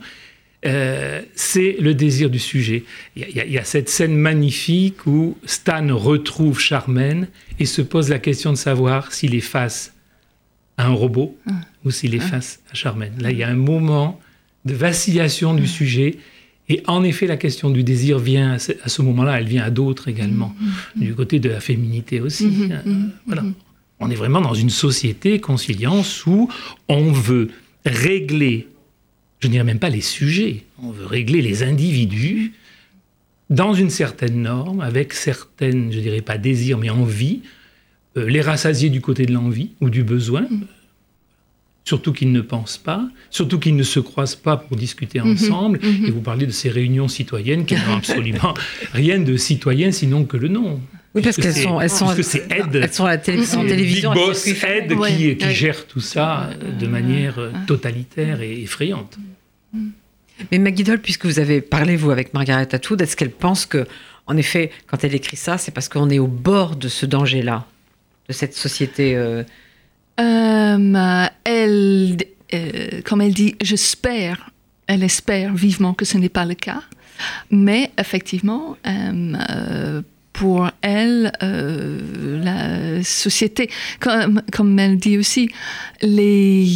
euh, 0.64 1.20
c'est 1.34 1.76
le 1.80 1.94
désir 1.94 2.30
du 2.30 2.38
sujet. 2.38 2.84
Il 3.16 3.22
y, 3.22 3.40
a- 3.40 3.44
y 3.46 3.54
y 3.56 3.60
cette 3.64 3.88
scène 3.88 4.14
magnifique 4.16 5.06
où 5.06 5.36
Stan 5.44 5.86
retrouve 5.96 6.58
Charmaine 6.60 7.28
et 7.58 7.66
se 7.66 7.82
pose 7.82 8.08
la 8.08 8.18
question 8.18 8.52
de 8.52 8.56
savoir 8.58 9.12
s'il 9.12 9.34
est 9.34 9.40
face 9.40 9.92
à 10.76 10.86
un 10.86 10.92
robot 10.92 11.36
ou 11.84 11.90
s'il 11.90 12.14
est 12.14 12.20
face 12.20 12.60
à 12.70 12.74
Charmaine. 12.74 13.12
Là, 13.18 13.30
il 13.30 13.38
y 13.38 13.42
a 13.42 13.48
un 13.48 13.54
moment 13.56 14.20
de 14.64 14.74
vacillation 14.74 15.54
du 15.54 15.66
sujet. 15.66 16.16
Et 16.68 16.82
en 16.86 17.02
effet, 17.02 17.26
la 17.26 17.36
question 17.36 17.68
du 17.70 17.82
désir 17.82 18.18
vient 18.20 18.52
à 18.52 18.58
ce, 18.60 18.72
à 18.84 18.88
ce 18.88 19.02
moment-là, 19.02 19.38
elle 19.40 19.46
vient 19.48 19.64
à 19.64 19.70
d'autres 19.70 20.06
également, 20.08 20.54
du 20.96 21.12
côté 21.14 21.40
de 21.40 21.48
la 21.48 21.60
féminité 21.60 22.20
aussi. 22.20 22.68
Euh, 22.70 22.78
voilà. 23.26 23.42
On 23.98 24.10
est 24.10 24.14
vraiment 24.14 24.40
dans 24.40 24.54
une 24.54 24.70
société 24.70 25.40
conciliance 25.40 26.24
où 26.24 26.48
on 26.88 27.10
veut 27.12 27.48
régler, 27.84 28.68
je 29.42 29.48
ne 29.48 29.52
dirais 29.52 29.64
même 29.64 29.80
pas 29.80 29.90
les 29.90 30.00
sujets, 30.00 30.62
on 30.80 30.92
veut 30.92 31.04
régler 31.04 31.42
les 31.42 31.64
individus 31.64 32.52
dans 33.50 33.74
une 33.74 33.90
certaine 33.90 34.42
norme, 34.42 34.80
avec 34.80 35.12
certaines, 35.12 35.92
je 35.92 35.98
dirais 35.98 36.22
pas 36.22 36.38
désirs, 36.38 36.78
mais 36.78 36.90
envies, 36.90 37.40
euh, 38.16 38.28
les 38.28 38.40
rassasier 38.40 38.88
du 38.88 39.00
côté 39.00 39.26
de 39.26 39.32
l'envie 39.32 39.70
ou 39.80 39.90
du 39.90 40.04
besoin, 40.04 40.46
surtout 41.84 42.12
qu'ils 42.12 42.30
ne 42.30 42.40
pensent 42.40 42.78
pas, 42.78 43.06
surtout 43.30 43.58
qu'ils 43.58 43.74
ne 43.74 43.82
se 43.82 43.98
croisent 43.98 44.36
pas 44.36 44.56
pour 44.56 44.76
discuter 44.76 45.20
ensemble. 45.20 45.80
Et 45.82 46.10
vous 46.10 46.20
parlez 46.20 46.46
de 46.46 46.52
ces 46.52 46.70
réunions 46.70 47.08
citoyennes 47.08 47.66
qui 47.66 47.74
n'ont 47.74 47.96
absolument 47.96 48.54
rien 48.92 49.18
de 49.18 49.36
citoyen 49.36 49.90
sinon 49.90 50.24
que 50.24 50.36
le 50.36 50.48
nom. 50.48 50.80
Oui, 51.14 51.20
parce 51.22 51.36
qu'elles 51.36 51.54
sont, 51.54 51.78
elles 51.80 51.90
sont, 51.90 52.06
puisque 52.14 52.30
c'est 52.30 52.50
Ed. 52.50 52.74
elles 52.74 52.92
sont 52.92 53.04
à 53.04 53.10
la 53.10 53.18
télé- 53.18 53.40
en 53.42 53.44
C'est 53.44 53.66
télévision. 53.66 54.12
Big 54.12 54.22
à 54.22 54.26
Boss. 54.26 54.46
Ed 54.46 54.92
Ouais, 54.92 55.14
qui, 55.14 55.44
ouais. 55.44 55.52
gère 55.54 55.86
tout 55.86 56.00
ça 56.00 56.48
de 56.80 56.86
manière 56.86 57.38
euh, 57.38 57.50
totalitaire 57.66 58.40
et 58.40 58.62
effrayante. 58.62 59.18
Mais 60.50 60.58
Maggie 60.58 60.84
Doll, 60.84 60.98
puisque 61.00 61.26
vous 61.26 61.38
avez 61.38 61.60
parlé, 61.60 61.96
vous, 61.96 62.10
avec 62.10 62.32
Margaret 62.34 62.74
Atwood, 62.74 63.00
est-ce 63.02 63.14
qu'elle 63.16 63.30
pense 63.30 63.66
que, 63.66 63.86
en 64.26 64.36
effet, 64.36 64.70
quand 64.86 65.04
elle 65.04 65.14
écrit 65.14 65.36
ça, 65.36 65.58
c'est 65.58 65.70
parce 65.72 65.88
qu'on 65.88 66.08
est 66.10 66.18
au 66.18 66.26
bord 66.26 66.76
de 66.76 66.88
ce 66.88 67.04
danger-là, 67.06 67.66
de 68.28 68.32
cette 68.32 68.54
société 68.54 69.14
euh, 69.16 69.42
Euh, 70.20 71.26
elle, 71.44 72.16
euh, 72.54 73.00
comme 73.04 73.20
elle 73.20 73.34
dit, 73.34 73.54
j'espère, 73.60 74.50
elle 74.86 75.02
espère 75.02 75.54
vivement 75.54 75.94
que 75.94 76.04
ce 76.04 76.16
n'est 76.18 76.28
pas 76.28 76.44
le 76.44 76.54
cas, 76.54 76.82
mais 77.50 77.90
effectivement, 77.98 78.76
euh, 78.86 79.32
euh, 79.50 80.02
pour 80.32 80.70
elle, 80.80 81.32
euh, 81.42 82.40
la 82.42 83.04
société, 83.04 83.70
comme, 84.00 84.42
comme 84.52 84.78
elle 84.78 84.96
dit 84.96 85.18
aussi, 85.18 85.50
les 86.00 86.66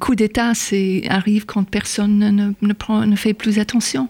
coups 0.00 0.18
d'État 0.18 0.52
arrivent 1.08 1.46
quand 1.46 1.64
personne 1.64 2.18
ne, 2.18 2.52
ne, 2.60 3.16
fait 3.16 3.34
plus 3.34 3.58
attention. 3.58 4.08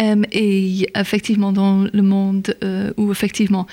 Euh, 0.00 0.22
et 0.32 0.88
effectivement, 0.94 1.52
dans 1.52 1.86
le 1.92 2.02
monde 2.02 2.56
euh, 2.62 2.92
où 2.96 3.10
effectivement 3.10 3.66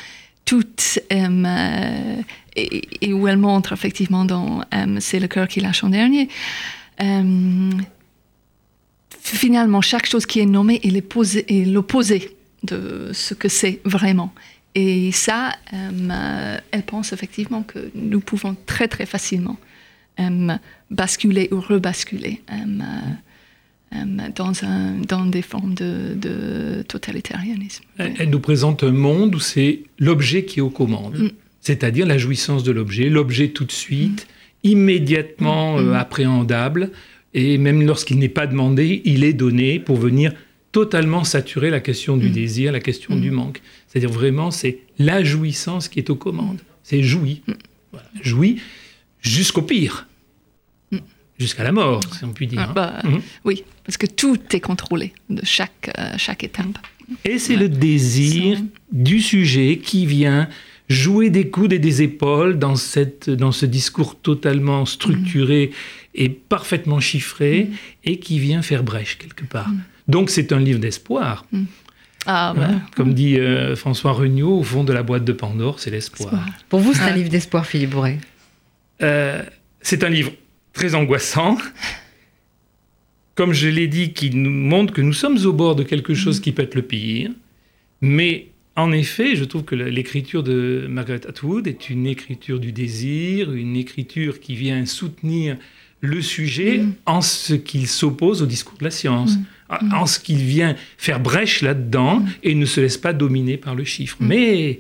tout 0.46 0.66
et, 1.10 3.14
où 3.14 3.28
elle 3.28 3.38
montre 3.38 3.72
effectivement 3.72 4.26
dans 4.26 4.64
C'est 5.00 5.20
le 5.20 5.28
cœur 5.28 5.48
qui 5.48 5.62
lâche 5.62 5.84
en 5.84 5.90
dernier. 5.90 6.28
finalement, 9.22 9.82
chaque 9.82 10.06
chose 10.06 10.26
qui 10.26 10.42
est 10.42 10.46
nommée 10.46 10.82
est 10.84 11.66
l'opposé 11.66 12.36
de 12.64 13.12
ce 13.14 13.34
que 13.34 13.48
c'est 13.48 13.80
vraiment. 13.86 14.34
Et 14.76 15.12
ça, 15.12 15.52
euh, 15.74 16.58
elle 16.72 16.84
pense 16.84 17.14
effectivement 17.14 17.62
que 17.64 17.92
nous 17.96 18.20
pouvons 18.20 18.56
très 18.66 18.88
très 18.88 19.06
facilement 19.06 19.58
euh, 20.20 20.56
basculer 20.90 21.48
ou 21.52 21.60
rebasculer 21.62 22.42
euh, 22.52 23.98
dans, 24.36 24.64
un, 24.64 24.94
dans 25.08 25.26
des 25.28 25.44
formes 25.44 25.76
de, 25.76 26.16
de 26.16 26.84
totalitarisme. 26.88 27.84
Elle, 28.00 28.14
elle 28.18 28.30
nous 28.32 28.40
présente 28.40 28.84
un 28.84 28.92
monde 28.92 29.36
où 29.36 29.40
c'est 29.40 29.82
l'objet 30.00 30.46
qui 30.46 30.60
est 30.60 30.64
aux 30.64 30.72
commandes, 30.72 31.18
Mm. 31.20 31.30
c'est-à-dire 31.62 32.06
la 32.08 32.18
jouissance 32.18 32.64
de 32.64 32.72
l'objet, 32.72 33.10
l'objet 33.10 33.50
tout 33.50 33.66
de 33.66 33.72
suite, 33.72 34.26
immédiatement 34.64 35.78
Mm. 35.78 35.94
appréhendable, 35.94 36.90
et 37.36 37.58
même 37.60 37.86
lorsqu'il 37.86 38.18
n'est 38.18 38.30
pas 38.30 38.48
demandé, 38.48 39.02
il 39.06 39.24
est 39.24 39.34
donné 39.34 39.80
pour 39.80 39.98
venir 39.98 40.34
totalement 40.72 41.24
saturer 41.24 41.70
la 41.70 41.80
question 41.80 42.18
du 42.18 42.30
Mm. 42.30 42.34
désir, 42.34 42.72
la 42.72 42.80
question 42.80 43.16
Mm. 43.16 43.22
du 43.22 43.30
manque. 43.32 43.62
C'est-à-dire 43.94 44.10
vraiment, 44.10 44.50
c'est 44.50 44.80
la 44.98 45.24
jouissance 45.24 45.88
qui 45.88 46.00
est 46.00 46.10
aux 46.10 46.16
commandes. 46.16 46.60
C'est 46.82 47.04
joui. 47.04 47.44
Mm. 47.46 47.52
Voilà. 47.92 48.08
Joui 48.24 48.60
jusqu'au 49.22 49.62
pire. 49.62 50.08
Mm. 50.92 50.98
Jusqu'à 51.38 51.64
la 51.64 51.72
mort, 51.72 52.02
si 52.18 52.26
on 52.26 52.34
peut 52.34 52.48
dire. 52.48 52.66
Ah, 52.70 52.74
bah, 52.74 53.02
Mhm. 53.04 53.22
Oui, 53.46 53.64
parce 53.86 53.98
que 53.98 54.08
tout 54.08 54.40
est 54.52 54.60
contrôlé 54.62 55.14
de 55.30 55.42
chaque, 55.46 55.92
euh, 56.00 56.16
chaque 56.18 56.44
étape. 56.44 56.76
Et 57.24 57.38
c'est 57.38 57.56
le 57.56 57.70
désir 57.70 58.58
du 58.92 59.22
sujet 59.22 59.78
qui 59.78 60.08
vient 60.08 60.50
jouer 60.90 61.30
des 61.30 61.50
coudes 61.50 61.74
et 61.74 61.80
des 61.80 62.02
épaules 62.02 62.58
dans, 62.58 62.76
cette, 62.76 63.30
dans 63.30 63.52
ce 63.52 63.68
discours 63.68 64.20
totalement 64.20 64.86
structuré 64.88 65.70
et 66.16 66.30
parfaitement 66.30 67.00
chiffré 67.00 67.70
et 68.06 68.18
qui 68.18 68.40
vient 68.40 68.64
faire 68.64 68.84
brèche 68.84 69.20
quelque 69.20 69.44
part. 69.44 69.70
Donc 70.08 70.32
c'est 70.32 70.52
un 70.52 70.60
livre 70.60 70.80
d'espoir. 70.80 71.46
Ah, 72.26 72.54
bah, 72.56 72.68
hein. 72.72 72.82
Comme 72.96 73.14
dit 73.14 73.38
euh, 73.40 73.76
François 73.76 74.12
Regnault, 74.14 74.60
au 74.60 74.64
fond 74.64 74.84
de 74.84 74.94
la 74.94 75.04
boîte 75.04 75.26
de 75.26 75.34
Pandore, 75.34 75.80
c'est 75.80 75.92
l'espoir. 75.92 76.34
espoir. 76.34 76.50
Pour 76.70 76.80
vous, 76.80 76.94
c'est 76.94 77.02
un 77.02 77.08
Ah. 77.08 77.12
livre 77.16 77.30
d'espoir, 77.30 77.66
Philippe 77.66 77.90
Bourret. 77.92 78.20
Euh, 79.02 79.42
c'est 79.82 80.04
un 80.04 80.10
livre 80.10 80.32
très 80.74 80.96
angoissant. 80.96 81.58
Comme 83.36 83.54
je 83.54 83.68
l'ai 83.68 83.88
dit, 83.88 84.14
qui 84.14 84.30
nous 84.30 84.52
montre 84.52 84.94
que 84.94 85.02
nous 85.02 85.14
sommes 85.14 85.38
au 85.46 85.54
bord 85.54 85.76
de 85.76 85.84
quelque 85.84 86.14
chose 86.14 86.40
qui 86.40 86.52
peut 86.52 86.62
être 86.62 86.76
le 86.76 86.84
pire. 86.84 87.32
Mais 88.02 88.48
en 88.76 88.92
effet, 88.92 89.36
je 89.36 89.44
trouve 89.44 89.64
que 89.64 89.76
l'écriture 89.76 90.44
de 90.44 90.86
Margaret 90.90 91.26
Atwood 91.28 91.68
est 91.68 91.90
une 91.90 92.06
écriture 92.06 92.60
du 92.60 92.72
désir, 92.72 93.52
une 93.54 93.76
écriture 93.76 94.40
qui 94.40 94.56
vient 94.56 94.86
soutenir 94.86 95.58
le 96.02 96.22
sujet 96.22 96.80
Mm. 96.80 96.94
en 97.06 97.22
ce 97.22 97.54
qu'il 97.54 97.88
s'oppose 97.88 98.42
au 98.42 98.46
discours 98.46 98.78
de 98.78 98.84
la 98.84 98.92
science, 98.92 99.38
en- 99.82 100.02
en 100.02 100.06
ce 100.06 100.20
qu'il 100.20 100.38
vient 100.38 100.76
faire 100.98 101.20
brèche 101.20 101.62
là-dedans 101.62 102.24
et 102.44 102.56
ne 102.56 102.66
se 102.66 102.82
laisse 102.82 102.98
pas 102.98 103.14
dominer 103.14 103.58
par 103.58 103.76
le 103.76 103.84
chiffre. 103.84 104.18
Mais 104.20 104.80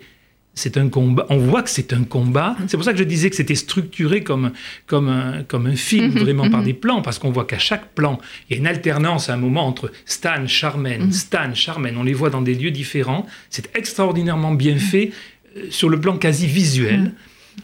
c'est 0.55 0.77
un 0.77 0.87
combat. 0.89 1.25
On 1.29 1.37
voit 1.37 1.63
que 1.63 1.69
c'est 1.69 1.93
un 1.93 2.03
combat. 2.03 2.55
C'est 2.67 2.77
pour 2.77 2.83
ça 2.83 2.91
que 2.93 2.99
je 2.99 3.03
disais 3.03 3.29
que 3.31 3.35
c'était 3.35 3.55
structuré 3.55 4.21
comme, 4.23 4.51
comme, 4.85 5.09
un, 5.09 5.43
comme 5.43 5.65
un 5.65 5.75
film, 5.75 6.11
vraiment 6.11 6.47
par 6.49 6.61
des 6.61 6.73
plans, 6.75 7.01
parce 7.01 7.17
qu'on 7.17 7.31
voit 7.31 7.45
qu'à 7.45 7.57
chaque 7.57 7.89
plan, 7.95 8.19
il 8.49 8.53
y 8.53 8.55
a 8.55 8.59
une 8.59 8.67
alternance 8.67 9.29
à 9.29 9.33
un 9.33 9.37
moment 9.37 9.65
entre 9.65 9.91
Stan, 10.05 10.45
Charmaine. 10.47 11.11
Stan, 11.11 11.55
Charmaine. 11.55 11.97
On 11.97 12.03
les 12.03 12.13
voit 12.13 12.29
dans 12.29 12.41
des 12.43 12.53
lieux 12.53 12.69
différents. 12.69 13.25
C'est 13.49 13.75
extraordinairement 13.75 14.53
bien 14.53 14.77
fait 14.77 15.11
euh, 15.57 15.61
sur 15.71 15.89
le 15.89 15.99
plan 15.99 16.17
quasi 16.17 16.45
visuel. 16.45 17.13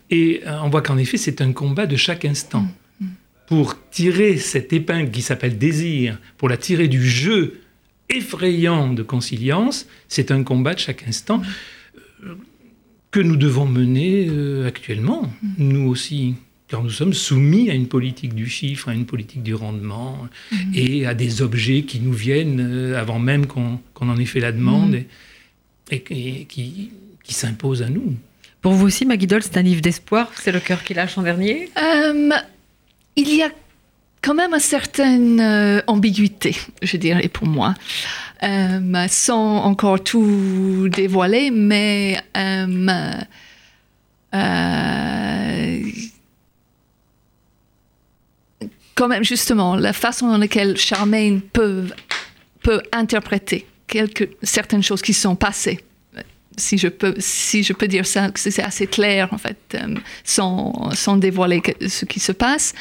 Et 0.09 0.41
euh, 0.47 0.57
on 0.63 0.69
voit 0.69 0.81
qu'en 0.81 0.97
effet, 0.97 1.17
c'est 1.17 1.41
un 1.41 1.51
combat 1.51 1.85
de 1.85 1.95
chaque 1.95 2.25
instant. 2.25 2.65
Mhm. 3.49 3.57
Pour 3.57 3.75
tirer 3.89 4.37
cette 4.37 4.71
épingle 4.73 5.11
qui 5.11 5.21
s'appelle 5.21 5.57
désir, 5.57 6.17
pour 6.37 6.49
la 6.49 6.57
tirer 6.57 6.87
du 6.87 7.03
jeu 7.07 7.61
effrayant 8.09 8.93
de 8.93 9.03
conciliance, 9.03 9.85
c'est 10.07 10.31
un 10.31 10.43
combat 10.43 10.73
de 10.73 10.79
chaque 10.79 11.03
instant 11.07 11.41
euh, 12.25 12.35
que 13.11 13.19
nous 13.19 13.35
devons 13.35 13.65
mener 13.65 14.27
euh, 14.29 14.67
actuellement, 14.67 15.31
nous 15.57 15.87
aussi, 15.87 16.35
car 16.67 16.83
nous 16.83 16.89
sommes 16.91 17.13
soumis 17.13 17.69
à 17.69 17.73
une 17.73 17.87
politique 17.87 18.33
du 18.35 18.47
chiffre, 18.47 18.89
à 18.89 18.93
une 18.93 19.05
politique 19.05 19.41
du 19.43 19.55
rendement, 19.55 20.27
et 20.75 21.05
à 21.07 21.13
des 21.15 21.41
objets 21.41 21.83
qui 21.83 21.99
nous 21.99 22.13
viennent 22.13 22.59
euh, 22.61 22.99
avant 22.99 23.19
même 23.19 23.45
qu'on 23.47 23.79
en 23.95 24.17
ait 24.19 24.25
fait 24.25 24.39
la 24.39 24.51
demande, 24.51 24.95
et, 24.95 25.07
et- 25.91 26.41
et 26.41 26.45
qui, 26.45 26.91
qui 27.23 27.33
s'imposent 27.33 27.81
à 27.81 27.89
nous. 27.89 28.15
Pour 28.61 28.73
vous 28.73 28.85
aussi, 28.87 29.05
Maggie 29.05 29.25
Doll, 29.27 29.41
c'est 29.41 29.57
un 29.57 29.61
livre 29.63 29.81
d'espoir. 29.81 30.31
C'est 30.35 30.51
le 30.51 30.59
cœur 30.59 30.83
qui 30.83 30.93
lâche 30.93 31.17
en 31.17 31.23
dernier? 31.23 31.69
Euh, 31.81 32.29
il 33.19 33.35
y 33.35 33.43
a 33.43 33.49
quand 34.21 34.33
même 34.33 34.53
une 34.53 34.59
certaine 34.59 35.39
euh, 35.39 35.81
ambiguïté, 35.87 36.55
je 36.81 36.97
dirais, 36.97 37.27
pour 37.27 37.47
moi, 37.47 37.73
Euh, 38.41 39.07
sans 39.09 39.65
encore 39.65 40.01
tout 40.01 40.87
dévoiler, 40.87 41.51
mais 41.51 42.17
euh, 42.37 43.13
euh, 44.33 45.79
quand 48.95 49.09
même, 49.09 49.25
justement, 49.25 49.75
la 49.75 49.91
façon 49.91 50.29
dans 50.29 50.37
laquelle 50.37 50.77
Charmaine 50.77 51.41
peut, 51.41 51.87
peut 52.63 52.81
interpréter 52.93 53.65
certaines 54.41 54.83
choses 54.83 55.01
qui 55.01 55.13
sont 55.13 55.35
passées 55.35 55.83
si 56.59 56.77
je 56.77 56.87
peux, 56.87 57.15
si 57.17 57.63
je 57.63 57.73
peux 57.73 57.87
dire 57.87 58.05
ça, 58.05 58.29
que 58.29 58.39
c'est 58.39 58.61
assez 58.61 58.87
clair 58.87 59.29
en 59.31 59.37
fait, 59.37 59.57
euh, 59.75 59.95
sans, 60.23 60.91
sans 60.93 61.17
dévoiler 61.17 61.61
ce 61.87 62.05
qui 62.05 62.19
se 62.19 62.31
passe. 62.31 62.73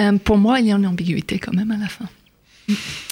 Euh, 0.00 0.18
pour 0.18 0.36
moi, 0.36 0.60
il 0.60 0.66
y 0.66 0.72
a 0.72 0.76
une 0.76 0.86
ambiguïté 0.86 1.38
quand 1.38 1.54
même 1.54 1.70
à 1.70 1.76
la 1.76 1.88
fin. 1.88 2.06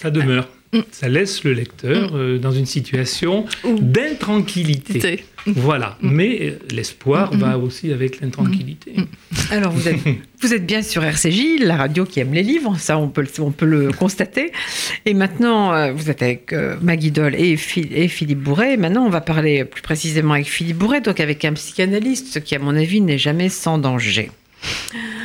Ça 0.00 0.10
demeure. 0.10 0.48
Mm. 0.72 0.80
Ça 0.90 1.08
laisse 1.08 1.44
le 1.44 1.52
lecteur 1.52 2.12
euh, 2.14 2.38
dans 2.38 2.50
une 2.52 2.64
situation 2.66 3.44
d'intranquillité. 3.64 5.24
Voilà. 5.46 5.98
Mais 6.00 6.38
euh, 6.42 6.58
l'espoir 6.70 7.32
Mm, 7.32 7.36
mm. 7.36 7.40
va 7.40 7.58
aussi 7.58 7.92
avec 7.92 8.20
l'intranquillité. 8.20 8.94
Alors, 9.50 9.72
vous 9.72 9.88
êtes, 9.88 9.96
vous 10.40 10.54
êtes 10.54 10.64
bien 10.66 10.82
sur 10.82 11.02
RCJ, 11.04 11.60
la 11.60 11.76
radio 11.76 12.04
qui 12.04 12.20
aime 12.20 12.32
les 12.32 12.42
livres, 12.42 12.76
ça 12.78 12.96
on 12.98 13.08
peut, 13.08 13.22
le- 13.22 13.42
on 13.42 13.50
peut 13.50 13.66
le 13.66 13.92
constater. 13.92 14.52
Et 15.04 15.14
maintenant, 15.14 15.72
euh, 15.74 15.92
vous 15.92 16.10
êtes 16.10 16.22
avec 16.22 16.54
Maggie 16.80 17.10
Doll 17.10 17.34
et, 17.34 17.56
Phil- 17.56 17.92
et 17.94 18.08
Philippe 18.08 18.40
Bourret. 18.40 18.74
Et 18.74 18.76
maintenant, 18.76 19.04
on 19.04 19.10
va 19.10 19.20
parler 19.20 19.64
plus 19.64 19.82
précisément 19.82 20.34
avec 20.34 20.46
Philippe 20.48 20.78
Bourret, 20.78 21.00
donc 21.00 21.20
avec 21.20 21.44
un 21.44 21.52
psychanalyste, 21.54 22.28
ce 22.32 22.38
qui, 22.38 22.54
à 22.54 22.58
mon 22.58 22.74
avis, 22.76 23.00
n'est 23.00 23.18
jamais 23.18 23.48
sans 23.48 23.78
danger. 23.78 24.30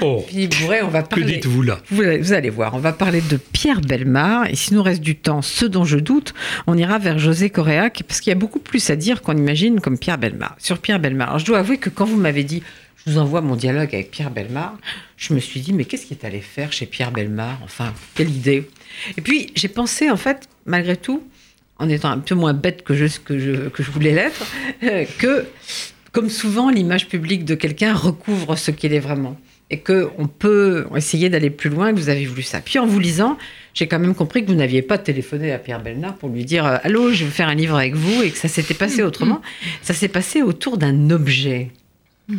Oh, 0.02 0.24
Philippe 0.28 0.56
Bourret, 0.60 0.82
on 0.84 0.90
va 0.90 1.04
que 1.04 1.10
parler... 1.10 1.26
dites-vous 1.34 1.62
là? 1.64 1.80
Vous 1.90 2.02
allez, 2.04 2.18
vous 2.20 2.34
allez 2.34 2.50
voir, 2.50 2.74
on 2.76 2.80
va 2.80 2.94
parler 2.94 3.22
de 3.22 3.38
Pierre 3.38 3.82
Belmar. 3.82 4.48
Et 4.50 4.56
s'il 4.56 4.76
nous 4.76 4.84
reste 4.84 5.02
du 5.02 5.16
temps, 5.16 5.42
ce 5.42 5.66
dont 5.66 5.86
je 5.86 5.98
doute, 5.98 6.34
on 6.68 6.78
ira 6.78 7.00
vers 7.00 7.18
José 7.20 7.50
qui- 7.50 8.04
parce 8.04 8.22
qu'il 8.22 8.30
y 8.32 8.36
a 8.36 8.40
beaucoup 8.40 8.60
plus 8.60 8.90
à 8.90 8.96
dire 8.96 9.22
qu'on 9.22 9.36
imagine 9.36 9.80
comme 9.82 9.98
Pierre 9.98 10.18
Belmar. 10.18 10.56
Sur 10.60 10.78
Pierre 10.80 11.00
Belmar. 11.00 11.30
Alors, 11.30 11.40
je 11.40 11.46
dois 11.46 11.60
avouer 11.60 11.78
que 11.78 11.90
quand 11.90 12.06
vous 12.06 12.18
m'avez 12.18 12.44
dit, 12.44 12.62
je 13.06 13.12
vous 13.12 13.18
envoie 13.18 13.42
mon 13.42 13.56
dialogue 13.56 13.90
avec 13.94 14.12
Pierre 14.12 14.32
Belmar, 14.32 14.78
je 15.18 15.34
me 15.34 15.40
suis 15.40 15.60
dit, 15.62 15.74
mais 15.74 15.86
qu'est-ce 15.86 16.06
qu'il 16.06 16.18
est 16.18 16.26
allé 16.26 16.42
faire 16.42 16.72
chez 16.74 16.86
Pierre 16.86 17.12
Belmar? 17.12 17.60
Enfin, 17.64 17.94
quelle 18.16 18.30
idée 18.30 18.70
Et 19.18 19.22
puis, 19.22 19.52
j'ai 19.56 19.68
pensé, 19.70 20.10
en 20.12 20.18
fait, 20.18 20.48
malgré 20.66 20.96
tout, 20.98 21.24
en 21.80 21.90
étant 21.90 22.10
un 22.10 22.20
peu 22.20 22.36
moins 22.36 22.54
bête 22.54 22.84
que 22.84 22.94
je, 22.96 23.06
que 23.24 23.38
je, 23.40 23.70
que 23.70 23.84
je 23.84 23.92
voulais 23.92 24.12
l'être, 24.14 24.46
euh, 24.84 25.06
que, 25.20 25.46
comme 26.18 26.32
souvent, 26.32 26.72
l'image 26.72 27.10
publique 27.10 27.46
de 27.46 27.54
quelqu'un 27.54 27.94
recouvre 27.94 28.58
ce 28.58 28.72
qu'il 28.72 28.92
est 28.92 29.00
vraiment 29.00 29.40
et 29.70 29.78
qu'on 29.82 30.28
peut 30.28 30.88
essayer 30.96 31.30
d'aller 31.30 31.52
plus 31.52 31.70
loin, 31.70 31.94
que 31.94 32.00
vous 32.00 32.10
avez 32.10 32.26
voulu 32.26 32.42
ça. 32.42 32.60
Puis 32.60 32.80
en 32.80 32.88
vous 32.88 32.98
lisant, 32.98 33.38
j'ai 33.76 33.86
quand 33.86 34.00
même 34.00 34.16
compris 34.16 34.42
que 34.42 34.48
vous 34.48 34.56
n'aviez 34.56 34.82
pas 34.82 34.98
téléphoné 34.98 35.52
à 35.52 35.60
Pierre 35.60 35.80
Belnard 35.80 36.16
pour 36.16 36.30
lui 36.30 36.44
dire 36.44 36.66
euh, 36.66 36.78
Allô, 36.82 37.12
je 37.12 37.26
veux 37.26 37.30
faire 37.30 37.50
un 37.50 37.54
livre 37.54 37.76
avec 37.76 37.94
vous, 37.94 38.24
et 38.24 38.32
que 38.32 38.38
ça 38.40 38.48
s'était 38.48 38.74
passé 38.74 39.04
autrement. 39.04 39.44
Ça 39.84 39.94
s'est 39.94 40.08
passé 40.08 40.42
autour 40.42 40.80
d'un 40.80 41.12
objet. 41.12 41.70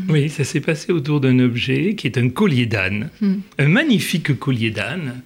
Oui, 0.08 0.28
ça 0.28 0.42
s'est 0.42 0.58
passé 0.58 0.90
autour 0.90 1.20
d'un 1.20 1.38
objet 1.38 1.94
qui 1.94 2.08
est 2.08 2.18
un 2.18 2.30
collier 2.30 2.66
d'âne. 2.66 3.10
Mm. 3.20 3.34
Un 3.60 3.68
magnifique 3.68 4.36
collier 4.40 4.72
d'âne, 4.72 5.22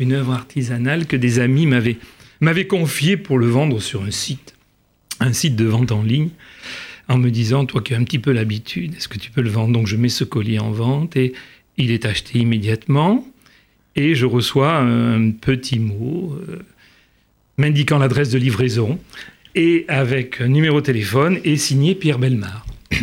une 0.00 0.12
œuvre 0.12 0.32
artisanale 0.32 1.06
que 1.06 1.14
des 1.14 1.38
amis 1.38 1.66
m'avaient, 1.66 1.98
m'avaient 2.40 2.66
confié 2.66 3.16
pour 3.16 3.38
le 3.38 3.46
vendre 3.46 3.78
sur 3.80 4.02
un 4.02 4.10
site, 4.10 4.56
un 5.20 5.32
site 5.32 5.54
de 5.54 5.66
vente 5.66 5.92
en 5.92 6.02
ligne, 6.02 6.30
en 7.08 7.18
me 7.18 7.30
disant, 7.30 7.66
toi 7.66 7.82
qui 7.82 7.94
as 7.94 7.98
un 7.98 8.04
petit 8.04 8.18
peu 8.18 8.32
l'habitude, 8.32 8.94
est-ce 8.96 9.08
que 9.08 9.18
tu 9.18 9.30
peux 9.30 9.42
le 9.42 9.50
vendre? 9.50 9.72
Donc 9.72 9.86
je 9.86 9.96
mets 9.96 10.08
ce 10.08 10.24
collier 10.24 10.58
en 10.58 10.70
vente 10.70 11.16
et 11.16 11.32
il 11.76 11.90
est 11.90 12.04
acheté 12.04 12.38
immédiatement 12.38 13.26
et 13.96 14.14
je 14.14 14.26
reçois 14.26 14.76
un 14.76 15.30
petit 15.30 15.78
mot 15.78 16.38
euh, 16.48 16.58
m'indiquant 17.58 17.98
l'adresse 17.98 18.30
de 18.30 18.38
livraison 18.38 18.98
et 19.54 19.84
avec 19.88 20.40
un 20.40 20.48
numéro 20.48 20.80
de 20.80 20.86
téléphone 20.86 21.38
et 21.44 21.56
signé 21.56 21.94
Pierre 21.94 22.18
Belmar. 22.18 22.66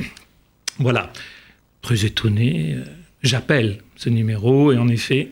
Voilà. 0.82 1.12
Très 1.82 2.06
étonné, 2.06 2.76
euh, 2.76 2.84
j'appelle 3.22 3.80
ce 3.98 4.10
numéro 4.10 4.72
et 4.72 4.78
en 4.78 4.88
effet, 4.88 5.32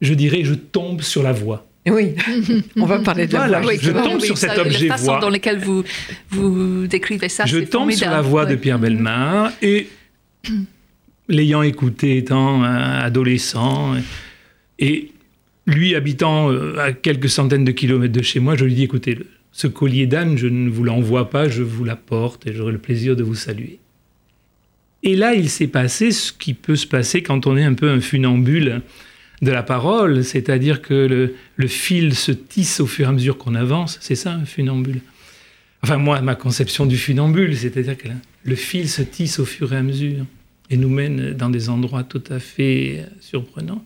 je 0.00 0.14
dirais, 0.14 0.42
je 0.42 0.54
tombe 0.54 1.02
sur 1.02 1.22
la 1.22 1.32
voie. 1.32 1.66
Oui, 1.86 2.14
on 2.76 2.86
va 2.86 2.98
parler 3.00 3.26
de 3.26 3.34
la 3.34 3.38
Voilà, 3.40 3.60
voix. 3.60 3.74
je 3.78 3.90
tombe 3.90 4.20
sur 4.20 4.38
cet 4.38 4.52
ça, 4.52 4.60
objet 4.62 4.88
La 4.88 4.96
façon 4.96 5.12
voix. 5.12 5.20
dans 5.20 5.28
laquelle 5.30 5.58
vous, 5.58 5.84
vous 6.30 6.86
décrivez 6.86 7.28
ça, 7.28 7.44
je 7.44 7.58
tombe 7.58 7.90
sur 7.90 8.08
la 8.10 8.22
voix 8.22 8.46
de. 8.46 8.54
Pierre 8.54 8.78
Bellemare 8.78 9.52
et 9.60 9.88
l'ayant 11.28 11.62
écouté 11.62 12.16
étant 12.16 12.62
adolescent 12.62 13.94
et 14.78 15.12
lui 15.66 15.94
habitant 15.94 16.50
euh, 16.50 16.78
à 16.78 16.92
quelques 16.92 17.28
centaines 17.28 17.64
de 17.64 17.72
kilomètres 17.72 18.12
de 18.12 18.22
chez 18.22 18.40
moi, 18.40 18.54
je 18.56 18.64
lui 18.64 18.74
dis 18.74 18.84
écoutez, 18.84 19.18
ce 19.52 19.66
collier 19.66 20.06
d'âne, 20.06 20.36
je 20.36 20.46
ne 20.46 20.68
vous 20.68 20.84
l'envoie 20.84 21.30
pas, 21.30 21.48
je 21.48 21.62
vous 21.62 21.84
l'apporte 21.84 22.46
et 22.46 22.52
j'aurai 22.52 22.72
le 22.72 22.78
plaisir 22.78 23.14
de 23.16 23.22
vous 23.22 23.34
saluer. 23.34 23.78
Et 25.02 25.16
là, 25.16 25.34
il 25.34 25.50
s'est 25.50 25.66
passé 25.66 26.12
ce 26.12 26.32
qui 26.32 26.54
peut 26.54 26.76
se 26.76 26.86
passer 26.86 27.22
quand 27.22 27.46
on 27.46 27.56
est 27.56 27.62
un 27.64 27.74
peu 27.74 27.90
un 27.90 28.00
funambule 28.00 28.80
de 29.44 29.52
la 29.52 29.62
parole, 29.62 30.24
c'est-à-dire 30.24 30.82
que 30.82 31.32
le, 31.56 31.68
fil 31.68 32.14
se 32.14 32.32
tisse 32.32 32.80
au 32.80 32.86
fur 32.86 33.06
et 33.06 33.08
à 33.08 33.12
mesure 33.12 33.38
qu'on 33.38 33.54
avance. 33.54 33.98
C'est 34.00 34.16
ça 34.16 34.32
un 34.32 34.44
funambule. 34.44 35.00
Enfin, 35.82 35.98
moi, 35.98 36.20
ma 36.22 36.34
conception 36.34 36.86
du 36.86 36.96
funambule, 36.96 37.56
c'est-à-dire 37.56 37.96
que 37.96 38.08
le 38.42 38.54
fil 38.54 38.88
se 38.88 39.02
tisse 39.02 39.38
au 39.38 39.44
fur 39.44 39.72
et 39.72 39.76
à 39.76 39.82
mesure 39.82 40.24
et 40.70 40.76
nous 40.76 40.88
mène 40.88 41.34
dans 41.34 41.50
des 41.50 41.68
endroits 41.68 42.04
tout 42.04 42.24
à 42.30 42.38
fait 42.38 43.04
surprenants. 43.20 43.84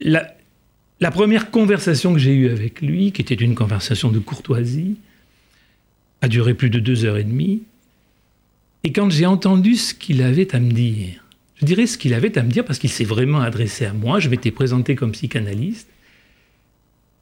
La 0.00 1.10
première 1.10 1.50
conversation 1.50 2.12
que 2.12 2.18
j'ai 2.18 2.34
eue 2.34 2.50
avec 2.50 2.82
lui, 2.82 3.12
qui 3.12 3.22
était 3.22 3.34
une 3.34 3.54
conversation 3.54 4.10
de 4.10 4.18
courtoisie, 4.18 4.96
a 6.20 6.28
duré 6.28 6.54
plus 6.54 6.70
de 6.70 6.78
deux 6.78 7.04
heures 7.04 7.16
et 7.16 7.24
demie. 7.24 7.62
Et 8.84 8.92
quand 8.92 9.10
j'ai 9.10 9.26
entendu 9.26 9.76
ce 9.76 9.94
qu'il 9.94 10.22
avait 10.22 10.54
à 10.54 10.60
me 10.60 10.72
dire, 10.72 11.24
je 11.60 11.66
dirais 11.66 11.86
ce 11.86 11.98
qu'il 11.98 12.14
avait 12.14 12.36
à 12.38 12.42
me 12.42 12.50
dire 12.50 12.64
parce 12.64 12.78
qu'il 12.78 12.90
s'est 12.90 13.04
vraiment 13.04 13.40
adressé 13.40 13.84
à 13.84 13.92
moi, 13.92 14.20
je 14.20 14.28
m'étais 14.28 14.50
présenté 14.50 14.94
comme 14.94 15.12
psychanalyste, 15.12 15.88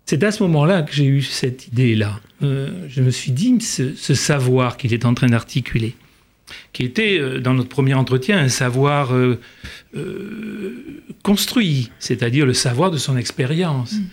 c'est 0.06 0.22
à 0.22 0.30
ce 0.30 0.42
moment-là 0.44 0.82
que 0.82 0.92
j'ai 0.92 1.04
eu 1.04 1.22
cette 1.22 1.66
idée-là. 1.66 2.20
Euh, 2.42 2.70
je 2.88 3.02
me 3.02 3.10
suis 3.10 3.32
dit, 3.32 3.60
ce, 3.60 3.94
ce 3.94 4.14
savoir 4.14 4.76
qu'il 4.76 4.94
est 4.94 5.04
en 5.04 5.14
train 5.14 5.26
d'articuler, 5.26 5.96
qui 6.72 6.84
était 6.84 7.18
euh, 7.18 7.40
dans 7.40 7.54
notre 7.54 7.68
premier 7.68 7.94
entretien 7.94 8.38
un 8.38 8.48
savoir 8.48 9.12
euh, 9.12 9.40
construit, 11.24 11.90
c'est-à-dire 11.98 12.46
le 12.46 12.54
savoir 12.54 12.92
de 12.92 12.98
son 12.98 13.16
expérience. 13.16 13.94
Mm. 13.94 14.04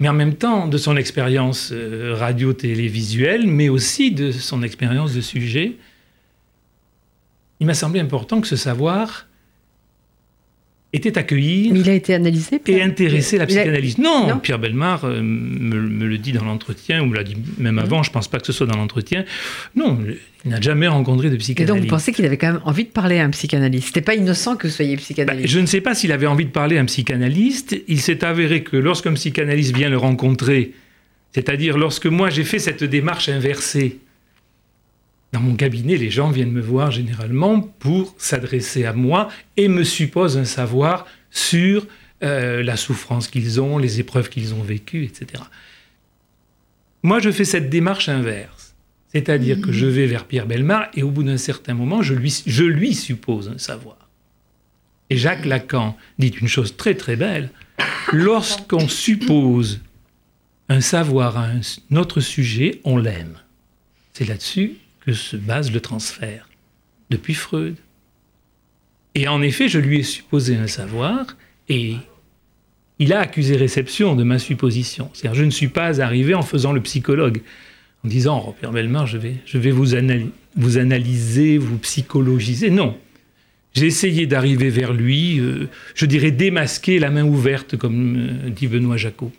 Mais 0.00 0.08
en 0.08 0.12
même 0.12 0.34
temps, 0.34 0.66
de 0.66 0.78
son 0.78 0.96
expérience 0.96 1.72
radio-télévisuelle, 1.72 3.48
mais 3.48 3.68
aussi 3.68 4.12
de 4.12 4.30
son 4.30 4.62
expérience 4.62 5.12
de 5.12 5.20
sujet. 5.20 5.74
Il 7.58 7.66
m'a 7.66 7.74
semblé 7.74 7.98
important 7.98 8.40
que 8.40 8.46
ce 8.46 8.54
savoir 8.54 9.27
était 10.92 11.18
accueilli 11.18 11.70
Mais 11.72 11.80
il 11.80 11.90
a 11.90 11.94
été 11.94 12.14
analysé 12.14 12.60
et 12.66 12.80
intéressé 12.82 13.36
la 13.36 13.46
psychanalyse. 13.46 13.98
Non, 13.98 14.28
Non. 14.28 14.38
Pierre 14.38 14.58
Belmar 14.58 15.04
euh, 15.04 15.20
me, 15.22 15.80
me 15.82 16.06
le 16.06 16.16
dit 16.18 16.32
dans 16.32 16.44
l'entretien, 16.44 17.02
ou 17.02 17.06
me 17.06 17.14
l'a 17.14 17.24
dit 17.24 17.36
même 17.58 17.74
Mhm. 17.74 17.78
avant, 17.80 18.02
je 18.02 18.10
pense 18.10 18.26
pas 18.28 18.38
que 18.38 18.46
ce 18.46 18.52
soit 18.54 18.66
dans 18.66 18.76
l'entretien. 18.78 19.24
Non, 19.76 19.98
il 20.44 20.50
n'a 20.50 20.60
jamais 20.60 20.86
rencontré 20.88 21.28
de 21.28 21.34
Et 21.34 21.38
psychanalyse. 21.38 21.74
donc, 21.74 21.82
vous 21.82 21.88
pensez 21.90 22.12
qu'il 22.12 22.24
avait 22.24 22.38
quand 22.38 22.52
même 22.52 22.62
envie 22.64 22.84
de 22.84 22.88
parler 22.90 23.18
à 23.18 23.24
un 23.24 23.30
psychanalyste? 23.30 23.88
C'était 23.88 24.00
pas 24.00 24.14
innocent 24.14 24.56
que 24.56 24.66
vous 24.66 24.72
soyez 24.72 24.96
Bah, 24.96 25.02
psychanalyste. 25.02 25.48
je 25.48 25.58
ne 25.60 25.66
sais 25.66 25.80
pas 25.82 25.94
s'il 25.94 26.10
avait 26.12 26.26
envie 26.26 26.46
de 26.46 26.50
parler 26.50 26.78
à 26.78 26.80
un 26.80 26.86
psychanalyste. 26.86 27.76
Il 27.86 28.00
s'est 28.00 28.24
avéré 28.24 28.62
que 28.62 28.76
lorsqu'un 28.78 29.12
psychanalyste 29.12 29.76
vient 29.76 29.90
le 29.90 29.98
rencontrer, 29.98 30.72
c'est-à-dire 31.32 31.76
lorsque 31.76 32.06
moi 32.06 32.30
j'ai 32.30 32.44
fait 32.44 32.58
cette 32.58 32.82
démarche 32.84 33.28
inversée, 33.28 33.98
dans 35.32 35.40
mon 35.40 35.56
cabinet, 35.56 35.96
les 35.96 36.10
gens 36.10 36.30
viennent 36.30 36.52
me 36.52 36.60
voir 36.60 36.90
généralement 36.90 37.60
pour 37.60 38.14
s'adresser 38.18 38.84
à 38.84 38.94
moi 38.94 39.28
et 39.56 39.68
me 39.68 39.84
supposent 39.84 40.38
un 40.38 40.46
savoir 40.46 41.06
sur 41.30 41.86
euh, 42.22 42.62
la 42.62 42.76
souffrance 42.76 43.28
qu'ils 43.28 43.60
ont, 43.60 43.76
les 43.76 44.00
épreuves 44.00 44.30
qu'ils 44.30 44.54
ont 44.54 44.62
vécues, 44.62 45.04
etc. 45.04 45.42
Moi, 47.02 47.20
je 47.20 47.30
fais 47.30 47.44
cette 47.44 47.68
démarche 47.68 48.08
inverse. 48.08 48.74
C'est-à-dire 49.12 49.60
que 49.60 49.72
je 49.72 49.86
vais 49.86 50.06
vers 50.06 50.24
Pierre 50.26 50.46
Belmar 50.46 50.88
et 50.94 51.02
au 51.02 51.10
bout 51.10 51.22
d'un 51.22 51.38
certain 51.38 51.74
moment, 51.74 52.02
je 52.02 52.14
lui, 52.14 52.42
je 52.46 52.64
lui 52.64 52.94
suppose 52.94 53.48
un 53.48 53.58
savoir. 53.58 54.08
Et 55.10 55.16
Jacques 55.16 55.46
Lacan 55.46 55.96
dit 56.18 56.28
une 56.28 56.48
chose 56.48 56.76
très 56.76 56.94
très 56.94 57.16
belle. 57.16 57.50
Lorsqu'on 58.12 58.88
suppose 58.88 59.80
un 60.68 60.80
savoir 60.80 61.38
à 61.38 61.46
un 61.46 61.96
autre 61.96 62.20
sujet, 62.20 62.80
on 62.84 62.98
l'aime. 62.98 63.38
C'est 64.12 64.26
là-dessus 64.26 64.76
que 65.08 65.14
se 65.14 65.36
base 65.36 65.72
le 65.72 65.80
transfert, 65.80 66.50
depuis 67.08 67.32
Freud. 67.32 67.76
Et 69.14 69.26
en 69.26 69.40
effet, 69.40 69.66
je 69.66 69.78
lui 69.78 70.00
ai 70.00 70.02
supposé 70.02 70.56
un 70.56 70.66
savoir 70.66 71.34
et 71.70 71.96
il 72.98 73.14
a 73.14 73.20
accusé 73.20 73.56
réception 73.56 74.16
de 74.16 74.22
ma 74.22 74.38
supposition. 74.38 75.08
C'est-à-dire, 75.14 75.40
je 75.40 75.44
ne 75.44 75.50
suis 75.50 75.68
pas 75.68 76.02
arrivé 76.02 76.34
en 76.34 76.42
faisant 76.42 76.72
le 76.72 76.82
psychologue, 76.82 77.40
en 78.04 78.08
disant, 78.08 78.44
oh, 78.46 78.54
Pierre 78.58 78.70
Bellemare, 78.70 79.06
je 79.06 79.16
vais, 79.16 79.70
vous 79.70 80.76
analyser, 80.76 81.56
vous 81.56 81.78
psychologiser. 81.78 82.68
Non. 82.68 82.94
J'ai 83.72 83.86
essayé 83.86 84.26
d'arriver 84.26 84.68
vers 84.68 84.92
lui, 84.92 85.40
euh, 85.40 85.68
je 85.94 86.04
dirais 86.04 86.32
démasquer 86.32 86.98
la 86.98 87.10
main 87.10 87.24
ouverte, 87.24 87.78
comme 87.78 88.16
euh, 88.16 88.50
dit 88.50 88.66
Benoît 88.66 88.98
Jacot. 88.98 89.32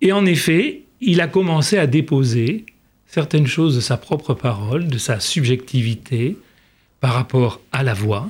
Et 0.00 0.10
en 0.10 0.26
effet, 0.26 0.82
il 1.00 1.20
a 1.20 1.28
commencé 1.28 1.78
à 1.78 1.86
déposer 1.86 2.64
certaines 3.16 3.46
choses 3.46 3.76
de 3.76 3.80
sa 3.80 3.96
propre 3.96 4.34
parole, 4.34 4.88
de 4.88 4.98
sa 4.98 5.20
subjectivité 5.20 6.36
par 7.00 7.14
rapport 7.14 7.62
à 7.72 7.82
la 7.82 7.94
voix. 7.94 8.28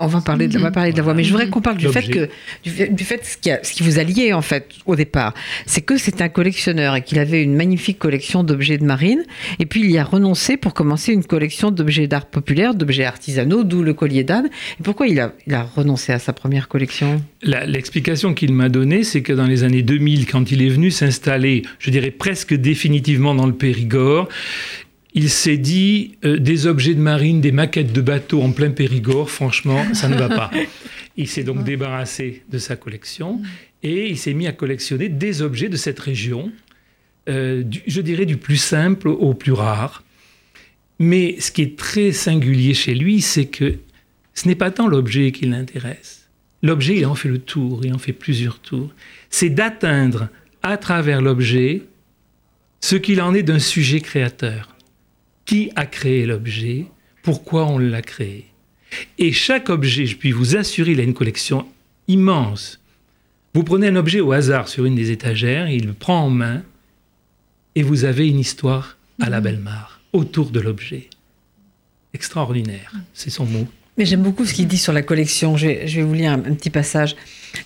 On 0.00 0.06
va 0.06 0.20
parler 0.20 0.46
de, 0.46 0.56
on 0.58 0.62
va 0.62 0.70
parler 0.70 0.92
de 0.92 0.96
la 0.96 1.02
voix, 1.02 1.12
mais 1.14 1.24
je 1.24 1.30
voudrais 1.32 1.48
qu'on 1.48 1.60
parle 1.60 1.76
du 1.76 1.88
fait 1.88 2.02
que 2.08 2.28
du 2.62 2.70
fait, 2.70 2.88
du 2.94 3.02
fait 3.02 3.24
ce, 3.24 3.36
qui 3.36 3.50
a- 3.50 3.58
ce 3.64 3.72
qui 3.72 3.82
vous 3.82 3.98
a 3.98 4.04
lié 4.04 4.32
en 4.32 4.42
fait 4.42 4.68
au 4.86 4.94
départ, 4.94 5.34
c'est 5.66 5.80
que 5.80 5.96
c'est 5.96 6.20
un 6.22 6.28
collectionneur 6.28 6.94
et 6.94 7.02
qu'il 7.02 7.18
avait 7.18 7.42
une 7.42 7.56
magnifique 7.56 7.98
collection 7.98 8.44
d'objets 8.44 8.78
de 8.78 8.84
marine, 8.84 9.24
et 9.58 9.66
puis 9.66 9.80
il 9.82 9.90
y 9.90 9.98
a 9.98 10.04
renoncé 10.04 10.56
pour 10.56 10.72
commencer 10.72 11.12
une 11.12 11.24
collection 11.24 11.72
d'objets 11.72 12.06
d'art 12.06 12.26
populaire, 12.26 12.74
d'objets 12.76 13.06
artisanaux, 13.06 13.64
d'où 13.64 13.82
le 13.82 13.92
collier 13.92 14.22
d'âne. 14.22 14.48
Et 14.78 14.82
pourquoi 14.84 15.08
il 15.08 15.18
a, 15.18 15.32
il 15.48 15.54
a 15.54 15.64
renoncé 15.64 16.12
à 16.12 16.20
sa 16.20 16.32
première 16.32 16.68
collection? 16.68 17.20
L'explication 17.42 18.34
qu'il 18.34 18.52
m'a 18.52 18.68
donnée, 18.68 19.02
c'est 19.02 19.22
que 19.22 19.32
dans 19.32 19.46
les 19.46 19.64
années 19.64 19.82
2000, 19.82 20.26
quand 20.26 20.52
il 20.52 20.62
est 20.62 20.68
venu 20.68 20.92
s'installer, 20.92 21.62
je 21.80 21.90
dirais 21.90 22.12
presque 22.12 22.54
définitivement 22.54 23.34
dans 23.34 23.46
le 23.46 23.54
Périgord, 23.54 24.28
il 25.18 25.30
s'est 25.30 25.58
dit 25.58 26.16
euh, 26.24 26.38
des 26.38 26.66
objets 26.68 26.94
de 26.94 27.00
marine, 27.00 27.40
des 27.40 27.50
maquettes 27.50 27.92
de 27.92 28.00
bateaux 28.00 28.40
en 28.40 28.52
plein 28.52 28.70
Périgord, 28.70 29.30
franchement, 29.30 29.82
ça 29.92 30.08
ne 30.08 30.14
va 30.16 30.28
pas. 30.28 30.50
Il 31.16 31.26
s'est 31.26 31.42
donc 31.42 31.64
débarrassé 31.64 32.44
de 32.48 32.58
sa 32.58 32.76
collection 32.76 33.42
et 33.82 34.08
il 34.08 34.16
s'est 34.16 34.34
mis 34.34 34.46
à 34.46 34.52
collectionner 34.52 35.08
des 35.08 35.42
objets 35.42 35.68
de 35.68 35.76
cette 35.76 35.98
région, 35.98 36.52
euh, 37.28 37.64
du- 37.64 37.82
je 37.88 38.00
dirais 38.00 38.24
du 38.26 38.36
plus 38.36 38.56
simple 38.56 39.08
au 39.08 39.34
plus 39.34 39.50
rare. 39.50 40.04
Mais 41.00 41.34
ce 41.40 41.50
qui 41.50 41.62
est 41.62 41.76
très 41.76 42.12
singulier 42.12 42.72
chez 42.74 42.94
lui, 42.94 43.20
c'est 43.20 43.46
que 43.46 43.74
ce 44.34 44.46
n'est 44.46 44.54
pas 44.54 44.70
tant 44.70 44.86
l'objet 44.86 45.32
qui 45.32 45.46
l'intéresse. 45.46 46.28
L'objet, 46.62 46.96
il 46.98 47.06
en 47.06 47.16
fait 47.16 47.28
le 47.28 47.38
tour, 47.40 47.84
il 47.84 47.92
en 47.92 47.98
fait 47.98 48.12
plusieurs 48.12 48.60
tours. 48.60 48.90
C'est 49.30 49.50
d'atteindre 49.50 50.28
à 50.62 50.76
travers 50.76 51.20
l'objet 51.20 51.82
ce 52.80 52.94
qu'il 52.94 53.20
en 53.20 53.34
est 53.34 53.42
d'un 53.42 53.58
sujet 53.58 54.00
créateur. 54.00 54.76
Qui 55.48 55.72
a 55.76 55.86
créé 55.86 56.26
l'objet? 56.26 56.84
Pourquoi 57.22 57.64
on 57.64 57.78
l'a 57.78 58.02
créé? 58.02 58.48
Et 59.16 59.32
chaque 59.32 59.70
objet, 59.70 60.04
je 60.04 60.18
puis 60.18 60.30
vous 60.30 60.56
assurer, 60.56 60.92
il 60.92 61.00
a 61.00 61.04
une 61.04 61.14
collection 61.14 61.66
immense. 62.06 62.82
Vous 63.54 63.64
prenez 63.64 63.88
un 63.88 63.96
objet 63.96 64.20
au 64.20 64.32
hasard 64.32 64.68
sur 64.68 64.84
une 64.84 64.94
des 64.94 65.10
étagères, 65.10 65.70
il 65.70 65.86
le 65.86 65.94
prend 65.94 66.20
en 66.20 66.28
main, 66.28 66.62
et 67.74 67.82
vous 67.82 68.04
avez 68.04 68.28
une 68.28 68.38
histoire 68.38 68.98
à 69.22 69.30
la 69.30 69.40
Belmare, 69.40 70.02
autour 70.12 70.50
de 70.50 70.60
l'objet. 70.60 71.08
Extraordinaire, 72.12 72.92
c'est 73.14 73.30
son 73.30 73.46
mot. 73.46 73.66
Mais 73.98 74.04
j'aime 74.04 74.22
beaucoup 74.22 74.44
ce 74.44 74.54
qu'il 74.54 74.68
dit 74.68 74.78
sur 74.78 74.92
la 74.92 75.02
collection. 75.02 75.56
Je 75.56 75.66
vais, 75.66 75.88
je 75.88 75.96
vais 75.96 76.06
vous 76.06 76.14
lire 76.14 76.30
un, 76.30 76.38
petit 76.38 76.70
passage. 76.70 77.16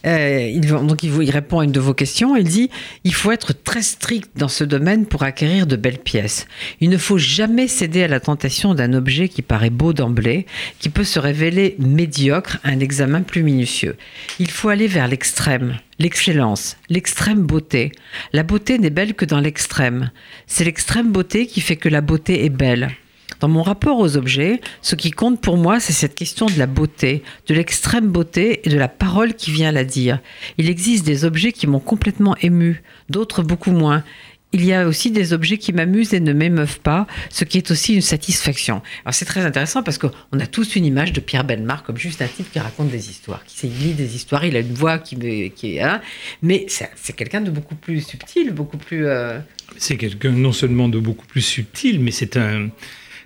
Euh, 0.07 0.51
il, 0.51 0.67
donc 0.67 1.03
il, 1.03 1.13
il 1.23 1.31
répond 1.31 1.59
à 1.59 1.65
une 1.65 1.73
de 1.73 1.81
vos 1.81 1.93
questions. 1.93 2.35
Il 2.37 2.45
dit 2.45 2.71
Il 3.05 3.13
faut 3.13 3.31
être 3.33 3.53
très 3.53 3.83
strict 3.83 4.31
dans 4.35 4.49
ce 4.49 4.65
domaine 4.65 5.05
pour 5.05 5.25
acquérir 5.25 5.67
de 5.67 5.77
belles 5.77 5.99
pièces. 5.99 6.47
Il 6.81 6.89
ne 6.89 6.97
faut 6.97 7.19
jamais 7.19 7.69
céder 7.69 8.03
à 8.05 8.09
la 8.09 8.19
tentation 8.19 8.75
d'un 8.75 8.95
objet 8.95 9.29
qui 9.29 9.43
paraît 9.43 9.69
beau 9.69 9.93
d'emblée, 9.93 10.47
qui 10.79 10.89
peut 10.89 11.05
se 11.05 11.19
révéler 11.19 11.77
médiocre 11.79 12.59
à 12.65 12.71
un 12.71 12.81
examen 12.81 13.21
plus 13.21 13.43
minutieux. 13.43 13.97
Il 14.39 14.51
faut 14.51 14.71
aller 14.71 14.87
vers 14.87 15.09
l'extrême, 15.09 15.77
l'excellence, 15.99 16.79
l'extrême 16.89 17.43
beauté. 17.43 17.93
La 18.33 18.43
beauté 18.43 18.79
n'est 18.79 18.89
belle 18.89 19.13
que 19.13 19.27
dans 19.27 19.41
l'extrême. 19.41 20.11
C'est 20.47 20.65
l'extrême 20.65 21.13
beauté 21.13 21.47
qui 21.47 21.61
fait 21.61 21.77
que 21.77 21.91
la 21.91 22.01
beauté 22.01 22.47
est 22.47 22.51
belle. 22.51 22.97
Dans 23.43 23.49
mon 23.49 23.63
rapport 23.63 23.99
aux 23.99 24.17
objets, 24.17 24.61
ce 24.83 24.95
qui 24.95 25.11
compte 25.11 25.41
pour 25.41 25.57
moi, 25.57 25.81
c'est 25.81 25.93
cette 25.93 26.15
question 26.15 26.47
de 26.47 26.57
la 26.61 26.67
beauté, 26.69 27.25
de 27.49 27.55
l'extrême 27.55 28.07
beauté 28.07 28.61
et 28.63 28.71
de 28.71 28.79
la 28.79 28.87
parole 28.87 29.35
qui 29.35 29.51
vient 29.51 29.73
la 29.73 29.83
dire. 29.83 30.21
Il 30.59 30.71
existe 30.71 31.05
des 31.05 31.25
objets 31.25 31.51
qui 31.51 31.67
m'ont 31.67 31.81
complètement 31.81 32.37
ému, 32.41 32.85
d'autres 33.11 33.43
beaucoup 33.43 33.73
moins. 33.73 34.05
Il 34.53 34.65
y 34.65 34.73
a 34.73 34.87
aussi 34.87 35.11
des 35.11 35.33
objets 35.33 35.59
qui 35.59 35.73
m'amusent 35.73 36.15
et 36.15 36.21
ne 36.21 36.33
m'émeuvent 36.33 36.79
pas, 36.79 37.09
ce 37.31 37.43
qui 37.43 37.59
est 37.59 37.69
aussi 37.73 37.95
une 37.95 38.01
satisfaction. 38.01 38.81
Alors 39.05 39.15
c'est 39.15 39.25
très 39.25 39.45
intéressant 39.45 39.83
parce 39.83 39.99
qu'on 39.99 40.39
a 40.39 40.47
tous 40.47 40.77
une 40.77 40.85
image 40.85 41.13
de 41.13 41.19
Pierre 41.19 41.43
Bellemare 41.43 41.83
comme 41.83 41.97
juste 41.97 42.23
un 42.23 42.29
type 42.29 42.49
qui 42.53 42.61
raconte 42.61 42.91
des 42.91 43.11
histoires, 43.11 43.43
qui 43.45 43.67
lit 43.67 43.95
des 43.95 44.15
histoires, 44.15 44.45
il 44.45 44.55
a 44.55 44.61
une 44.61 44.75
voix 44.75 44.99
qui, 44.99 45.17
est... 45.17 45.81
hein, 45.81 46.01
mais 46.43 46.65
c'est 46.69 46.91
c'est 46.95 47.15
quelqu'un 47.15 47.41
de 47.41 47.51
beaucoup 47.51 47.75
plus 47.75 48.03
subtil, 48.07 48.53
beaucoup 48.53 48.79
plus... 48.79 49.07
euh, 49.09 49.41
C'est 49.79 49.97
quelqu'un 49.97 50.31
non 50.31 50.53
seulement 50.53 50.89
de 50.89 51.01
beaucoup 51.01 51.27
plus 51.27 51.43
subtil, 51.43 51.99
mais 51.99 52.13
c'est 52.13 52.37
un. 52.37 52.69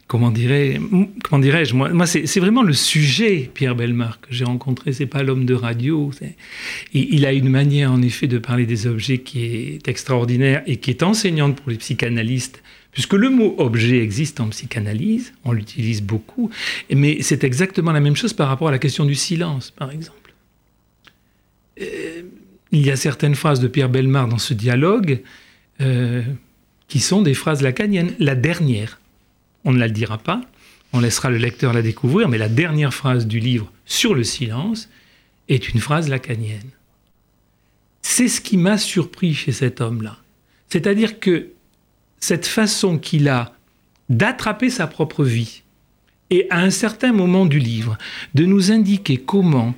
Comment 0.06 0.30
dirais, 0.30 0.80
comment 1.24 1.42
dirais-je 1.42 1.74
Moi, 1.74 2.06
c'est 2.06 2.38
vraiment 2.38 2.62
le 2.62 2.72
sujet, 2.72 3.50
Pierre 3.52 3.74
Belmar, 3.74 4.20
que 4.20 4.28
j'ai 4.30 4.44
rencontré. 4.44 4.92
C'est 4.92 5.06
pas 5.06 5.24
l'homme 5.24 5.46
de 5.46 5.54
radio. 5.54 6.12
il 6.92 7.26
a 7.26 7.32
une 7.32 7.48
manière, 7.48 7.90
en 7.90 8.00
effet, 8.02 8.28
de 8.28 8.38
parler 8.38 8.66
des 8.66 8.86
objets 8.86 9.18
qui 9.18 9.44
est 9.44 9.88
extraordinaire 9.88 10.62
et 10.66 10.76
qui 10.76 10.90
est 10.90 11.02
enseignante 11.02 11.56
pour 11.56 11.70
les 11.70 11.76
psychanalystes, 11.76 12.62
puisque 12.92 13.14
le 13.14 13.30
mot 13.30 13.56
objet 13.58 13.98
existe 13.98 14.38
en 14.38 14.48
psychanalyse, 14.50 15.32
on 15.44 15.50
l'utilise 15.50 16.02
beaucoup, 16.02 16.50
mais 16.88 17.18
c'est 17.20 17.42
exactement 17.42 17.90
la 17.90 18.00
même 18.00 18.16
chose 18.16 18.32
par 18.32 18.46
rapport 18.46 18.68
à 18.68 18.70
la 18.70 18.78
question 18.78 19.06
du 19.06 19.16
silence, 19.16 19.72
par 19.72 19.90
exemple. 19.90 20.32
Euh, 21.80 22.22
il 22.70 22.86
y 22.86 22.90
a 22.92 22.96
certaines 22.96 23.34
phrases 23.34 23.58
de 23.58 23.66
Pierre 23.66 23.88
Belmar 23.88 24.28
dans 24.28 24.38
ce 24.38 24.54
dialogue 24.54 25.22
euh, 25.80 26.22
qui 26.86 27.00
sont 27.00 27.22
des 27.22 27.34
phrases 27.34 27.60
lacaniennes. 27.60 28.14
La 28.18 28.34
dernière, 28.34 29.00
on 29.66 29.72
ne 29.72 29.78
la 29.78 29.88
dira 29.90 30.16
pas, 30.16 30.40
on 30.94 31.00
laissera 31.00 31.28
le 31.28 31.36
lecteur 31.36 31.74
la 31.74 31.82
découvrir, 31.82 32.28
mais 32.28 32.38
la 32.38 32.48
dernière 32.48 32.94
phrase 32.94 33.26
du 33.26 33.40
livre 33.40 33.70
sur 33.84 34.14
le 34.14 34.22
silence 34.22 34.88
est 35.48 35.68
une 35.68 35.80
phrase 35.80 36.08
lacanienne. 36.08 36.70
C'est 38.00 38.28
ce 38.28 38.40
qui 38.40 38.56
m'a 38.56 38.78
surpris 38.78 39.34
chez 39.34 39.52
cet 39.52 39.80
homme-là. 39.80 40.16
C'est-à-dire 40.68 41.18
que 41.18 41.48
cette 42.20 42.46
façon 42.46 42.96
qu'il 42.96 43.28
a 43.28 43.52
d'attraper 44.08 44.70
sa 44.70 44.86
propre 44.86 45.24
vie 45.24 45.62
et 46.30 46.46
à 46.50 46.60
un 46.60 46.70
certain 46.70 47.12
moment 47.12 47.44
du 47.44 47.58
livre 47.58 47.98
de 48.34 48.44
nous 48.44 48.70
indiquer 48.70 49.16
comment 49.16 49.74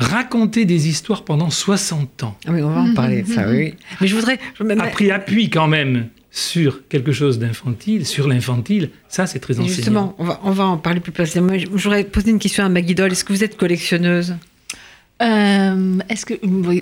raconter 0.00 0.64
des 0.64 0.88
histoires 0.88 1.24
pendant 1.24 1.50
60 1.50 2.22
ans. 2.22 2.38
Ah 2.46 2.52
oui, 2.52 2.62
on 2.62 2.70
va 2.70 2.80
en 2.80 2.94
parler 2.94 3.22
de 3.22 3.28
ça, 3.28 3.48
oui. 3.50 3.74
Mais 4.00 4.06
je 4.06 4.14
voudrais... 4.14 4.38
Je 4.58 4.64
a 4.64 4.86
pris 4.88 5.10
appui 5.10 5.50
quand 5.50 5.68
même 5.68 6.08
sur 6.30 6.86
quelque 6.88 7.12
chose 7.12 7.38
d'infantile, 7.38 8.04
sur 8.06 8.28
l'infantile, 8.28 8.90
ça 9.08 9.26
c'est 9.26 9.38
très 9.38 9.54
enseignant. 9.54 9.74
Justement, 9.74 10.14
on 10.18 10.24
va, 10.24 10.40
on 10.44 10.50
va 10.50 10.66
en 10.66 10.76
parler 10.76 11.00
plus 11.00 11.12
précisément. 11.12 11.56
Je 11.58 11.66
voudrais 11.66 12.04
poser 12.04 12.30
une 12.30 12.38
question 12.38 12.64
à 12.64 12.68
Maggie 12.68 12.94
Doll. 12.94 13.12
Est-ce 13.12 13.24
que 13.24 13.32
vous 13.32 13.44
êtes 13.44 13.56
collectionneuse? 13.56 14.36
Euh, 15.20 15.98
Est-ce 16.08 16.26
que 16.26 16.34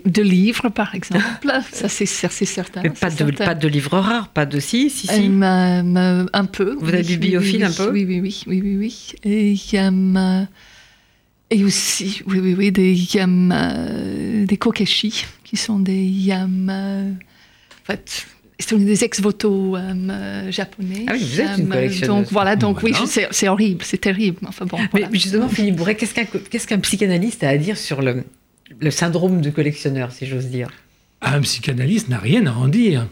de 0.09 0.23
livres, 0.23 0.69
par 0.69 0.95
exemple? 0.95 1.25
Ça, 1.73 1.89
c'est 1.89 2.07
certain. 2.07 2.83
Mais 2.83 2.91
pas 2.91 3.09
de, 3.09 3.31
pas 3.31 3.55
de 3.55 3.69
livres 3.69 3.99
rares, 3.99 4.29
pas 4.29 4.45
de 4.45 4.61
si, 4.61 4.91
si, 4.91 5.07
si. 5.07 5.31
Euh, 5.31 6.27
un 6.33 6.45
peu. 6.45 6.77
Vous 6.79 6.91
êtes 6.91 7.07
bibliophile 7.07 7.61
oui, 7.61 7.65
un 7.65 7.73
peu? 7.73 7.91
Oui, 7.91 8.05
oui, 8.05 8.21
oui, 8.21 8.45
oui, 8.47 8.61
oui, 8.63 8.77
oui. 8.77 9.13
Et, 9.25 9.57
euh, 9.79 10.45
et 11.49 11.65
aussi, 11.65 12.23
oui, 12.27 12.41
oui, 12.41 12.55
oui, 12.59 12.73
des 12.73 13.01
euh, 13.17 14.45
des 14.45 14.57
kokeshi, 14.59 15.25
qui 15.45 15.57
sont 15.57 15.79
des 15.79 16.31
en 16.31 17.15
fait, 17.85 18.27
sont 18.65 18.79
des 18.79 19.05
ex-voto 19.05 19.77
japonais. 20.51 21.05
Ah 21.09 21.13
oui, 21.15 21.25
vous 21.25 21.41
êtes 21.41 21.59
une 21.59 21.69
collectionneuse. 21.69 22.09
Donc 22.09 22.27
voilà, 22.33 22.57
donc 22.57 22.83
oui, 22.83 22.95
c'est 23.05 23.49
horrible, 23.49 23.83
c'est 23.85 24.01
terrible. 24.01 24.39
Enfin 24.47 24.65
bon. 24.65 24.79
Mais 24.95 25.07
justement, 25.13 25.49
Philippe 25.49 25.77
Bourret, 25.77 25.97
qu'est-ce 25.97 26.67
qu'un 26.67 26.79
psychanalyste 26.79 27.45
a 27.45 27.51
à 27.51 27.57
dire 27.57 27.77
sur 27.77 28.03
le, 28.03 28.25
le 28.81 28.91
syndrome 28.91 29.41
du 29.41 29.53
collectionneur, 29.53 30.13
si 30.13 30.27
j'ose 30.27 30.47
dire? 30.47 30.71
Un 31.21 31.41
psychanalyste 31.41 32.09
n'a 32.09 32.19
rien 32.19 32.47
à 32.47 32.53
en 32.53 32.69
dire. 32.69 33.07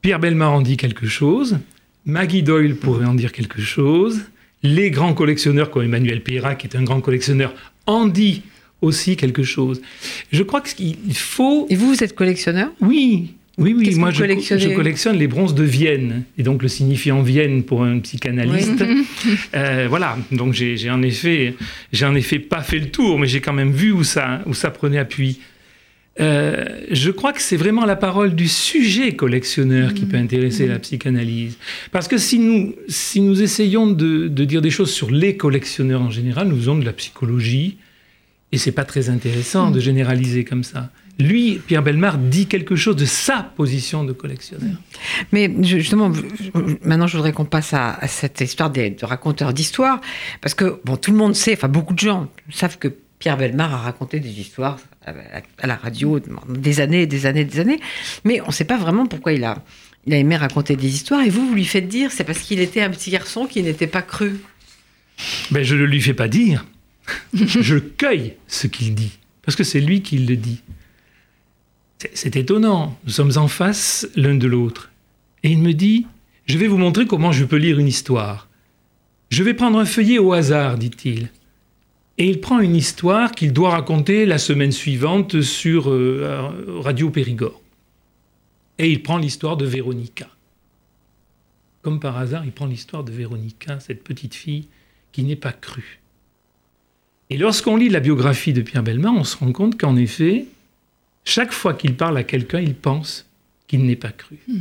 Pierre 0.00 0.20
Belmar 0.20 0.52
en 0.52 0.60
dit 0.60 0.76
quelque 0.76 1.06
chose, 1.06 1.58
Maggie 2.04 2.42
Doyle 2.42 2.76
pourrait 2.76 3.06
en 3.06 3.14
dire 3.14 3.32
quelque 3.32 3.60
chose, 3.60 4.20
les 4.62 4.90
grands 4.90 5.12
collectionneurs 5.12 5.70
comme 5.70 5.82
Emmanuel 5.82 6.22
Peyrat, 6.22 6.54
qui 6.54 6.66
est 6.66 6.76
un 6.76 6.84
grand 6.84 7.00
collectionneur, 7.00 7.52
en 7.86 8.06
dit 8.06 8.42
aussi 8.80 9.16
quelque 9.16 9.42
chose. 9.42 9.82
Je 10.30 10.42
crois 10.44 10.60
qu'il 10.60 10.96
faut... 11.14 11.66
Et 11.68 11.74
vous, 11.74 11.88
vous 11.88 12.04
êtes 12.04 12.14
collectionneur? 12.14 12.70
Oui, 12.80 13.34
oui, 13.58 13.74
oui, 13.76 13.94
moi 13.96 14.10
je, 14.12 14.24
je, 14.24 14.68
collectionne 14.74 15.16
les 15.16 15.26
bronzes 15.26 15.54
de 15.54 15.64
Vienne, 15.64 16.22
et 16.38 16.44
donc 16.44 16.62
le 16.62 16.68
signifiant 16.68 17.22
Vienne 17.22 17.64
pour 17.64 17.82
un 17.82 17.98
psychanalyste. 17.98 18.84
Euh, 19.54 19.86
voilà, 19.88 20.16
donc 20.30 20.52
j'ai 20.52 20.90
en 20.90 21.02
effet, 21.02 21.54
j'ai 21.92 22.06
en 22.06 22.14
effet 22.14 22.38
pas 22.38 22.62
fait 22.62 22.78
le 22.78 22.90
tour, 22.90 23.18
mais 23.18 23.26
j'ai 23.26 23.40
quand 23.40 23.52
même 23.52 23.72
vu 23.72 23.90
où 23.90 24.04
ça, 24.04 24.42
où 24.46 24.54
ça 24.54 24.70
prenait 24.70 24.98
appui. 24.98 25.40
Euh, 26.20 26.64
je 26.90 27.10
crois 27.10 27.32
que 27.32 27.42
c'est 27.42 27.56
vraiment 27.56 27.84
la 27.84 27.96
parole 27.96 28.34
du 28.34 28.48
sujet 28.48 29.12
collectionneur 29.12 29.94
qui 29.94 30.04
peut 30.04 30.16
intéresser 30.16 30.66
la 30.66 30.78
psychanalyse. 30.78 31.58
Parce 31.90 32.08
que 32.08 32.18
si 32.18 32.38
nous, 32.38 32.74
si 32.88 33.20
nous 33.20 33.42
essayons 33.42 33.86
de, 33.86 34.28
de, 34.28 34.44
dire 34.44 34.62
des 34.62 34.70
choses 34.70 34.92
sur 34.92 35.10
les 35.10 35.36
collectionneurs 35.36 36.02
en 36.02 36.10
général, 36.10 36.48
nous 36.48 36.56
faisons 36.56 36.78
de 36.78 36.84
la 36.84 36.92
psychologie, 36.92 37.78
et 38.52 38.58
c'est 38.58 38.72
pas 38.72 38.84
très 38.84 39.10
intéressant 39.10 39.70
de 39.70 39.80
généraliser 39.80 40.44
comme 40.44 40.64
ça. 40.64 40.90
Lui, 41.18 41.60
Pierre 41.66 41.82
Belmar, 41.82 42.16
dit 42.16 42.46
quelque 42.46 42.76
chose 42.76 42.94
de 42.94 43.04
sa 43.04 43.42
position 43.42 44.04
de 44.04 44.12
collectionneur. 44.12 44.76
Mais 45.32 45.52
justement, 45.62 46.12
maintenant, 46.84 47.08
je 47.08 47.16
voudrais 47.16 47.32
qu'on 47.32 47.44
passe 47.44 47.74
à, 47.74 47.98
cette 48.06 48.40
histoire 48.40 48.70
des, 48.70 48.90
de 48.90 49.04
raconteurs 49.04 49.52
d'histoire, 49.52 50.00
parce 50.40 50.54
que 50.54 50.80
bon, 50.84 50.96
tout 50.96 51.10
le 51.10 51.16
monde 51.16 51.34
sait, 51.34 51.54
enfin 51.54 51.68
beaucoup 51.68 51.94
de 51.94 51.98
gens 51.98 52.28
savent 52.52 52.78
que 52.78 52.88
Pierre 53.18 53.36
Belmar 53.36 53.74
a 53.74 53.78
raconté 53.78 54.20
des 54.20 54.40
histoires 54.40 54.78
à 55.04 55.66
la 55.66 55.74
radio 55.76 56.20
des 56.48 56.80
années, 56.80 57.06
des 57.06 57.26
années, 57.26 57.44
des 57.44 57.60
années. 57.60 57.80
Mais 58.24 58.40
on 58.42 58.48
ne 58.48 58.52
sait 58.52 58.64
pas 58.64 58.76
vraiment 58.76 59.06
pourquoi 59.06 59.32
il 59.32 59.42
a, 59.44 59.64
il 60.06 60.14
a 60.14 60.18
aimé 60.18 60.36
raconter 60.36 60.76
des 60.76 60.88
histoires. 60.88 61.22
Et 61.22 61.30
vous, 61.30 61.48
vous 61.48 61.54
lui 61.54 61.64
faites 61.64 61.88
dire, 61.88 62.12
c'est 62.12 62.24
parce 62.24 62.38
qu'il 62.40 62.60
était 62.60 62.82
un 62.82 62.90
petit 62.90 63.10
garçon 63.10 63.46
qui 63.46 63.62
n'était 63.62 63.86
pas 63.86 64.02
cru. 64.02 64.36
Ben, 65.50 65.64
je 65.64 65.74
ne 65.74 65.84
lui 65.84 66.00
fais 66.00 66.14
pas 66.14 66.28
dire. 66.28 66.64
je 67.34 67.76
cueille 67.76 68.34
ce 68.46 68.66
qu'il 68.66 68.94
dit. 68.94 69.18
Parce 69.42 69.56
que 69.56 69.64
c'est 69.64 69.80
lui 69.80 70.02
qui 70.02 70.18
le 70.18 70.36
dit. 70.36 70.62
C'est 72.14 72.36
étonnant. 72.36 72.96
Nous 73.04 73.12
sommes 73.12 73.32
en 73.36 73.48
face 73.48 74.08
l'un 74.14 74.34
de 74.34 74.46
l'autre. 74.46 74.90
Et 75.42 75.50
il 75.50 75.58
me 75.58 75.72
dit, 75.72 76.06
je 76.46 76.58
vais 76.58 76.68
vous 76.68 76.78
montrer 76.78 77.06
comment 77.06 77.32
je 77.32 77.44
peux 77.44 77.56
lire 77.56 77.78
une 77.78 77.88
histoire. 77.88 78.48
Je 79.30 79.42
vais 79.42 79.54
prendre 79.54 79.78
un 79.78 79.84
feuillet 79.84 80.18
au 80.18 80.32
hasard, 80.32 80.78
dit-il. 80.78 81.30
Et 82.16 82.28
il 82.28 82.40
prend 82.40 82.60
une 82.60 82.74
histoire 82.74 83.32
qu'il 83.32 83.52
doit 83.52 83.70
raconter 83.70 84.26
la 84.26 84.38
semaine 84.38 84.72
suivante 84.72 85.42
sur 85.42 85.90
euh, 85.90 86.50
Radio 86.80 87.10
Périgord. 87.10 87.60
Et 88.78 88.90
il 88.90 89.02
prend 89.02 89.18
l'histoire 89.18 89.56
de 89.56 89.66
Véronica. 89.66 90.28
Comme 91.82 92.00
par 92.00 92.16
hasard, 92.16 92.44
il 92.44 92.52
prend 92.52 92.66
l'histoire 92.66 93.04
de 93.04 93.12
Véronica, 93.12 93.78
cette 93.80 94.02
petite 94.02 94.34
fille 94.34 94.66
qui 95.12 95.22
n'est 95.22 95.36
pas 95.36 95.52
crue. 95.52 96.00
Et 97.30 97.36
lorsqu'on 97.36 97.76
lit 97.76 97.88
la 97.88 98.00
biographie 98.00 98.52
de 98.52 98.62
Pierre 98.62 98.82
Bellemare, 98.82 99.14
on 99.14 99.24
se 99.24 99.36
rend 99.36 99.52
compte 99.52 99.78
qu'en 99.78 99.96
effet, 99.96 100.46
chaque 101.28 101.52
fois 101.52 101.74
qu'il 101.74 101.94
parle 101.94 102.16
à 102.16 102.24
quelqu'un, 102.24 102.58
il 102.58 102.74
pense 102.74 103.26
qu'il 103.66 103.84
n'est 103.84 103.96
pas 103.96 104.12
cru. 104.12 104.38
Hmm. 104.48 104.60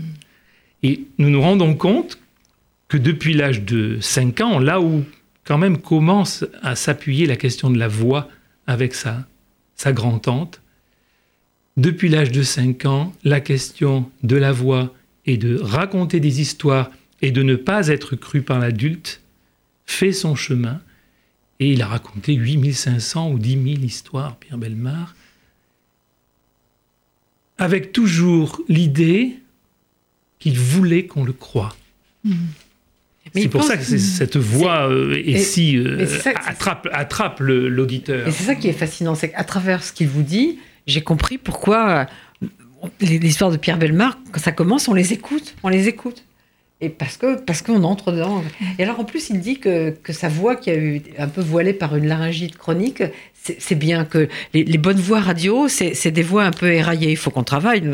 Et 0.83 1.05
nous 1.17 1.29
nous 1.29 1.41
rendons 1.41 1.75
compte 1.75 2.19
que 2.89 2.97
depuis 2.97 3.33
l'âge 3.33 3.61
de 3.61 3.99
5 4.01 4.41
ans, 4.41 4.59
là 4.59 4.81
où 4.81 5.05
quand 5.45 5.57
même 5.57 5.77
commence 5.77 6.43
à 6.61 6.75
s'appuyer 6.75 7.25
la 7.25 7.37
question 7.37 7.69
de 7.69 7.79
la 7.79 7.87
voix 7.87 8.27
avec 8.67 8.95
sa, 8.95 9.25
sa 9.75 9.93
grand-tante. 9.93 10.61
Depuis 11.77 12.09
l'âge 12.09 12.33
de 12.33 12.43
5 12.43 12.85
ans, 12.85 13.13
la 13.23 13.39
question 13.39 14.11
de 14.23 14.35
la 14.35 14.51
voix 14.51 14.93
et 15.25 15.37
de 15.37 15.57
raconter 15.57 16.19
des 16.19 16.41
histoires 16.41 16.91
et 17.21 17.31
de 17.31 17.43
ne 17.43 17.55
pas 17.55 17.87
être 17.87 18.17
cru 18.17 18.41
par 18.41 18.59
l'adulte 18.59 19.21
fait 19.85 20.11
son 20.11 20.35
chemin. 20.35 20.81
Et 21.61 21.71
il 21.71 21.81
a 21.81 21.87
raconté 21.87 22.33
8500 22.33 23.31
ou 23.31 23.39
10 23.39 23.51
000 23.51 23.65
histoires, 23.85 24.35
Pierre 24.35 24.57
Belmar, 24.57 25.15
avec 27.57 27.91
toujours 27.91 28.61
l'idée 28.67 29.37
qu'il 30.39 30.59
voulait 30.59 31.05
qu'on 31.05 31.23
le 31.23 31.33
croie. 31.33 31.75
Mmh. 32.23 32.33
C'est 33.33 33.49
pour 33.49 33.63
ça 33.63 33.77
que 33.77 33.83
cette 33.83 34.37
voix 34.37 34.89
euh, 34.89 35.21
est, 35.25 35.39
si 35.39 35.77
euh, 35.77 36.05
attrape, 36.45 36.87
attrape 36.91 37.39
l'auditeur. 37.39 38.27
Et 38.27 38.31
c'est 38.31 38.43
ça 38.43 38.55
qui 38.55 38.67
est 38.67 38.73
fascinant, 38.73 39.15
c'est 39.15 39.31
qu'à 39.31 39.43
travers 39.43 39.83
ce 39.83 39.91
qu'il 39.91 40.07
vous 40.07 40.23
dit, 40.23 40.59
j'ai 40.85 41.01
compris 41.01 41.37
pourquoi 41.37 42.07
euh, 42.41 42.47
l'histoire 43.01 43.51
de 43.51 43.57
Pierre 43.57 43.77
Belmar, 43.77 44.17
quand 44.31 44.39
ça 44.39 44.51
commence, 44.51 44.87
on 44.87 44.93
les 44.93 45.13
écoute, 45.13 45.55
on 45.63 45.69
les 45.69 45.87
écoute. 45.87 46.23
Et 46.79 46.89
parce 46.89 47.17
que 47.17 47.39
parce 47.41 47.63
qu'on 47.63 47.83
entre 47.83 48.11
dedans. 48.11 48.43
Et 48.77 48.83
alors 48.83 48.99
en 48.99 49.03
plus, 49.03 49.29
il 49.29 49.39
dit 49.39 49.59
que, 49.59 49.89
que 49.89 50.13
sa 50.13 50.29
voix, 50.29 50.55
qui 50.55 50.69
a 50.69 50.75
eu 50.75 51.01
un 51.17 51.27
peu 51.27 51.41
voilée 51.41 51.73
par 51.73 51.95
une 51.95 52.07
laryngite 52.07 52.55
chronique, 52.55 53.01
c'est 53.33 53.75
bien 53.75 54.05
que 54.05 54.27
les, 54.53 54.63
les, 54.63 54.77
bonnes 54.77 54.99
voix 54.99 55.21
radio, 55.21 55.67
c'est 55.67 56.11
des 56.11 56.21
voix 56.21 56.43
un 56.43 56.51
peu 56.51 56.71
éraillées. 56.71 57.11
Il 57.11 57.17
faut 57.17 57.31
qu'on 57.31 57.43
travaille. 57.43 57.81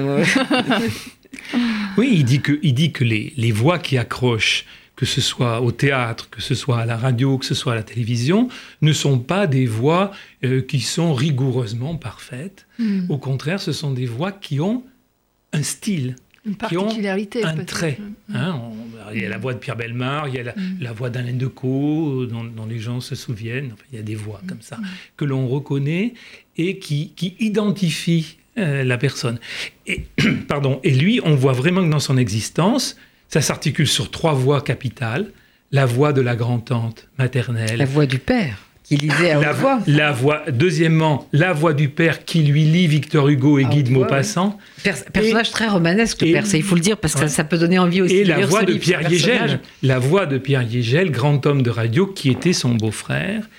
oui, 1.97 2.09
il 2.13 2.25
dit 2.25 2.41
que, 2.41 2.59
il 2.61 2.73
dit 2.73 2.91
que 2.91 3.03
les, 3.03 3.33
les 3.37 3.51
voix 3.51 3.79
qui 3.79 3.97
accrochent 3.97 4.65
que 4.95 5.05
ce 5.05 5.21
soit 5.21 5.61
au 5.61 5.71
théâtre, 5.71 6.29
que 6.29 6.41
ce 6.41 6.53
soit 6.53 6.79
à 6.79 6.85
la 6.85 6.97
radio, 6.97 7.37
que 7.37 7.45
ce 7.45 7.55
soit 7.55 7.73
à 7.73 7.75
la 7.75 7.83
télévision, 7.83 8.47
ne 8.81 8.93
sont 8.93 9.19
pas 9.19 9.47
des 9.47 9.65
voix 9.65 10.11
euh, 10.43 10.61
qui 10.61 10.81
sont 10.81 11.13
rigoureusement 11.13 11.95
parfaites. 11.95 12.67
Hmm. 12.79 13.09
Au 13.09 13.17
contraire, 13.17 13.59
ce 13.59 13.71
sont 13.71 13.91
des 13.91 14.05
voix 14.05 14.31
qui 14.31 14.59
ont 14.59 14.83
un 15.51 15.63
style. 15.63 16.15
Une 16.45 16.55
particularité, 16.55 17.39
qui 17.39 17.45
ont 17.45 17.49
un 17.49 17.63
trait. 17.63 17.97
Hmm. 17.99 18.35
Hein, 18.35 18.61
il 19.13 19.21
y 19.21 19.25
a 19.25 19.29
la 19.29 19.37
voix 19.37 19.53
de 19.53 19.59
Pierre 19.59 19.75
Belmar, 19.75 20.27
il 20.27 20.35
y 20.35 20.39
a 20.39 20.43
la, 20.43 20.53
hmm. 20.53 20.93
voix 20.95 21.09
d'Alain 21.09 21.33
Decaux, 21.33 22.25
dont, 22.25 22.43
dont, 22.43 22.65
les 22.65 22.79
gens 22.79 22.99
se 22.99 23.15
souviennent. 23.15 23.73
il 23.91 23.97
y 23.97 23.99
a 23.99 24.03
des 24.03 24.15
voix 24.15 24.41
comme 24.47 24.61
ça 24.61 24.77
que 25.15 25.25
l'on 25.25 25.47
reconnaît 25.47 26.13
et 26.57 26.79
qui, 26.79 27.13
qui 27.15 27.35
identifient 27.39 28.37
euh, 28.57 28.83
la 28.83 28.97
personne. 28.97 29.39
Et, 29.87 30.05
pardon, 30.47 30.79
et 30.83 30.91
lui, 30.91 31.19
on 31.23 31.35
voit 31.35 31.53
vraiment 31.53 31.83
que 31.83 31.89
dans 31.89 31.99
son 31.99 32.17
existence, 32.17 32.97
ça 33.27 33.41
s'articule 33.41 33.87
sur 33.87 34.11
trois 34.11 34.33
voix 34.33 34.61
capitales. 34.61 35.31
La 35.71 35.87
voix 35.87 36.13
de 36.13 36.21
la 36.21 36.35
grand-tante 36.35 37.07
maternelle. 37.17 37.77
La 37.77 37.85
voix 37.85 38.05
du 38.05 38.19
père 38.19 38.62
qui 38.83 38.97
lisait 38.97 39.31
à 39.31 39.39
la 39.39 39.53
voix. 39.53 39.79
La 39.87 40.11
voix, 40.11 40.43
deuxièmement, 40.51 41.27
la 41.31 41.53
voix 41.53 41.73
du 41.73 41.89
père 41.89 42.25
qui 42.25 42.43
lui 42.43 42.65
lit 42.65 42.87
Victor 42.87 43.29
Hugo 43.29 43.57
et 43.57 43.65
Guy 43.65 43.83
de 43.83 43.89
Maupassant. 43.89 44.57
personnage 44.83 45.51
très 45.51 45.67
romanesque, 45.67 46.21
le 46.21 46.33
père, 46.33 46.45
il 46.53 46.63
faut 46.63 46.75
le 46.75 46.81
dire, 46.81 46.97
parce 46.97 47.15
que 47.15 47.27
ça 47.27 47.43
peut 47.43 47.57
donner 47.57 47.79
envie 47.79 48.01
aussi 48.01 48.17
et 48.17 48.23
la 48.23 48.45
voix 48.45 48.63
de 48.63 48.73
Pierre 48.73 49.09
Yégel, 49.09 49.59
la 49.81 49.99
voix 49.99 50.25
de 50.25 50.37
Pierre 50.37 50.63
Yégel, 50.63 51.11
grand 51.11 51.45
homme 51.45 51.61
de 51.61 51.69
radio, 51.69 52.07
qui 52.07 52.29
était 52.29 52.53
son 52.53 52.75
beau-frère, 52.75 53.49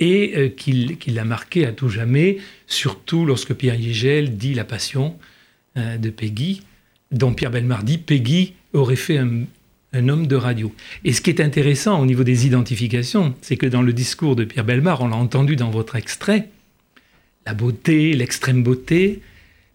et 0.00 0.32
euh, 0.36 0.48
qui, 0.48 0.96
qui 0.96 1.10
l'a 1.10 1.24
marqué 1.24 1.66
à 1.66 1.72
tout 1.72 1.90
jamais, 1.90 2.38
surtout 2.66 3.26
lorsque 3.26 3.52
Pierre 3.52 3.74
Yegel 3.74 4.36
dit 4.36 4.54
La 4.54 4.64
Passion 4.64 5.16
euh, 5.76 5.98
de 5.98 6.08
Peggy, 6.08 6.62
dont 7.12 7.34
Pierre 7.34 7.50
Belmar 7.50 7.82
dit 7.82 7.98
Peggy 7.98 8.54
aurait 8.72 8.96
fait 8.96 9.18
un, 9.18 9.42
un 9.92 10.08
homme 10.08 10.26
de 10.26 10.36
radio. 10.36 10.72
Et 11.04 11.12
ce 11.12 11.20
qui 11.20 11.30
est 11.30 11.40
intéressant 11.40 12.00
au 12.00 12.06
niveau 12.06 12.24
des 12.24 12.46
identifications, 12.46 13.34
c'est 13.42 13.56
que 13.56 13.66
dans 13.66 13.82
le 13.82 13.92
discours 13.92 14.36
de 14.36 14.44
Pierre 14.44 14.64
Belmar, 14.64 15.00
on 15.00 15.08
l'a 15.08 15.16
entendu 15.16 15.56
dans 15.56 15.70
votre 15.70 15.96
extrait, 15.96 16.48
la 17.46 17.54
beauté, 17.54 18.12
l'extrême 18.14 18.62
beauté, 18.62 19.22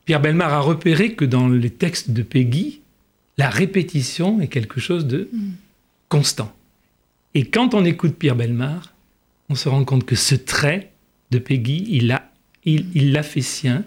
Pierre 0.05 0.21
Belmar 0.21 0.53
a 0.53 0.59
repéré 0.59 1.13
que 1.13 1.25
dans 1.25 1.47
les 1.47 1.69
textes 1.69 2.11
de 2.11 2.21
Peggy, 2.21 2.81
la 3.37 3.49
répétition 3.49 4.39
est 4.39 4.47
quelque 4.47 4.79
chose 4.79 5.07
de 5.07 5.29
constant. 6.09 6.55
Et 7.33 7.45
quand 7.45 7.73
on 7.73 7.83
écoute 7.83 8.15
Pierre 8.15 8.35
Belmar, 8.35 8.93
on 9.49 9.55
se 9.55 9.67
rend 9.67 9.83
compte 9.83 10.05
que 10.05 10.15
ce 10.15 10.35
trait 10.35 10.91
de 11.31 11.39
Peggy, 11.39 11.85
il 11.89 12.07
l'a 12.07 12.31
il, 12.65 12.87
il 12.95 13.11
l'a 13.11 13.23
fait 13.23 13.41
sien, 13.41 13.83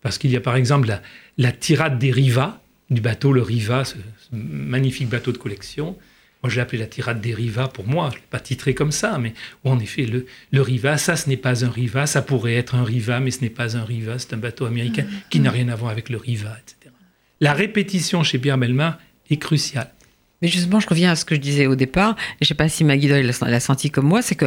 parce 0.00 0.18
qu'il 0.18 0.30
y 0.30 0.36
a 0.36 0.40
par 0.40 0.56
exemple 0.56 0.88
la, 0.88 1.02
la 1.38 1.52
tirade 1.52 1.98
des 1.98 2.10
Rivas, 2.10 2.60
du 2.90 3.00
bateau, 3.00 3.32
le 3.32 3.42
Riva, 3.42 3.84
ce 3.84 3.96
magnifique 4.32 5.08
bateau 5.08 5.32
de 5.32 5.38
collection. 5.38 5.96
Moi, 6.42 6.50
je 6.50 6.56
l'ai 6.56 6.62
appelé 6.62 6.78
la 6.78 6.86
tirade 6.86 7.20
des 7.20 7.34
Rivas 7.34 7.68
pour 7.68 7.86
moi. 7.86 8.08
Je 8.10 8.16
ne 8.16 8.20
l'ai 8.20 8.26
pas 8.28 8.40
titré 8.40 8.74
comme 8.74 8.90
ça, 8.90 9.18
mais 9.18 9.32
où 9.64 9.70
en 9.70 9.78
effet, 9.78 10.06
le, 10.06 10.26
le 10.50 10.60
Riva, 10.60 10.98
ça, 10.98 11.14
ce 11.14 11.28
n'est 11.28 11.36
pas 11.36 11.64
un 11.64 11.70
Riva, 11.70 12.06
ça 12.06 12.20
pourrait 12.20 12.54
être 12.54 12.74
un 12.74 12.82
Riva, 12.82 13.20
mais 13.20 13.30
ce 13.30 13.42
n'est 13.42 13.50
pas 13.50 13.76
un 13.76 13.84
Riva, 13.84 14.18
c'est 14.18 14.34
un 14.34 14.38
bateau 14.38 14.64
américain 14.64 15.04
qui 15.30 15.38
n'a 15.38 15.50
rien 15.50 15.68
à 15.68 15.76
voir 15.76 15.92
avec 15.92 16.08
le 16.08 16.16
Riva, 16.16 16.56
etc. 16.60 16.92
La 17.40 17.52
répétition 17.52 18.24
chez 18.24 18.38
Pierre 18.38 18.58
Belmar 18.58 18.98
est 19.30 19.36
cruciale. 19.36 19.92
Mais 20.40 20.48
justement, 20.48 20.80
je 20.80 20.88
reviens 20.88 21.12
à 21.12 21.16
ce 21.16 21.24
que 21.24 21.36
je 21.36 21.40
disais 21.40 21.68
au 21.68 21.76
départ, 21.76 22.16
et 22.40 22.44
je 22.44 22.46
ne 22.46 22.48
sais 22.48 22.54
pas 22.54 22.68
si 22.68 22.82
Maggie 22.82 23.06
Doyle 23.06 23.30
l'a 23.40 23.60
senti 23.60 23.90
comme 23.90 24.06
moi, 24.06 24.22
c'est 24.22 24.34
que 24.34 24.46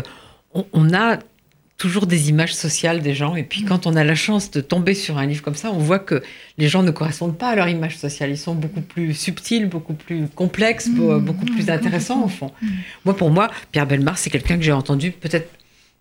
on, 0.54 0.68
on 0.74 0.94
a 0.94 1.20
toujours 1.78 2.08
des 2.08 2.30
images 2.30 2.54
sociales 2.54 3.02
des 3.02 3.14
gens. 3.14 3.36
Et 3.36 3.44
puis 3.44 3.64
quand 3.64 3.86
on 3.86 3.96
a 3.96 4.04
la 4.04 4.16
chance 4.16 4.50
de 4.52 4.62
tomber 4.62 4.94
sur 4.94 5.18
un 5.18 5.26
livre 5.26 5.42
comme 5.42 5.56
ça, 5.56 5.72
on 5.72 5.78
voit 5.78 6.00
que 6.00 6.24
les 6.58 6.70
gens 6.70 6.84
ne 6.84 6.92
correspondent 6.92 7.38
pas 7.38 7.50
à 7.50 7.56
leur 7.56 7.68
image 7.68 7.98
sociale. 7.98 8.30
Ils 8.30 8.38
sont 8.38 8.56
beaucoup 8.56 8.82
plus 8.82 9.14
subtils, 9.14 9.68
beaucoup 9.68 9.94
plus 9.94 10.28
complexes, 10.28 10.86
Mmh, 10.96 11.20
beaucoup 11.20 11.46
plus 11.46 11.68
mmh, 11.68 11.72
intéressants 11.72 12.24
au 12.24 12.28
fond. 12.28 12.52
Moi, 13.04 13.16
pour 13.16 13.30
moi, 13.30 13.50
Pierre 13.72 13.88
Belmar, 13.88 14.18
c'est 14.18 14.30
quelqu'un 14.30 14.58
que 14.58 14.64
j'ai 14.64 14.72
entendu 14.72 15.12
peut-être 15.12 15.50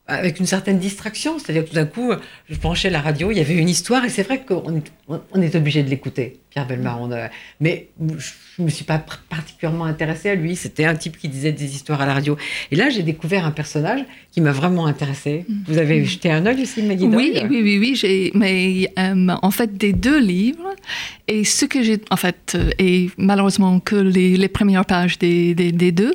avec 0.07 0.39
une 0.39 0.47
certaine 0.47 0.79
distraction. 0.79 1.39
C'est-à-dire 1.39 1.65
que 1.65 1.71
tout 1.71 1.75
d'un 1.75 1.87
coup, 1.87 2.13
je 2.49 2.57
branchais 2.57 2.91
la 2.91 3.01
radio, 3.01 3.31
il 3.31 3.39
y 3.39 3.41
avait 3.41 3.57
une 3.57 3.69
histoire, 3.69 4.05
et 4.05 4.11
c'est 4.11 4.23
vrai 4.23 4.45
qu'on 4.45 4.77
est, 4.77 4.93
on 5.09 5.43
est 5.43 5.55
obligé 5.55 5.83
de 5.83 5.91
l'écouter, 5.91 6.41
Pierre 6.55 6.67
Belmar. 6.69 7.01
On 7.03 7.11
a- 7.11 7.31
mais 7.61 7.89
je 8.01 8.31
ne 8.61 8.67
me 8.67 8.71
suis 8.71 8.85
pas 8.85 9.05
particulièrement 9.29 9.87
intéressée 9.87 10.31
à 10.31 10.37
lui. 10.37 10.55
C'était 10.55 10.85
un 10.85 10.95
type 10.95 11.19
qui 11.19 11.29
disait 11.29 11.51
des 11.51 11.75
histoires 11.75 12.01
à 12.01 12.07
la 12.07 12.15
radio. 12.15 12.37
Et 12.71 12.77
là, 12.77 12.91
j'ai 12.91 13.03
découvert 13.03 13.45
un 13.45 13.51
personnage 13.51 14.05
qui 14.31 14.41
m'a 14.41 14.53
vraiment 14.53 14.87
intéressée. 14.87 15.45
Vous 15.67 15.79
avez 15.79 16.05
jeté 16.05 16.31
un 16.31 16.47
œil 16.47 16.63
aussi, 16.63 16.83
Maggie 16.83 17.07
Oui, 17.07 17.35
oui, 17.51 17.61
oui, 17.63 17.79
oui. 17.81 17.97
J'ai, 17.97 18.31
mais 18.35 18.89
euh, 19.01 19.35
en 19.43 19.51
fait, 19.51 19.77
des 19.77 19.93
deux 19.93 20.21
livres, 20.21 20.71
et 21.27 21.43
ce 21.43 21.65
que 21.65 21.83
j'ai, 21.83 22.01
en 22.13 22.17
fait, 22.17 22.53
euh, 22.55 22.71
et 22.79 23.11
malheureusement 23.19 23.81
que 23.81 23.97
les, 23.97 24.37
les 24.37 24.49
premières 24.49 24.85
pages 24.85 25.19
des, 25.19 25.55
des, 25.57 25.73
des 25.73 25.91
deux, 25.91 26.13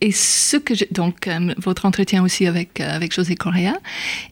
et 0.00 0.12
ce 0.12 0.56
que 0.56 0.74
j'ai, 0.76 0.86
donc 0.92 1.26
euh, 1.26 1.52
votre 1.56 1.84
entretien 1.86 2.22
aussi 2.22 2.46
avec, 2.46 2.80
euh, 2.80 2.94
avec 2.94 3.12
José 3.12 3.34
Correa, 3.34 3.74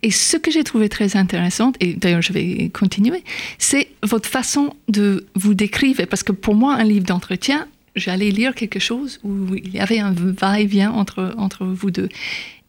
et 0.05 0.13
ce 0.13 0.37
que 0.37 0.53
j'ai 0.53 0.63
trouvé 0.63 0.89
très 0.89 1.17
intéressant, 1.17 1.73
et 1.81 1.95
d'ailleurs 1.95 2.23
je 2.23 2.33
vais 2.33 2.71
continuer, 2.73 3.25
c'est 3.59 3.89
votre 4.05 4.29
façon 4.29 4.75
de 4.89 5.27
vous 5.35 5.48
décrire, 5.55 5.97
parce 6.09 6.23
que 6.23 6.33
pour 6.33 6.55
moi, 6.55 6.75
un 6.75 6.85
livre 6.85 7.05
d'entretien, 7.07 7.67
j'allais 7.97 8.31
lire 8.31 8.55
quelque 8.55 8.79
chose 8.79 9.19
où 9.25 9.55
il 9.55 9.75
y 9.75 9.81
avait 9.81 9.99
un 9.99 10.13
va-et-vient 10.13 10.91
entre, 10.93 11.35
entre 11.37 11.65
vous 11.67 11.91
deux. 11.91 12.09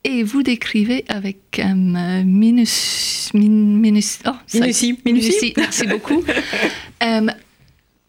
Et 0.03 0.23
vous 0.23 0.43
décrivez 0.43 1.03
avec 1.09 1.59
euh, 1.59 2.23
minus, 2.23 3.29
min- 3.33 3.49
minus- 3.81 4.19
oh, 4.25 4.31
ça- 4.47 4.59
Minutie, 4.61 4.97
minutie. 5.05 5.53
Merci 5.57 5.87
beaucoup. 5.87 6.23
Euh, 7.03 7.27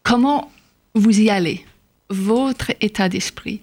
comment 0.03 0.51
vous 0.95 1.21
y 1.21 1.31
allez, 1.31 1.64
votre 2.09 2.73
état 2.81 3.09
d'esprit, 3.09 3.61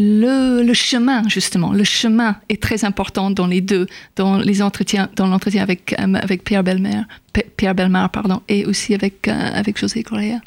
le, 0.00 0.62
le 0.62 0.74
chemin 0.74 1.22
justement, 1.28 1.72
le 1.72 1.84
chemin 1.84 2.36
est 2.48 2.60
très 2.62 2.84
important 2.84 3.30
dans 3.30 3.46
les 3.46 3.60
deux, 3.60 3.86
dans 4.16 4.38
les 4.38 4.62
entretiens, 4.62 5.08
dans 5.16 5.26
l'entretien 5.26 5.62
avec 5.62 5.94
euh, 5.98 6.14
avec 6.14 6.42
Pierre 6.44 6.64
Belmar, 6.64 7.04
P- 7.34 7.46
Pierre 7.56 7.74
Belmar 7.74 8.10
pardon, 8.10 8.40
et 8.48 8.64
aussi 8.64 8.94
avec 8.94 9.28
euh, 9.28 9.32
avec 9.32 9.78
José 9.78 10.02
Correa. 10.02 10.40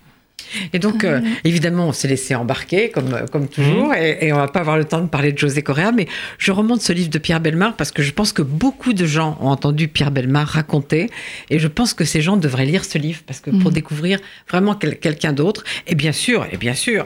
Et 0.73 0.77
donc, 0.79 1.03
euh, 1.05 1.21
évidemment, 1.45 1.87
on 1.87 1.93
s'est 1.93 2.07
laissé 2.09 2.35
embarquer, 2.35 2.89
comme, 2.89 3.11
comme 3.31 3.47
toujours, 3.47 3.93
et, 3.95 4.17
et 4.27 4.33
on 4.33 4.37
va 4.37 4.47
pas 4.49 4.59
avoir 4.59 4.77
le 4.77 4.83
temps 4.83 4.99
de 5.01 5.07
parler 5.07 5.31
de 5.31 5.37
José 5.37 5.61
Correa, 5.63 5.91
mais 5.93 6.05
je 6.37 6.51
remonte 6.51 6.81
ce 6.81 6.91
livre 6.91 7.09
de 7.09 7.17
Pierre 7.17 7.39
Belmar 7.39 7.75
parce 7.77 7.91
que 7.91 8.03
je 8.03 8.11
pense 8.11 8.33
que 8.33 8.41
beaucoup 8.41 8.91
de 8.93 9.05
gens 9.05 9.37
ont 9.41 9.47
entendu 9.47 9.87
Pierre 9.87 10.11
Belmar 10.11 10.45
raconter, 10.47 11.09
et 11.49 11.59
je 11.59 11.67
pense 11.67 11.93
que 11.93 12.03
ces 12.03 12.21
gens 12.21 12.35
devraient 12.37 12.65
lire 12.65 12.83
ce 12.83 12.97
livre 12.97 13.21
parce 13.25 13.39
que 13.39 13.51
pour 13.51 13.69
Mhm. 13.69 13.73
découvrir 13.73 14.19
vraiment 14.49 14.75
quel- 14.75 14.99
quelqu'un 14.99 15.31
d'autre, 15.33 15.63
et 15.87 15.95
bien 15.95 16.11
sûr, 16.11 16.45
et 16.51 16.57
bien 16.57 16.73
sûr, 16.75 17.05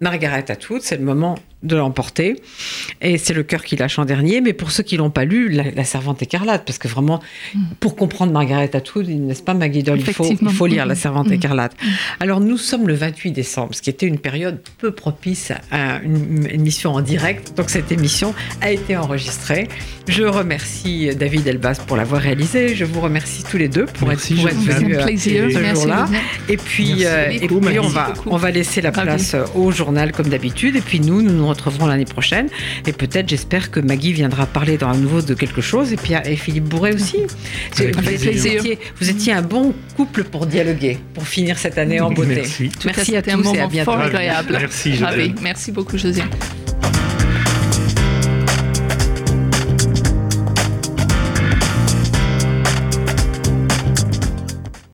Margaret 0.00 0.50
Atwood, 0.50 0.80
c'est 0.82 0.96
le 0.96 1.04
moment 1.04 1.38
de 1.62 1.76
l'emporter, 1.76 2.36
et 3.00 3.18
c'est 3.18 3.34
le 3.34 3.42
cœur 3.42 3.62
qui 3.64 3.76
lâche 3.76 3.98
en 3.98 4.04
dernier, 4.04 4.40
mais 4.40 4.52
pour 4.52 4.70
ceux 4.70 4.82
qui 4.82 4.96
l'ont 4.96 5.10
pas 5.10 5.24
lu, 5.24 5.48
la, 5.48 5.64
La 5.70 5.84
Servante 5.84 6.22
écarlate, 6.22 6.64
parce 6.64 6.78
que 6.78 6.88
vraiment, 6.88 7.20
pour 7.80 7.96
comprendre 7.96 8.32
Margaret 8.32 8.74
Atwood, 8.74 9.08
n'est-ce 9.08 9.42
pas 9.42 9.54
Maggie 9.54 9.82
Doyle, 9.82 10.00
il 10.00 10.12
faut, 10.12 10.24
il 10.24 10.26
Effectivement. 10.26 10.50
faut 10.50 10.66
lire 10.66 10.86
La. 10.86 10.94
Servante 10.94 11.26
Mhm. 11.28 11.32
écarlate. 11.34 11.72
Alors 12.20 12.40
nous 12.40 12.56
sommes 12.58 12.86
le 12.88 12.94
28 12.94 13.32
décembre, 13.32 13.74
ce 13.74 13.82
qui 13.82 13.90
était 13.90 14.06
une 14.06 14.18
période 14.18 14.60
peu 14.78 14.90
propice 14.92 15.52
à 15.70 16.00
une 16.02 16.46
émission 16.50 16.92
en 16.94 17.00
direct. 17.00 17.56
Donc 17.56 17.70
cette 17.70 17.90
émission 17.92 18.34
a 18.60 18.70
été 18.70 18.96
enregistrée. 18.96 19.68
Je 20.08 20.22
remercie 20.24 21.10
David 21.16 21.46
Elbas 21.46 21.80
pour 21.86 21.96
l'avoir 21.96 22.20
réalisée. 22.22 22.74
Je 22.74 22.84
vous 22.84 23.00
remercie 23.00 23.42
tous 23.48 23.56
les 23.58 23.68
deux 23.68 23.86
pour 23.86 24.08
Merci, 24.08 24.34
être, 24.34 24.40
pour 24.40 24.48
être 24.50 24.56
venus 24.58 24.96
euh, 24.98 25.50
ce 25.50 25.58
Merci. 25.58 25.82
jour-là. 25.82 26.08
Et 26.48 26.56
puis, 26.56 26.88
Merci 26.88 27.06
euh, 27.06 27.30
et 27.30 27.46
beaucoup, 27.48 27.60
puis 27.66 27.78
on, 27.78 27.88
va, 27.88 28.10
beaucoup. 28.12 28.28
on 28.30 28.36
va 28.36 28.50
laisser 28.50 28.80
la 28.80 28.92
place 28.92 29.34
au 29.54 29.70
journal 29.70 30.12
comme 30.12 30.28
d'habitude. 30.28 30.76
Et 30.76 30.80
puis 30.80 31.00
nous, 31.00 31.22
nous 31.22 31.32
nous 31.32 31.46
retrouverons 31.52 31.86
l'année 31.86 32.04
prochaine. 32.04 32.48
Et 32.86 32.92
peut-être, 32.92 33.28
j'espère 33.28 33.70
que 33.70 33.80
Maggie 33.80 34.12
viendra 34.12 34.46
parler 34.46 34.78
dans 34.78 34.90
à 34.90 34.96
nouveau 34.96 35.20
de 35.22 35.34
quelque 35.34 35.60
chose. 35.60 35.92
Et 35.92 35.96
puis 35.96 36.14
et 36.24 36.36
Philippe 36.36 36.64
Bourret 36.64 36.94
aussi. 36.94 37.18
Vous, 37.76 37.90
plaisir. 38.02 38.30
étiez, 38.30 38.32
vous 38.32 38.46
étiez- 38.46 38.78
vous 39.00 39.10
étiez 39.10 39.32
un 39.32 39.42
bon 39.42 39.74
couple 39.96 40.24
pour 40.24 40.46
dialoguer, 40.46 40.98
pour 41.14 41.26
finir 41.26 41.58
cette 41.58 41.78
année 41.78 42.00
en 42.00 42.10
beauté. 42.10 42.34
Merci. 42.36 42.70
Merci 42.84 43.16
à 43.16 43.20
c'était 43.20 43.32
un 43.32 43.38
tous 43.42 43.54
et 43.54 43.60
à 43.60 43.66
bientôt. 43.66 43.92
fort 43.92 44.00
agréable. 44.00 44.56
Merci. 44.60 44.94
Josiane. 44.94 45.34
Merci 45.42 45.72
beaucoup, 45.72 45.98
Josiane. 45.98 46.28